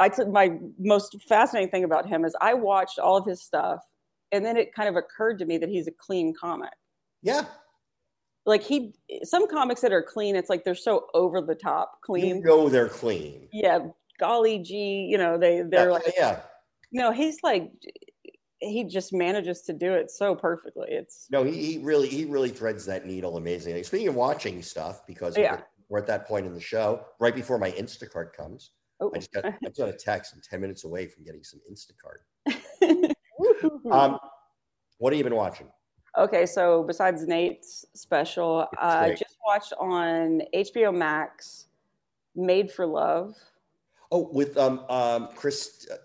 i 0.00 0.08
took 0.08 0.28
my 0.28 0.56
most 0.78 1.16
fascinating 1.28 1.70
thing 1.70 1.84
about 1.84 2.06
him 2.06 2.24
is 2.24 2.34
i 2.40 2.54
watched 2.54 2.98
all 2.98 3.16
of 3.16 3.24
his 3.26 3.42
stuff 3.42 3.80
and 4.32 4.44
then 4.44 4.56
it 4.56 4.74
kind 4.74 4.88
of 4.88 4.96
occurred 4.96 5.38
to 5.38 5.44
me 5.44 5.58
that 5.58 5.68
he's 5.68 5.86
a 5.86 5.92
clean 5.92 6.34
comic 6.38 6.72
yeah, 7.22 7.44
like 8.44 8.62
he 8.62 8.92
some 9.24 9.48
comics 9.48 9.80
that 9.80 9.92
are 9.92 10.02
clean 10.02 10.36
it's 10.36 10.48
like 10.48 10.62
they're 10.64 10.74
so 10.74 11.06
over 11.14 11.40
the 11.40 11.54
top 11.54 11.92
you 11.94 12.06
clean 12.06 12.42
know 12.42 12.68
they're 12.68 12.88
clean. 12.88 13.48
yeah 13.52 13.80
golly 14.20 14.58
gee 14.58 15.06
you 15.10 15.18
know 15.18 15.36
they 15.36 15.62
they're 15.62 15.86
yeah, 15.86 15.92
like 15.92 16.14
yeah. 16.16 16.40
no 16.92 17.10
he's 17.10 17.42
like 17.42 17.72
he 18.60 18.84
just 18.84 19.12
manages 19.12 19.62
to 19.62 19.72
do 19.72 19.92
it 19.92 20.10
so 20.10 20.34
perfectly. 20.34 20.88
It's 20.90 21.26
No, 21.30 21.44
he, 21.44 21.72
he 21.72 21.78
really 21.78 22.08
he 22.08 22.24
really 22.24 22.48
threads 22.48 22.86
that 22.86 23.06
needle 23.06 23.36
amazingly. 23.36 23.82
Speaking 23.82 24.08
of 24.08 24.14
watching 24.14 24.62
stuff, 24.62 25.06
because 25.06 25.36
Yeah. 25.36 25.60
We're, 25.88 25.98
at 25.98 26.06
that 26.06 26.26
point 26.26 26.46
in 26.46 26.54
the 26.54 26.60
show, 26.60 27.04
right 27.20 27.34
before 27.34 27.58
my 27.58 27.70
Instacart 27.72 28.32
comes. 28.32 28.70
oh, 29.00 29.10
I 29.14 29.18
just 29.18 29.32
got 29.32 29.44
I 29.44 29.54
just 29.64 29.78
got 29.78 29.88
a 29.88 29.92
text. 29.92 30.32
I'm 30.34 30.40
10 30.48 30.60
minutes 30.60 30.84
away 30.84 31.06
from 31.06 31.24
getting 31.24 31.42
some 31.44 31.60
Instacart. 31.70 33.12
Um, 33.90 34.18
what 34.98 35.12
have 35.12 35.18
you 35.18 35.24
been 35.24 35.36
watching? 35.36 35.68
okay, 36.18 36.46
so 36.46 36.82
besides 36.84 37.26
Nate's 37.26 37.84
special, 37.94 38.66
I 38.78 39.08
great. 39.08 39.18
just 39.18 39.36
watched 39.46 39.72
on 39.78 40.42
HBO 40.54 40.94
Max, 40.94 41.66
Made 42.34 42.70
for 42.70 42.86
Love. 42.86 43.34
Oh, 44.10 44.30
with 44.32 44.56
um 44.56 44.80
um 44.88 45.28
Chris 45.36 45.86
uh, 45.92 45.96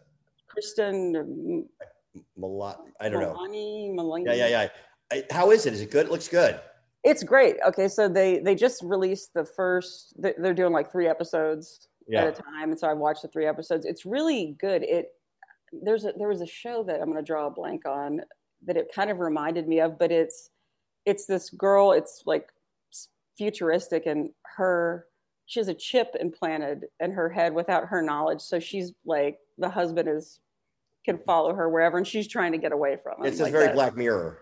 Kristen 0.48 1.68
Milan. 2.38 2.76
I 3.00 3.10
don't 3.10 3.22
know. 3.22 3.34
Milani, 3.34 3.94
Milani. 3.96 4.26
Yeah, 4.26 4.34
yeah, 4.34 4.48
yeah. 4.48 4.68
I- 5.12 5.26
How 5.34 5.52
is 5.52 5.66
it? 5.66 5.74
Is 5.74 5.82
it 5.82 5.92
good? 5.92 6.08
It 6.08 6.12
looks 6.12 6.28
good. 6.28 6.60
It's 7.04 7.24
great. 7.24 7.56
Okay, 7.68 7.88
so 7.88 8.08
they 8.08 8.40
they 8.40 8.54
just 8.56 8.82
released 8.84 9.34
the 9.34 9.44
first. 9.46 10.14
they- 10.22 10.36
They're 10.38 10.54
doing 10.54 10.72
like 10.74 10.92
three 10.92 11.08
episodes 11.08 11.88
Yeah. 12.08 12.26
at 12.26 12.40
a 12.40 12.42
time, 12.42 12.70
and 12.72 12.80
so 12.80 12.88
I 12.88 12.94
watched 12.94 13.24
the 13.24 13.28
three 13.28 13.48
episodes. 13.48 13.86
It's 13.86 14.06
really 14.06 14.56
good. 14.60 14.84
It 14.84 15.14
there's 15.72 16.06
a 16.06 16.12
there 16.18 16.28
was 16.28 16.42
a 16.42 16.46
show 16.48 16.84
that 16.84 17.00
I'm 17.02 17.06
going 17.12 17.18
to 17.18 17.24
draw 17.24 17.48
a 17.48 17.50
blank 17.50 17.88
on 17.88 18.22
that 18.66 18.78
it 18.78 18.92
kind 18.94 19.10
of 19.10 19.20
reminded 19.20 19.68
me 19.68 19.80
of, 19.80 19.98
but 19.98 20.12
it's 20.12 20.52
it's 21.06 21.26
this 21.26 21.50
girl. 21.50 21.94
It's 21.94 22.24
like 22.26 22.52
futuristic, 23.38 24.06
and 24.06 24.30
her 24.44 25.08
she 25.48 25.60
has 25.60 25.68
a 25.70 25.74
chip 25.74 26.16
implanted 26.20 26.86
in 27.00 27.12
her 27.12 27.30
head 27.30 27.54
without 27.54 27.86
her 27.88 28.02
knowledge. 28.02 28.42
So 28.42 28.60
she's 28.60 28.94
like 29.06 29.40
the 29.58 29.70
husband 29.70 30.08
is 30.08 30.40
can 31.04 31.18
follow 31.18 31.54
her 31.56 31.68
wherever, 31.68 31.98
and 31.98 32.06
she's 32.06 32.28
trying 32.28 32.52
to 32.52 32.60
get 32.60 32.72
away 32.72 32.98
from 33.02 33.20
him. 33.22 33.26
It's 33.26 33.40
a 33.40 33.44
like 33.44 33.52
very 33.52 33.66
that. 33.66 33.74
Black 33.76 33.96
Mirror. 33.98 34.38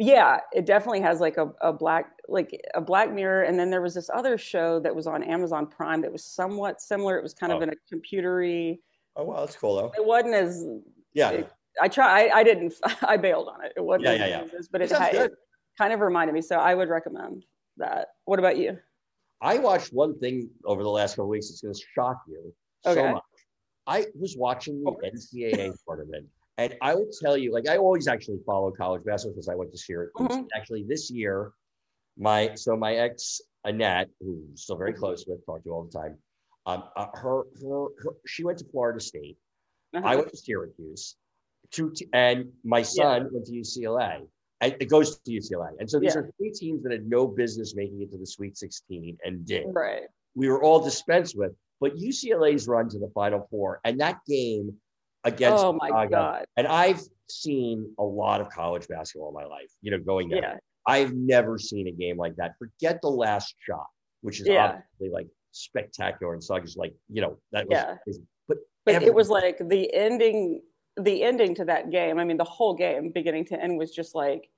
Yeah, 0.00 0.38
it 0.52 0.64
definitely 0.64 1.00
has 1.00 1.20
like 1.20 1.36
a, 1.38 1.50
a 1.60 1.72
black 1.72 2.12
like 2.28 2.58
a 2.74 2.80
black 2.80 3.12
mirror. 3.12 3.42
And 3.42 3.58
then 3.58 3.68
there 3.70 3.82
was 3.82 3.94
this 3.94 4.08
other 4.14 4.38
show 4.38 4.78
that 4.80 4.94
was 4.94 5.06
on 5.08 5.22
Amazon 5.24 5.66
Prime 5.66 6.00
that 6.02 6.12
was 6.12 6.24
somewhat 6.24 6.80
similar. 6.80 7.18
It 7.18 7.22
was 7.22 7.34
kind 7.34 7.52
of 7.52 7.58
Oh. 7.58 7.62
in 7.62 7.70
a 7.70 7.94
computery. 7.94 8.78
Oh 9.16 9.24
wow, 9.24 9.40
that's 9.40 9.56
cool 9.56 9.74
though. 9.76 9.92
It 9.96 10.04
wasn't 10.06 10.34
as 10.34 10.64
Yeah, 11.14 11.30
it- 11.30 11.52
I 11.80 11.88
try 11.88 12.26
I, 12.28 12.38
I 12.38 12.42
didn't 12.44 12.74
I 13.02 13.16
bailed 13.16 13.48
on 13.48 13.64
it. 13.64 13.72
It 13.76 13.80
wasn't 13.84 14.04
Yeah, 14.04 14.12
as 14.12 14.18
yeah, 14.20 14.26
yeah. 14.52 14.58
as 14.58 14.68
but 14.68 14.80
It 14.80 14.84
it, 14.84 14.90
sounds 14.90 15.02
had, 15.06 15.12
good. 15.12 15.30
it 15.32 15.38
kind 15.76 15.92
of 15.92 16.00
reminded 16.00 16.32
me. 16.32 16.42
So 16.42 16.56
I 16.56 16.74
would 16.76 16.88
recommend 16.88 17.44
that. 17.76 18.08
What 18.24 18.38
about 18.38 18.56
you? 18.56 18.78
I 19.40 19.58
watched 19.58 19.92
one 19.92 20.18
thing 20.20 20.48
over 20.64 20.82
the 20.82 20.88
last 20.90 21.12
couple 21.12 21.24
of 21.24 21.28
weeks. 21.30 21.50
It's 21.50 21.60
going 21.60 21.74
to 21.74 21.80
shock 21.94 22.18
you 22.28 22.52
so 22.84 22.90
Okay. 22.92 23.12
much. 23.12 23.22
I 23.86 24.06
was 24.18 24.36
watching 24.36 24.82
the 24.82 24.90
NCAA 24.90 25.72
tournament, 25.86 26.26
and 26.58 26.76
I 26.82 26.94
will 26.94 27.08
tell 27.22 27.36
you, 27.36 27.52
like 27.52 27.68
I 27.68 27.78
always 27.78 28.08
actually 28.08 28.40
follow 28.44 28.70
college 28.72 29.04
basketball 29.04 29.34
because 29.34 29.48
I 29.48 29.54
went 29.54 29.70
to 29.72 29.78
Syracuse. 29.78 30.28
Mhm. 30.28 30.48
Actually, 30.54 30.82
this 30.82 31.10
year, 31.10 31.52
my 32.18 32.54
so 32.54 32.76
my 32.76 32.96
ex 32.96 33.40
Annette, 33.64 34.10
who 34.20 34.44
I'm 34.50 34.56
still 34.56 34.76
very 34.76 34.92
close 34.92 35.24
with, 35.26 35.44
talk 35.46 35.62
to 35.64 35.70
all 35.70 35.84
the 35.84 35.90
time. 35.90 36.18
Um, 36.66 36.84
uh, 36.96 37.06
her, 37.14 37.44
her, 37.62 37.86
her, 38.02 38.10
she 38.26 38.44
went 38.44 38.58
to 38.58 38.64
Florida 38.66 39.00
State. 39.00 39.38
I 39.94 39.98
Uh-huh. 39.98 40.16
went 40.18 40.30
to 40.30 40.36
Syracuse, 40.36 41.16
two 41.70 41.90
t- 41.94 42.08
and 42.12 42.52
my 42.64 42.82
son 42.82 43.28
went 43.32 43.46
to 43.46 43.52
UCLA. 43.52 44.26
And 44.60 44.74
it 44.80 44.86
goes 44.86 45.16
to 45.20 45.30
UCLA, 45.30 45.70
and 45.78 45.88
so 45.88 46.00
these 46.00 46.14
Yeah. 46.16 46.22
are 46.22 46.30
three 46.36 46.50
teams 46.50 46.82
that 46.82 46.90
had 46.90 47.08
no 47.08 47.28
business 47.28 47.76
making 47.76 48.02
it 48.02 48.10
to 48.10 48.18
the 48.18 48.26
Sweet 48.26 48.56
16 48.56 49.16
and 49.24 49.46
did 49.46 49.66
Right. 49.72 50.08
we 50.34 50.48
were 50.48 50.60
all 50.64 50.80
dispensed 50.80 51.36
with. 51.38 51.54
But 51.80 51.96
UCLA's 51.96 52.66
run 52.66 52.88
to 52.88 52.98
the 52.98 53.08
Final 53.10 53.46
Four, 53.52 53.80
and 53.84 54.00
that 54.00 54.18
game 54.26 54.80
against 55.28 55.64
Oh 55.64 55.72
my 55.72 55.88
Chicago, 55.88 56.10
God. 56.10 56.44
and 56.56 56.66
I've 56.66 57.00
seen 57.30 57.94
a 57.98 58.02
lot 58.04 58.40
of 58.40 58.48
college 58.50 58.88
basketball 58.88 59.28
in 59.28 59.34
my 59.34 59.44
life. 59.44 59.70
You 59.82 59.90
know, 59.92 59.98
going 59.98 60.28
there, 60.28 60.40
Yeah. 60.42 60.56
I've 60.86 61.12
never 61.14 61.58
seen 61.58 61.86
a 61.88 61.92
game 61.92 62.16
like 62.16 62.34
that. 62.36 62.52
Forget 62.58 63.00
the 63.02 63.10
last 63.10 63.54
shot, 63.66 63.86
which 64.22 64.40
is 64.40 64.48
Yeah. 64.48 64.66
obviously 64.82 65.10
like 65.10 65.28
spectacular 65.52 66.32
and 66.34 66.42
sluggish. 66.42 66.76
Like 66.76 66.94
you 67.08 67.20
know, 67.22 67.36
that 67.52 67.66
was 67.68 67.76
Yeah. 67.76 67.96
crazy. 68.04 68.22
But 68.48 68.58
But 68.84 68.94
every- 68.96 69.08
it 69.08 69.14
was 69.14 69.28
like 69.30 69.58
the 69.68 69.92
ending 69.94 70.62
the 71.00 71.22
ending 71.22 71.54
to 71.54 71.64
that 71.64 71.90
game. 71.90 72.18
I 72.18 72.24
mean, 72.24 72.38
the 72.38 72.42
whole 72.44 72.74
game, 72.74 73.10
beginning 73.12 73.44
to 73.46 73.62
end, 73.62 73.78
was 73.78 73.92
just 73.94 74.14
like 74.16 74.50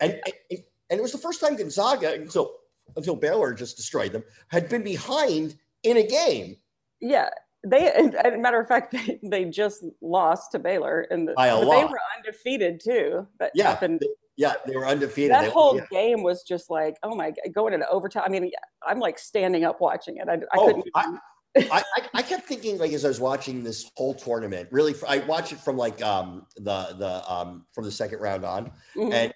and, 0.00 0.12
and 0.24 0.62
and 0.90 0.98
it 0.98 1.02
was 1.02 1.12
the 1.12 1.18
first 1.18 1.40
time 1.40 1.54
Gonzaga 1.56 2.14
until 2.14 2.56
until 2.96 3.14
Baylor 3.14 3.52
just 3.54 3.76
destroyed 3.76 4.10
them 4.12 4.24
had 4.48 4.68
been 4.68 4.82
behind 4.82 5.56
in 5.84 5.96
a 5.98 6.06
game. 6.06 6.56
Yeah, 7.00 7.30
they. 7.66 7.88
As 7.88 8.32
a 8.34 8.38
matter 8.38 8.60
of 8.60 8.68
fact, 8.68 8.92
they, 8.92 9.18
they 9.22 9.44
just 9.46 9.84
lost 10.00 10.52
to 10.52 10.58
Baylor, 10.58 11.06
and 11.10 11.28
the, 11.28 11.32
a 11.32 11.56
lot. 11.56 11.70
they 11.76 11.84
were 11.84 11.98
undefeated 12.16 12.80
too. 12.82 13.26
That 13.38 13.52
Yeah, 13.54 13.70
happened. 13.70 14.02
Yeah, 14.36 14.54
they 14.66 14.76
were 14.76 14.86
undefeated. 14.86 15.32
That 15.32 15.42
They- 15.44 15.50
whole 15.50 15.76
yeah. 15.76 15.84
game 15.90 16.22
was 16.22 16.42
just 16.44 16.70
like, 16.70 16.96
oh 17.02 17.14
my 17.14 17.30
god, 17.30 17.52
going 17.54 17.74
into 17.74 17.88
overtime. 17.88 18.22
I 18.26 18.28
mean, 18.30 18.50
I'm 18.86 18.98
like 18.98 19.18
standing 19.18 19.64
up 19.64 19.80
watching 19.80 20.16
it. 20.16 20.28
I, 20.28 20.34
I 20.34 20.38
Oh, 20.56 20.66
couldn't. 20.66 20.84
I- 20.94 21.18
I, 21.58 21.82
I, 22.14 22.22
kept 22.22 22.46
thinking 22.46 22.78
like 22.78 22.92
as 22.92 23.04
I 23.04 23.08
was 23.08 23.18
watching 23.18 23.64
this 23.64 23.90
whole 23.96 24.14
tournament, 24.14 24.68
really, 24.70 24.94
I 25.08 25.18
watched 25.18 25.50
it 25.52 25.58
from 25.58 25.76
like 25.76 26.00
um 26.00 26.46
the 26.56 26.94
the 26.96 27.28
um 27.30 27.66
from 27.74 27.84
the 27.84 27.90
second 27.90 28.20
round 28.20 28.44
on, 28.44 28.70
Mhm. 28.96 29.12
and 29.12 29.34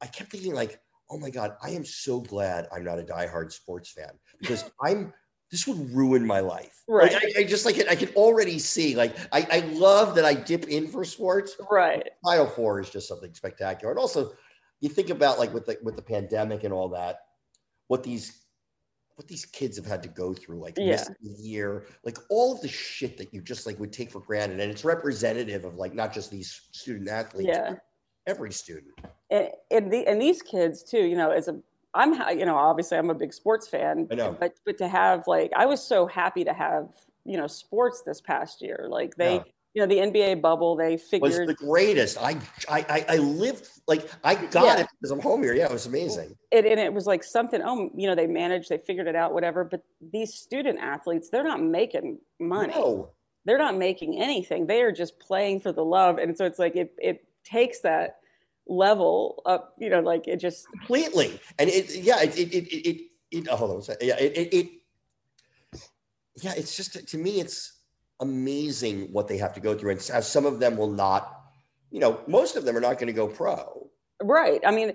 I 0.00 0.06
kept 0.06 0.30
thinking 0.30 0.54
like, 0.54 0.78
oh 1.10 1.18
my 1.18 1.30
god, 1.30 1.56
I 1.60 1.70
am 1.70 1.84
so 1.84 2.20
glad 2.20 2.68
I'm 2.72 2.84
not 2.84 3.00
a 3.00 3.02
diehard 3.02 3.50
sports 3.50 3.90
fan 3.90 4.12
because 4.40 4.70
I'm 4.80 5.12
this 5.52 5.68
would 5.68 5.94
ruin 5.94 6.26
my 6.26 6.40
life. 6.40 6.82
Like, 6.88 7.12
Right. 7.12 7.32
I, 7.36 7.40
I 7.40 7.44
just 7.44 7.64
like 7.64 7.78
it. 7.78 7.88
I 7.88 7.94
can 7.94 8.08
already 8.16 8.58
see 8.58 8.96
like 8.96 9.14
I, 9.30 9.46
I 9.52 9.58
love 9.74 10.16
that 10.16 10.24
I 10.24 10.34
dip 10.34 10.66
in 10.68 10.88
for 10.88 11.04
sports. 11.04 11.56
right. 11.70 12.08
Final 12.24 12.46
Four 12.46 12.80
is 12.80 12.90
just 12.90 13.06
something 13.06 13.32
spectacular, 13.34 13.92
and 13.92 14.00
also 14.00 14.32
you 14.80 14.88
think 14.88 15.10
about 15.10 15.38
like 15.38 15.54
with 15.54 15.66
the 15.66 15.78
with 15.84 15.94
the 15.94 16.02
pandemic 16.02 16.64
and 16.64 16.72
all 16.72 16.88
that, 16.88 17.18
what 17.86 18.02
these 18.02 18.38
what 19.16 19.28
these 19.28 19.44
kids 19.44 19.76
have 19.76 19.86
had 19.86 20.02
to 20.02 20.08
go 20.08 20.32
through, 20.32 20.58
like 20.58 20.76
Yeah. 20.78 20.86
missing 20.92 21.14
a 21.22 21.40
year, 21.42 21.84
like 22.02 22.16
all 22.30 22.54
of 22.54 22.62
the 22.62 22.68
shit 22.68 23.18
that 23.18 23.32
you 23.32 23.42
just 23.42 23.66
like 23.66 23.78
would 23.78 23.92
take 23.92 24.10
for 24.10 24.20
granted, 24.20 24.58
and 24.58 24.70
it's 24.70 24.84
representative 24.86 25.64
of 25.66 25.76
like 25.76 25.94
not 25.94 26.12
just 26.14 26.30
these 26.30 26.62
student 26.72 27.08
athletes, 27.10 27.50
Yeah. 27.52 27.74
every 28.26 28.52
student. 28.52 28.94
and, 29.30 29.48
and, 29.70 29.92
the, 29.92 30.06
and 30.06 30.20
these 30.20 30.40
kids 30.42 30.82
too 30.82 31.04
you 31.04 31.16
know 31.16 31.30
as 31.30 31.48
a 31.48 31.60
i'm 31.94 32.14
you 32.38 32.44
know 32.46 32.56
obviously 32.56 32.96
i'm 32.98 33.10
a 33.10 33.14
big 33.14 33.32
sports 33.32 33.68
fan 33.68 34.08
I 34.10 34.14
know. 34.14 34.36
but 34.38 34.54
but 34.64 34.78
to 34.78 34.88
have 34.88 35.24
like 35.26 35.52
i 35.56 35.66
was 35.66 35.82
so 35.82 36.06
happy 36.06 36.44
to 36.44 36.52
have 36.52 36.88
you 37.24 37.36
know 37.36 37.46
sports 37.46 38.02
this 38.04 38.20
past 38.20 38.62
year 38.62 38.86
like 38.90 39.14
they 39.16 39.34
Yeah. 39.36 39.42
you 39.74 39.82
know 39.82 39.86
the 39.86 39.98
nba 40.10 40.40
bubble 40.40 40.76
they 40.76 40.96
figured 40.96 41.32
it 41.32 41.46
Was 41.46 41.56
the 41.56 41.64
greatest. 41.66 42.18
I 42.20 42.32
I 42.68 42.84
I, 42.88 43.04
I 43.08 43.16
lived 43.16 43.68
like 43.86 44.08
I 44.24 44.34
got 44.34 44.64
Yeah. 44.64 44.80
it 44.82 44.88
because 45.00 45.10
I'm 45.10 45.20
home 45.20 45.42
here. 45.42 45.54
Yeah, 45.54 45.66
it 45.66 45.72
was 45.72 45.86
amazing. 45.86 46.34
it, 46.50 46.64
and 46.66 46.78
it 46.80 46.92
was 46.92 47.06
like 47.06 47.22
something 47.24 47.60
oh 47.62 47.90
you 47.94 48.06
know 48.08 48.14
they 48.14 48.26
managed 48.26 48.68
they 48.70 48.78
figured 48.78 49.06
it 49.06 49.14
out 49.16 49.32
whatever 49.34 49.64
but 49.64 49.82
these 50.12 50.34
student 50.34 50.78
athletes 50.78 51.28
they're 51.30 51.44
not 51.44 51.62
making 51.62 52.18
money 52.40 52.74
No, 52.74 53.10
they're 53.44 53.58
not 53.66 53.76
making 53.76 54.20
anything 54.20 54.66
they 54.66 54.82
are 54.82 54.92
just 54.92 55.18
playing 55.20 55.60
for 55.60 55.72
the 55.72 55.84
love 55.84 56.18
and 56.18 56.36
so 56.36 56.44
it's 56.44 56.58
like 56.58 56.76
it 56.76 56.94
it 56.98 57.24
takes 57.44 57.80
that 57.80 58.18
level 58.68 59.42
up 59.44 59.74
you 59.78 59.90
know 59.90 60.00
like 60.00 60.28
it 60.28 60.36
just 60.36 60.66
completely. 60.68 61.40
And 61.58 61.68
it 61.68 61.94
yeah, 61.96 62.22
it 62.22 62.38
it 62.38 62.54
it 62.54 62.72
it, 62.72 63.02
it, 63.30 63.48
oh, 63.50 63.56
hold 63.56 63.70
on, 63.70 63.76
one 63.76 63.82
second. 63.84 64.06
yeah, 64.06 64.18
it, 64.18 64.36
it 64.36 64.54
it 64.54 64.68
yeah, 66.40 66.54
it's 66.56 66.76
just 66.76 67.06
to 67.06 67.18
me, 67.18 67.40
it's 67.40 67.80
amazing 68.20 69.08
what 69.12 69.28
they 69.28 69.36
have 69.36 69.52
to 69.54 69.60
go 69.60 69.76
through, 69.76 69.92
and 69.92 70.10
how 70.12 70.20
some 70.20 70.46
of 70.46 70.60
them 70.60 70.76
will 70.76 70.90
not. 70.90 71.40
You 71.90 72.00
know, 72.00 72.20
most 72.26 72.56
of 72.56 72.64
them 72.64 72.76
are 72.76 72.80
not 72.80 72.94
going 72.94 73.08
to 73.08 73.12
go 73.12 73.28
pro. 73.28 73.90
Right. 74.22 74.60
I 74.66 74.70
mean, 74.70 74.94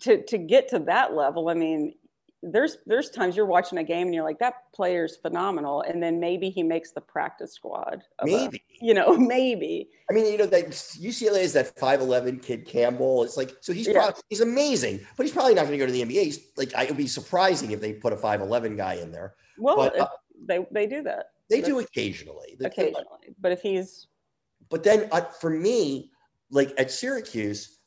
to 0.00 0.22
to 0.24 0.38
get 0.38 0.68
to 0.68 0.78
that 0.80 1.14
level, 1.14 1.48
I 1.48 1.54
mean, 1.54 1.94
there's 2.42 2.78
there's 2.86 3.10
times 3.10 3.36
you're 3.36 3.44
watching 3.46 3.78
a 3.78 3.84
game 3.84 4.06
and 4.06 4.14
you're 4.14 4.24
like, 4.24 4.38
that 4.38 4.72
player's 4.74 5.16
phenomenal, 5.16 5.82
and 5.82 6.02
then 6.02 6.18
maybe 6.18 6.48
he 6.48 6.62
makes 6.62 6.90
the 6.90 7.00
practice 7.00 7.52
squad. 7.52 8.02
of 8.18 8.28
a- 8.28 8.32
Maybe. 8.32 8.62
you 8.80 8.94
know, 8.94 9.16
maybe. 9.18 9.90
I 10.08 10.14
mean, 10.14 10.24
you 10.26 10.38
know 10.38 10.46
that 10.46 10.68
UCLA 10.70 11.40
is 11.40 11.52
that 11.52 11.78
five 11.78 12.00
eleven 12.00 12.38
kid 12.38 12.64
Campbell. 12.66 13.24
It's 13.24 13.36
like 13.36 13.52
so 13.60 13.72
he's 13.72 13.86
Yeah. 13.88 13.94
probably 13.94 14.22
he's 14.30 14.40
amazing, 14.40 15.00
but 15.16 15.26
he's 15.26 15.32
probably 15.34 15.54
not 15.54 15.62
going 15.66 15.72
to 15.72 15.78
go 15.78 15.86
to 15.86 15.92
the 15.92 16.02
NBA. 16.02 16.24
He's, 16.24 16.40
like 16.56 16.74
I, 16.74 16.84
it 16.84 16.88
would 16.88 16.96
be 16.96 17.06
surprising 17.06 17.72
if 17.72 17.80
they 17.80 17.92
put 17.92 18.12
a 18.12 18.16
five 18.16 18.40
eleven 18.40 18.74
guy 18.76 18.94
in 18.94 19.12
there. 19.12 19.34
Well, 19.58 19.76
But, 19.76 20.00
uh, 20.00 20.08
they 20.46 20.66
they 20.72 20.86
do 20.86 21.02
that 21.02 21.32
They 21.50 21.60
do 21.60 21.80
occasionally. 21.80 22.56
Occasionally, 22.60 23.04
but 23.38 23.52
if 23.52 23.60
he's 23.60 24.06
But 24.70 24.82
then 24.82 25.08
uh, 25.12 25.20
for 25.20 25.50
me, 25.50 26.10
like 26.50 26.72
at 26.78 26.90
Syracuse, 26.90 27.79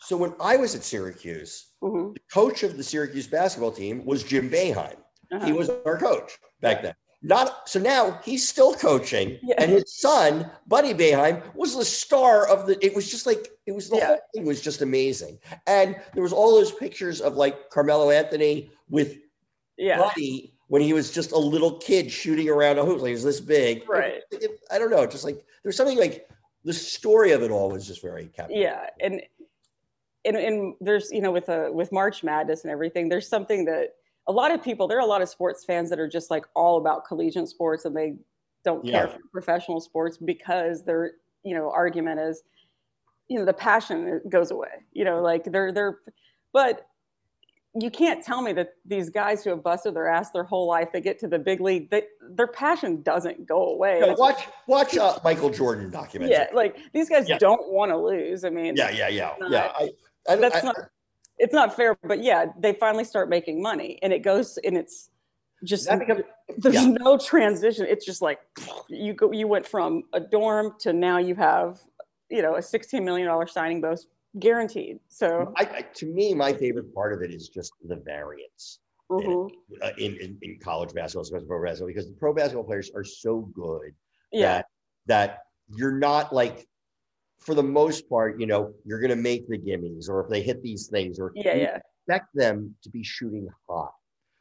so 0.00 0.16
when 0.16 0.34
I 0.40 0.56
was 0.56 0.74
at 0.74 0.82
Syracuse, 0.82 1.68
mhm, 1.82 2.14
the 2.14 2.20
coach 2.32 2.62
of 2.62 2.76
the 2.76 2.82
Syracuse 2.84 3.26
basketball 3.26 3.72
team 3.72 4.04
was 4.04 4.22
Jim 4.22 4.50
Boeheim. 4.50 4.96
He 5.30 5.36
uh-huh. 5.36 5.54
was 5.54 5.70
our 5.86 5.96
coach 5.98 6.32
back 6.60 6.82
then. 6.82 6.94
Not 7.22 7.68
so 7.68 7.78
now 7.78 8.18
he's 8.24 8.48
still 8.48 8.74
coaching, 8.74 9.38
Yeah. 9.42 9.56
and 9.58 9.70
his 9.70 9.94
son, 10.00 10.50
Buddy 10.66 10.94
Boeheim, 10.94 11.42
was 11.54 11.76
the 11.76 11.84
star 11.84 12.48
of 12.48 12.66
the. 12.66 12.82
It 12.84 12.94
was 12.94 13.10
just 13.10 13.26
like 13.26 13.48
it 13.66 13.72
was 13.72 13.90
the 13.90 13.96
Yeah. 13.98 14.06
whole 14.06 14.18
thing 14.34 14.44
was 14.46 14.62
just 14.62 14.80
amazing, 14.80 15.38
and 15.66 15.96
there 16.14 16.22
was 16.22 16.32
all 16.32 16.54
those 16.54 16.72
pictures 16.72 17.20
of 17.20 17.36
like 17.36 17.68
Carmelo 17.68 18.10
Anthony 18.10 18.70
with 18.88 19.18
yeah, 19.76 19.98
Buddy 19.98 20.54
when 20.68 20.80
he 20.80 20.92
was 20.94 21.10
just 21.10 21.32
a 21.32 21.38
little 21.38 21.76
kid 21.78 22.10
shooting 22.10 22.48
around 22.48 22.78
a 22.78 22.84
hoop, 22.84 23.00
like 23.02 23.08
he 23.08 23.12
was 23.14 23.24
this 23.24 23.40
big. 23.40 23.86
Right. 23.88 24.22
It- 24.30 24.42
it- 24.44 24.60
I 24.70 24.78
don't 24.78 24.90
know, 24.90 25.06
just 25.06 25.24
like 25.24 25.44
there's 25.62 25.76
something 25.76 25.98
like 25.98 26.26
the 26.64 26.72
story 26.72 27.32
of 27.32 27.42
it 27.42 27.50
all 27.50 27.70
was 27.70 27.86
just 27.86 28.00
very 28.02 28.26
captivating. 28.28 28.62
yeah 28.62 28.86
and 29.00 29.20
and, 30.24 30.36
and 30.36 30.74
there's 30.80 31.10
you 31.10 31.20
know 31.20 31.30
with 31.32 31.48
a 31.48 31.70
with 31.72 31.90
march 31.92 32.22
madness 32.22 32.62
and 32.64 32.70
everything 32.70 33.08
there's 33.08 33.28
something 33.28 33.64
that 33.64 33.94
a 34.28 34.32
lot 34.32 34.50
of 34.52 34.62
people 34.62 34.86
there 34.86 34.98
are 34.98 35.02
a 35.02 35.06
lot 35.06 35.22
of 35.22 35.28
sports 35.28 35.64
fans 35.64 35.88
that 35.90 35.98
are 35.98 36.08
just 36.08 36.30
like 36.30 36.44
all 36.54 36.76
about 36.76 37.04
collegiate 37.06 37.48
sports 37.48 37.84
and 37.84 37.96
they 37.96 38.14
don't 38.64 38.84
care 38.84 39.06
Yeah. 39.06 39.12
for 39.14 39.20
professional 39.32 39.80
sports 39.80 40.18
because 40.18 40.84
their 40.84 41.12
you 41.42 41.54
know 41.54 41.70
argument 41.70 42.20
is 42.20 42.42
you 43.28 43.38
know 43.38 43.44
the 43.44 43.52
passion 43.54 44.20
goes 44.28 44.50
away 44.50 44.68
you 44.92 45.04
know 45.04 45.22
like 45.22 45.44
they're 45.44 45.72
they're 45.72 45.98
but 46.52 46.86
you 47.80 47.88
can't 47.88 48.24
tell 48.24 48.42
me 48.42 48.52
that 48.52 48.70
these 48.84 49.08
guys 49.10 49.44
who 49.44 49.50
have 49.50 49.62
busted 49.62 49.94
their 49.94 50.08
ass 50.08 50.32
their 50.32 50.42
whole 50.42 50.66
life 50.66 50.88
they 50.92 51.00
get 51.00 51.20
to 51.20 51.28
the 51.28 51.38
big 51.38 51.60
league 51.60 51.88
they, 51.88 52.02
their 52.32 52.48
passion 52.48 53.00
doesn't 53.02 53.46
go 53.46 53.68
away 53.72 54.00
No, 54.00 54.12
watch 54.18 54.48
watch 54.66 54.96
uh, 54.98 55.18
Michael 55.22 55.50
Jordan 55.50 55.88
documentary. 55.88 56.34
yeah 56.36 56.48
like 56.52 56.76
these 56.92 57.08
guys 57.08 57.28
Yeah. 57.28 57.38
don't 57.38 57.70
want 57.72 57.90
to 57.92 57.96
lose 57.96 58.44
i 58.44 58.50
mean 58.50 58.74
yeah, 58.76 58.90
yeah, 58.90 59.06
yeah, 59.08 59.34
yeah. 59.48 59.70
I, 59.76 59.90
I, 60.28 60.36
that's 60.36 60.56
I, 60.56 60.62
not 60.62 60.76
it's 61.38 61.54
not 61.54 61.74
fair 61.74 61.96
but 62.02 62.22
yeah 62.22 62.46
they 62.58 62.72
finally 62.72 63.04
start 63.04 63.28
making 63.28 63.62
money 63.62 63.98
and 64.02 64.12
it 64.12 64.20
goes 64.20 64.58
and 64.64 64.76
it's 64.76 65.10
just 65.64 65.88
becomes 65.98 66.22
there's 66.58 66.74
yeah. 66.74 66.86
no 66.86 67.18
transition 67.18 67.86
it's 67.88 68.04
just 68.04 68.22
like 68.22 68.40
you 68.88 69.12
go 69.12 69.32
you 69.32 69.46
went 69.46 69.66
from 69.66 70.02
a 70.12 70.20
dorm 70.20 70.74
to 70.80 70.92
now 70.92 71.18
you 71.18 71.34
have 71.34 71.80
you 72.30 72.42
know 72.42 72.56
a 72.56 72.62
16 72.62 73.04
million 73.04 73.26
dollar 73.26 73.46
signing 73.46 73.80
bonus 73.80 74.06
guaranteed 74.38 74.98
so 75.08 75.52
I, 75.56 75.62
I, 75.62 75.82
to 75.94 76.06
me, 76.06 76.34
my 76.34 76.52
favorite 76.52 76.94
part 76.94 77.12
of 77.12 77.22
it 77.22 77.32
is 77.34 77.48
just 77.48 77.72
the 77.84 77.96
variance 77.96 78.78
mhm. 79.10 79.50
uh, 79.82 79.90
in, 79.98 80.16
in 80.16 80.38
in 80.42 80.58
college 80.62 80.94
basketball, 80.94 81.22
especially 81.22 81.48
pro 81.48 81.64
basketball, 81.64 81.88
because 81.88 82.06
the 82.06 82.14
pro 82.14 82.32
basketball 82.32 82.64
players 82.64 82.90
are 82.94 83.02
so 83.02 83.40
good 83.52 83.92
yeah 84.32 84.58
that 84.58 84.66
that 85.06 85.38
you're 85.76 85.98
not 85.98 86.32
like 86.32 86.68
for 87.40 87.54
the 87.54 87.62
most 87.62 88.08
part, 88.08 88.38
you 88.40 88.46
know, 88.46 88.72
you're 88.84 89.00
gonna 89.00 89.16
make 89.16 89.48
the 89.48 89.58
gimmies, 89.58 90.08
or 90.08 90.22
if 90.22 90.28
they 90.30 90.42
hit 90.42 90.62
these 90.62 90.88
things, 90.88 91.18
or 91.18 91.32
yeah 91.34 91.54
yeah. 91.54 91.78
expect 92.06 92.34
them 92.34 92.74
to 92.82 92.90
be 92.90 93.02
shooting 93.02 93.48
hot. 93.68 93.92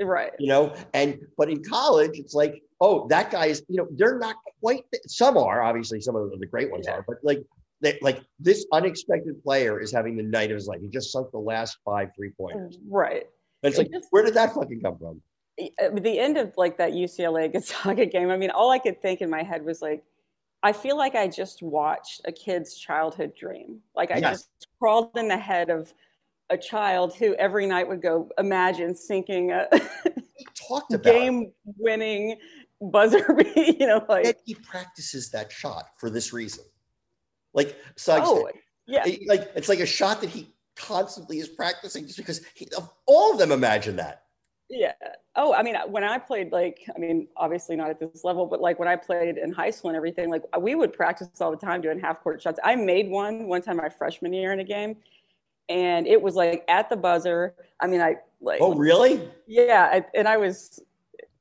right. 0.01 0.31
You 0.39 0.47
know 0.47 0.73
and 0.93 1.19
but 1.37 1.49
in 1.49 1.63
college 1.63 2.11
it's 2.19 2.33
like 2.33 2.61
oh 2.81 3.07
that 3.09 3.31
guy 3.31 3.47
is 3.47 3.63
you 3.67 3.77
know 3.77 3.87
they're 3.91 4.17
not 4.17 4.35
quite 4.61 4.83
some 5.07 5.37
are 5.37 5.61
obviously 5.61 5.99
some 5.99 6.15
of 6.15 6.31
the 6.39 6.45
great 6.47 6.71
ones 6.71 6.85
Yeah. 6.87 6.95
are 6.97 7.05
but 7.07 7.17
like 7.23 7.43
they, 7.81 7.97
like 8.01 8.19
this 8.39 8.65
unexpected 8.73 9.41
player 9.43 9.79
is 9.79 9.91
having 9.91 10.15
the 10.17 10.23
night 10.23 10.51
of 10.51 10.55
his 10.55 10.67
life. 10.67 10.79
He 10.81 10.87
just 10.89 11.11
sunk 11.13 11.31
the 11.31 11.39
last 11.39 11.77
five 11.85 12.09
three 12.15 12.31
pointers 12.39 12.77
right. 12.89 13.25
And 13.63 13.69
it's 13.71 13.77
It 13.77 13.83
like 13.83 13.91
just- 13.91 14.07
where 14.11 14.23
did 14.23 14.33
that 14.35 14.53
fucking 14.53 14.81
come 14.81 14.97
from? 14.97 15.21
Uh, 15.61 15.89
the 15.99 16.17
end 16.17 16.37
of 16.37 16.53
like 16.55 16.77
that 16.77 16.93
UCLA 16.93 17.51
Gonzaga 17.53 18.05
game, 18.05 18.29
I 18.29 18.37
mean, 18.37 18.49
all 18.51 18.71
I 18.71 18.79
could 18.79 19.01
think 19.01 19.19
in 19.21 19.29
my 19.29 19.43
head 19.43 19.65
was 19.65 19.81
like, 19.81 20.03
I 20.61 20.73
feel 20.73 20.97
like 20.97 21.15
I 21.15 21.27
just 21.27 21.61
watched 21.63 22.21
a 22.25 22.31
kid's 22.31 22.77
childhood 22.77 23.33
dream. 23.35 23.79
Like 23.95 24.11
I 24.11 24.17
Yes. 24.17 24.31
just 24.31 24.67
crawled 24.79 25.17
in 25.17 25.27
the 25.27 25.37
head 25.37 25.69
of 25.69 25.93
a 26.49 26.57
child 26.57 27.13
who 27.15 27.33
every 27.35 27.65
night 27.65 27.87
would 27.87 28.01
go 28.01 28.29
imagine 28.37 28.95
sinking 28.95 29.51
a 29.51 29.67
about 30.71 31.03
game-winning 31.03 32.37
buzzer 32.81 33.33
beat. 33.37 33.79
You 33.79 33.87
know, 33.87 34.05
and 34.09 34.25
like 34.25 34.39
he 34.45 34.55
practices 34.55 35.29
that 35.31 35.51
shot 35.51 35.85
for 35.97 36.09
this 36.09 36.33
reason 36.33 36.63
like 37.53 37.77
Suggs 37.95 38.27
oh 38.27 38.45
said, 38.45 38.61
yeah, 38.87 39.15
like 39.27 39.51
it's 39.55 39.69
like 39.69 39.79
a 39.79 39.85
shot 39.85 40.21
that 40.21 40.29
he 40.29 40.53
constantly 40.75 41.39
is 41.39 41.49
practicing 41.49 42.05
just 42.05 42.17
because 42.17 42.41
he, 42.55 42.67
all 43.05 43.33
of 43.33 43.37
them 43.39 43.51
imagine 43.51 43.95
that 43.97 44.23
Yeah. 44.69 44.93
Oh, 45.35 45.53
I 45.53 45.63
mean, 45.63 45.75
uh, 45.75 45.87
when 45.87 46.03
I 46.03 46.17
played, 46.17 46.51
like, 46.51 46.85
I 46.95 46.99
mean, 46.99 47.27
obviously 47.35 47.75
not 47.75 47.89
at 47.89 47.99
this 47.99 48.23
level, 48.23 48.45
but 48.45 48.61
like 48.61 48.77
when 48.77 48.87
I 48.87 48.95
played 48.95 49.37
in 49.37 49.51
high 49.51 49.71
school 49.71 49.89
and 49.89 49.97
everything, 49.97 50.29
like 50.29 50.43
uh, 50.55 50.59
we 50.59 50.75
would 50.75 50.93
practice 50.93 51.29
all 51.41 51.51
the 51.51 51.57
time 51.57 51.81
doing 51.81 51.99
half 51.99 52.21
court 52.21 52.41
shots. 52.41 52.59
I 52.63 52.75
made 52.75 53.09
one 53.09 53.47
one 53.47 53.61
time 53.61 53.77
my 53.77 53.89
freshman 53.89 54.31
year 54.31 54.53
in 54.53 54.59
a 54.59 54.63
game, 54.63 54.97
and 55.67 56.05
it 56.05 56.21
was 56.21 56.35
like 56.35 56.63
at 56.67 56.89
the 56.89 56.95
buzzer. 56.95 57.55
I 57.79 57.87
mean, 57.87 58.01
I 58.01 58.17
like, 58.41 58.61
oh 58.61 58.75
really 58.75 59.27
yeah, 59.47 59.89
I, 59.91 60.05
and 60.13 60.27
I 60.27 60.37
was 60.37 60.79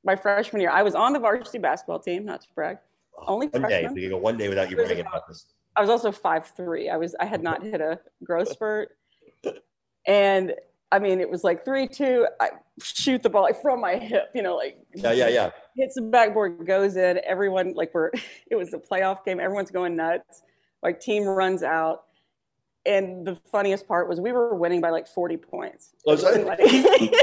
my 0.03 0.15
freshman 0.15 0.61
year. 0.61 0.71
I 0.71 0.81
was 0.81 0.95
on 0.95 1.13
the 1.13 1.19
varsity 1.19 1.59
basketball 1.59 1.99
team, 1.99 2.25
not 2.25 2.41
to 2.41 2.47
brag. 2.55 2.79
Oh, 3.17 3.33
Only 3.33 3.47
one 3.47 3.61
day 3.63 3.67
freshman? 3.67 3.93
we 3.93 4.01
can 4.01 4.09
go 4.09 4.17
one 4.17 4.37
day 4.37 4.49
without 4.49 4.71
you 4.71 4.75
bragging 4.75 5.01
about 5.01 5.27
this 5.27 5.45
I 5.75 5.81
was 5.81 5.89
also 5.89 6.11
five 6.11 6.47
three. 6.47 6.89
I 6.89 6.97
was 6.97 7.15
I 7.19 7.25
had 7.25 7.41
not 7.41 7.63
hit 7.63 7.79
a 7.79 7.99
growth 8.23 8.49
spurt, 8.49 8.97
and 10.07 10.53
I 10.91 10.97
mean 10.99 11.19
it 11.21 11.29
was 11.29 11.43
like 11.43 11.63
three 11.63 11.87
two. 11.87 12.27
I 12.39 12.49
shoot 12.81 13.21
the 13.21 13.29
ball 13.29 13.43
like 13.43 13.61
from 13.61 13.79
my 13.81 13.97
hip, 13.97 14.29
you 14.33 14.41
know, 14.41 14.55
like 14.55 14.79
yeah 14.95 15.11
yeah 15.11 15.27
yeah 15.27 15.51
hits 15.75 15.95
the 15.95 16.01
backboard, 16.01 16.65
goes 16.65 16.95
in. 16.97 17.19
Everyone 17.25 17.73
like 17.73 17.91
we're 17.93 18.11
it 18.51 18.55
was 18.55 18.73
a 18.73 18.79
playoff 18.79 19.23
game. 19.23 19.39
Everyone's 19.39 19.71
going 19.71 19.95
nuts. 19.95 20.41
Like 20.81 20.99
team 20.99 21.25
runs 21.25 21.61
out, 21.61 22.05
and 22.85 23.27
the 23.27 23.35
funniest 23.51 23.87
part 23.87 24.07
was 24.07 24.19
we 24.21 24.31
were 24.31 24.55
winning 24.55 24.81
by 24.81 24.89
like 24.89 25.07
forty 25.07 25.37
points. 25.37 25.91
Oh, 26.07 26.13
like- 26.13 26.59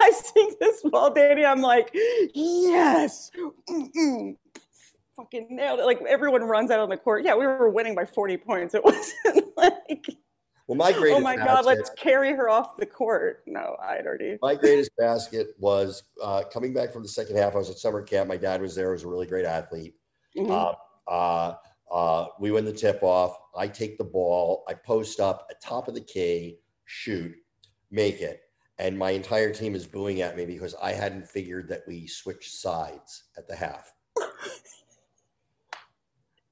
I 0.00 0.10
sink 0.10 0.58
this 0.58 0.82
ball, 0.82 1.12
Danny. 1.12 1.44
I'm 1.44 1.60
like, 1.60 1.90
yes, 2.34 3.30
Mm-mm. 3.68 4.36
fucking 5.16 5.48
nailed 5.50 5.80
it. 5.80 5.84
Like 5.84 6.00
everyone 6.08 6.42
runs 6.42 6.70
out 6.70 6.80
on 6.80 6.88
the 6.88 6.96
court. 6.96 7.24
Yeah, 7.24 7.36
we 7.36 7.46
were 7.46 7.68
winning 7.68 7.94
by 7.94 8.06
40 8.06 8.36
points. 8.38 8.74
It 8.74 8.82
wasn't 8.84 9.46
like, 9.56 10.06
Well, 10.70 10.76
my 10.76 10.92
greatest 10.92 11.18
oh 11.18 11.20
my 11.20 11.34
god, 11.34 11.64
let's 11.64 11.90
carry 11.96 12.32
her 12.32 12.48
off 12.48 12.76
the 12.76 12.86
court. 12.86 13.42
No, 13.44 13.76
I'd 13.82 14.06
already. 14.06 14.38
my 14.42 14.54
greatest 14.54 14.92
basket 14.96 15.48
was 15.58 16.04
uh, 16.22 16.44
coming 16.52 16.72
back 16.72 16.92
from 16.92 17.02
the 17.02 17.08
second 17.08 17.36
half. 17.36 17.56
I 17.56 17.58
was 17.58 17.70
at 17.70 17.78
summer 17.78 18.02
camp. 18.02 18.28
My 18.28 18.36
dad 18.36 18.62
was 18.62 18.76
there. 18.76 18.90
He 18.90 18.92
was 18.92 19.02
a 19.02 19.08
really 19.08 19.26
great 19.26 19.44
athlete. 19.44 19.96
Mhm. 20.36 20.48
Uh, 20.48 21.10
uh, 21.10 21.56
uh, 21.90 22.26
we 22.38 22.52
win 22.52 22.64
the 22.64 22.72
tip 22.72 23.02
off. 23.02 23.36
I 23.56 23.66
take 23.66 23.98
the 23.98 24.04
ball. 24.04 24.62
I 24.68 24.74
post 24.74 25.18
up 25.18 25.48
at 25.50 25.60
top 25.60 25.88
of 25.88 25.94
the 25.94 26.00
key, 26.00 26.60
shoot, 26.84 27.34
make 27.90 28.20
it. 28.20 28.42
And 28.78 28.96
my 28.96 29.10
entire 29.10 29.52
team 29.52 29.74
is 29.74 29.88
booing 29.88 30.20
at 30.20 30.36
me 30.36 30.46
because 30.46 30.76
I 30.80 30.92
hadn't 30.92 31.28
figured 31.28 31.68
that 31.70 31.82
we 31.88 32.06
switched 32.06 32.52
sides 32.52 33.24
at 33.36 33.48
the 33.48 33.56
half. 33.56 33.92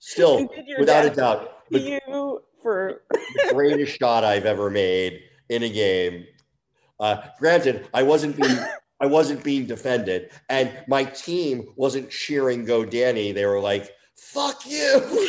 Still, 0.09 0.39
And 0.39 0.49
did 0.49 0.67
your 0.67 0.81
without 0.81 1.05
a 1.05 1.11
doubt, 1.11 1.69
the 1.69 1.81
you 1.81 2.43
for 2.63 3.03
the 3.11 3.51
greatest 3.53 3.99
shot 3.99 4.25
I've 4.25 4.47
ever 4.47 4.71
made 4.71 5.21
in 5.51 5.65
a 5.65 5.69
game. 5.69 6.25
Uh, 6.99 7.19
granted, 7.39 7.87
I 7.93 8.05
wasn't 8.05 8.41
being 8.41 8.59
I 9.01 9.07
wasn't 9.07 9.45
being 9.45 9.67
defended, 9.67 10.31
and 10.49 10.73
my 10.89 11.05
team 11.05 11.75
wasn't 11.77 12.09
cheering 12.09 12.65
"Go 12.65 12.87
Danny." 12.87 13.33
They 13.33 13.45
were 13.45 13.61
like, 13.61 13.95
"Fuck 14.17 14.65
you!" 14.65 15.29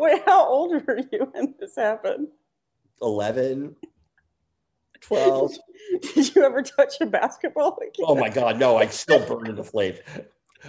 wait, 0.00 0.20
how 0.26 0.48
old 0.48 0.72
were 0.72 0.98
you 1.12 1.30
when 1.30 1.54
this 1.60 1.76
happened? 1.76 2.26
11, 3.02 3.76
12. 5.00 5.52
Did 6.14 6.34
you 6.34 6.42
ever 6.42 6.60
touch 6.60 6.94
a 7.00 7.06
basketball 7.06 7.78
again? 7.80 8.04
Oh 8.04 8.16
my 8.16 8.30
God, 8.30 8.58
no! 8.58 8.76
I 8.78 8.88
still 8.88 9.24
burn 9.24 9.46
in 9.46 9.54
the 9.54 9.62
flames. 9.62 9.98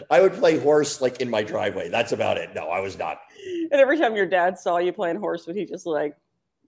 I 0.10 0.22
would 0.22 0.34
play 0.34 0.58
horse 0.60 1.02
like 1.02 1.22
in 1.22 1.30
my 1.30 1.44
driveway. 1.44 1.90
That's 1.90 2.12
about 2.12 2.38
it. 2.38 2.50
No, 2.56 2.68
I 2.70 2.80
was 2.80 2.98
not. 2.98 3.20
And 3.46 3.74
every 3.74 3.98
time 3.98 4.16
your 4.16 4.26
dad 4.26 4.58
saw 4.58 4.78
you 4.78 4.92
playing 4.94 5.18
horse, 5.18 5.46
would 5.48 5.56
he 5.56 5.66
just 5.66 5.86
like, 5.86 6.16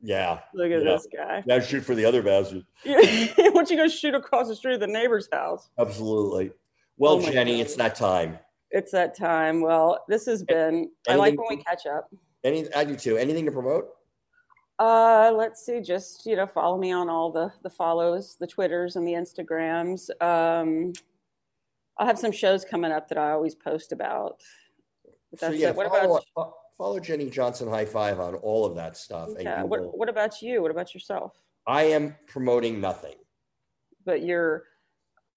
Yeah. 0.01 0.39
look 0.53 0.71
at 0.71 0.83
Yeah. 0.83 0.91
this 0.91 1.07
guy? 1.13 1.43
Now 1.45 1.59
shoot 1.59 1.81
for 1.81 1.95
the 1.95 2.05
other 2.05 2.21
bastard. 2.21 2.63
Why 2.83 3.31
don't 3.37 3.69
you 3.69 3.77
go 3.77 3.87
shoot 3.87 4.13
across 4.15 4.47
the 4.47 4.55
street 4.55 4.75
of 4.75 4.79
the 4.79 4.87
neighbor's 4.87 5.27
house? 5.31 5.69
Absolutely. 5.79 6.51
Well, 6.97 7.13
Oh 7.15 7.21
Jenny, 7.31 7.53
God. 7.57 7.61
it's 7.61 7.75
that 7.75 7.95
time. 7.95 8.39
It's 8.71 8.91
that 8.91 9.15
time. 9.17 9.61
Well, 9.61 10.03
this 10.07 10.25
has 10.25 10.43
been. 10.43 10.91
I 11.07 11.15
like 11.15 11.37
when 11.37 11.57
we 11.57 11.63
catch 11.63 11.85
up. 11.85 12.09
Any, 12.43 12.71
I 12.73 12.83
do 12.83 12.95
too. 12.95 13.17
Anything 13.17 13.45
to 13.45 13.51
promote? 13.51 13.89
Uh, 14.79 15.31
let's 15.35 15.65
see. 15.65 15.79
Just 15.81 16.25
you 16.25 16.35
know, 16.35 16.45
follow 16.45 16.77
me 16.77 16.91
on 16.91 17.09
all 17.09 17.31
the 17.31 17.51
the 17.63 17.69
follows, 17.69 18.35
the 18.39 18.45
Twitters 18.45 18.95
and 18.95 19.07
the 19.07 19.13
Instagrams. 19.13 20.09
Um, 20.21 20.93
I'll 21.99 22.07
have 22.07 22.19
some 22.19 22.31
shows 22.31 22.63
coming 22.63 22.91
up 22.91 23.07
that 23.09 23.17
I 23.17 23.31
always 23.31 23.55
post 23.55 23.91
about. 23.91 24.41
So 25.37 25.49
yeah. 25.49 25.71
What 25.71 25.89
follow, 25.89 26.19
about 26.35 26.53
follow 26.77 26.99
Jenny 26.99 27.29
Johnson 27.29 27.67
High 27.69 27.85
Five 27.85 28.19
on 28.19 28.35
all 28.35 28.65
of 28.65 28.75
that 28.75 28.97
stuff. 28.97 29.29
yeah, 29.39 29.63
what 29.63 29.81
will- 29.81 29.91
What 29.97 30.09
about 30.09 30.41
you? 30.41 30.61
What 30.61 30.71
about 30.71 30.93
yourself? 30.93 31.33
I 31.65 31.83
am 31.83 32.15
promoting 32.27 32.79
nothing. 32.79 33.15
But 34.05 34.21
you're 34.21 34.63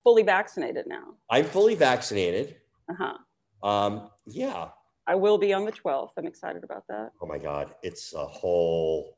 fully 0.04 0.22
vaccinated 0.22 0.86
now. 0.86 1.14
I'm 1.28 1.44
fully 1.44 1.74
vaccinated. 1.74 2.56
Uh 2.88 2.94
huh. 3.62 3.66
Um, 3.68 4.10
yeah. 4.26 4.68
I 5.06 5.16
will 5.16 5.38
be 5.38 5.52
on 5.52 5.64
the 5.64 5.72
12th. 5.72 6.10
I'm 6.16 6.26
excited 6.26 6.62
about 6.62 6.86
that. 6.88 7.10
Oh 7.20 7.26
my 7.26 7.38
God, 7.38 7.74
it's 7.82 8.14
a 8.14 8.24
whole. 8.24 9.16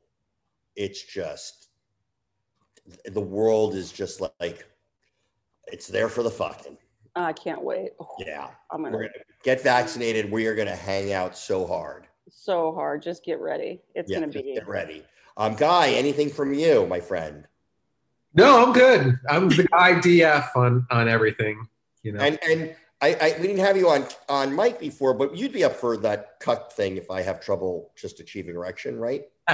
It's 0.75 1.03
just 1.03 1.69
the 3.05 3.21
world 3.21 3.75
is 3.75 3.93
just 3.93 4.23
like 4.41 4.65
it's 5.67 5.87
there 5.89 6.09
for 6.09 6.23
the 6.23 6.31
fucking. 6.31 6.79
I 7.15 7.33
can't 7.33 7.63
wait. 7.63 7.91
Oh, 8.01 8.07
Yeah, 8.19 8.49
I'm 8.71 8.83
we're 8.83 8.91
gonna 8.91 9.03
gonna 9.09 9.25
get 9.43 9.61
vaccinated. 9.63 10.31
We 10.31 10.47
are 10.47 10.55
gonna 10.55 10.75
hang 10.77 11.13
out 11.13 11.37
so 11.37 11.67
hard. 11.67 12.07
so 12.31 12.73
hard. 12.73 13.03
Just 13.03 13.25
get 13.25 13.41
ready. 13.41 13.83
It's 13.95 14.11
Yeah, 14.11 14.21
gonna 14.21 14.33
just 14.33 14.45
be. 14.45 14.55
get 14.55 14.67
ready. 14.67 15.05
Um, 15.37 15.55
Guy, 15.55 15.91
anything 15.91 16.31
from 16.31 16.53
you, 16.55 16.87
my 16.87 17.01
friend? 17.01 17.47
No, 18.35 18.65
I'm 18.65 18.73
good. 18.73 19.19
I'm 19.29 19.49
the 19.51 19.65
guy 19.71 19.95
DF 19.95 20.57
on 20.57 20.87
on 20.91 21.09
everything. 21.09 21.67
You 22.03 22.13
know, 22.13 22.21
And 22.21 22.39
and 22.49 22.75
I, 23.03 23.15
I 23.15 23.37
we 23.41 23.47
didn't 23.47 23.65
have 23.65 23.77
you 23.77 23.91
on 23.91 24.07
on 24.29 24.55
mic 24.57 24.81
before, 24.81 25.13
but 25.13 25.37
you'd 25.37 25.53
be 25.53 25.65
up 25.65 25.75
for 25.77 25.97
that 25.99 26.41
cut 26.41 26.73
thing 26.73 26.97
if 26.97 27.11
I 27.11 27.21
have 27.23 27.41
trouble 27.41 27.93
just 27.97 28.21
achieving 28.21 28.55
erection, 28.55 28.99
right? 28.99 29.25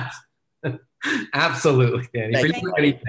Absolutely, 1.35 2.09
Danny. 2.15 2.35
Thank 2.35 2.47
Pretty 2.47 2.61
you. 2.61 2.69
much 2.69 2.79
anything. 2.79 3.05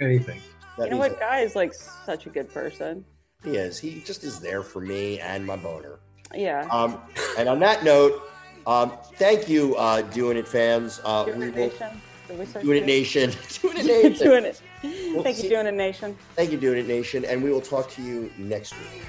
Anything. 0.00 0.40
You 0.78 0.90
know 0.90 0.96
what? 0.96 1.18
Guy 1.20 1.40
is 1.40 1.54
like 1.54 1.74
such 1.74 2.26
a 2.26 2.30
good 2.30 2.52
person. 2.52 3.04
He 3.44 3.56
is. 3.56 3.78
He 3.78 4.00
just 4.04 4.24
is 4.24 4.40
there 4.40 4.62
for 4.62 4.80
me 4.80 5.18
and 5.20 5.44
my 5.44 5.56
boner. 5.56 5.98
Yeah. 6.34 6.66
Um, 6.70 6.98
and 7.38 7.48
on 7.48 7.58
that 7.60 7.84
note, 7.84 8.22
um, 8.66 8.92
thank 9.16 9.48
you, 9.48 9.74
uh, 9.76 10.02
doing 10.02 10.36
it 10.36 10.46
fans. 10.46 11.00
Uh, 11.04 11.24
Doing 11.24 11.38
we 11.40 11.46
it 11.48 11.54
will 11.54 11.68
nation. 11.68 12.00
Doing 12.62 12.76
it 12.82 12.86
nation, 12.86 13.30
doing 13.62 13.76
it 13.78 13.84
nation. 13.86 14.26
doing 14.26 14.44
it. 14.44 14.62
We'll 14.82 15.22
Thank 15.22 15.36
see- 15.36 15.44
you, 15.44 15.48
doing 15.50 15.66
it 15.66 15.74
nation. 15.74 16.16
Thank 16.36 16.52
you, 16.52 16.58
doing 16.58 16.78
it 16.78 16.86
nation, 16.86 17.24
and 17.24 17.42
we 17.42 17.50
will 17.50 17.60
talk 17.60 17.90
to 17.92 18.02
you 18.02 18.30
next 18.38 18.72
week. 18.74 19.02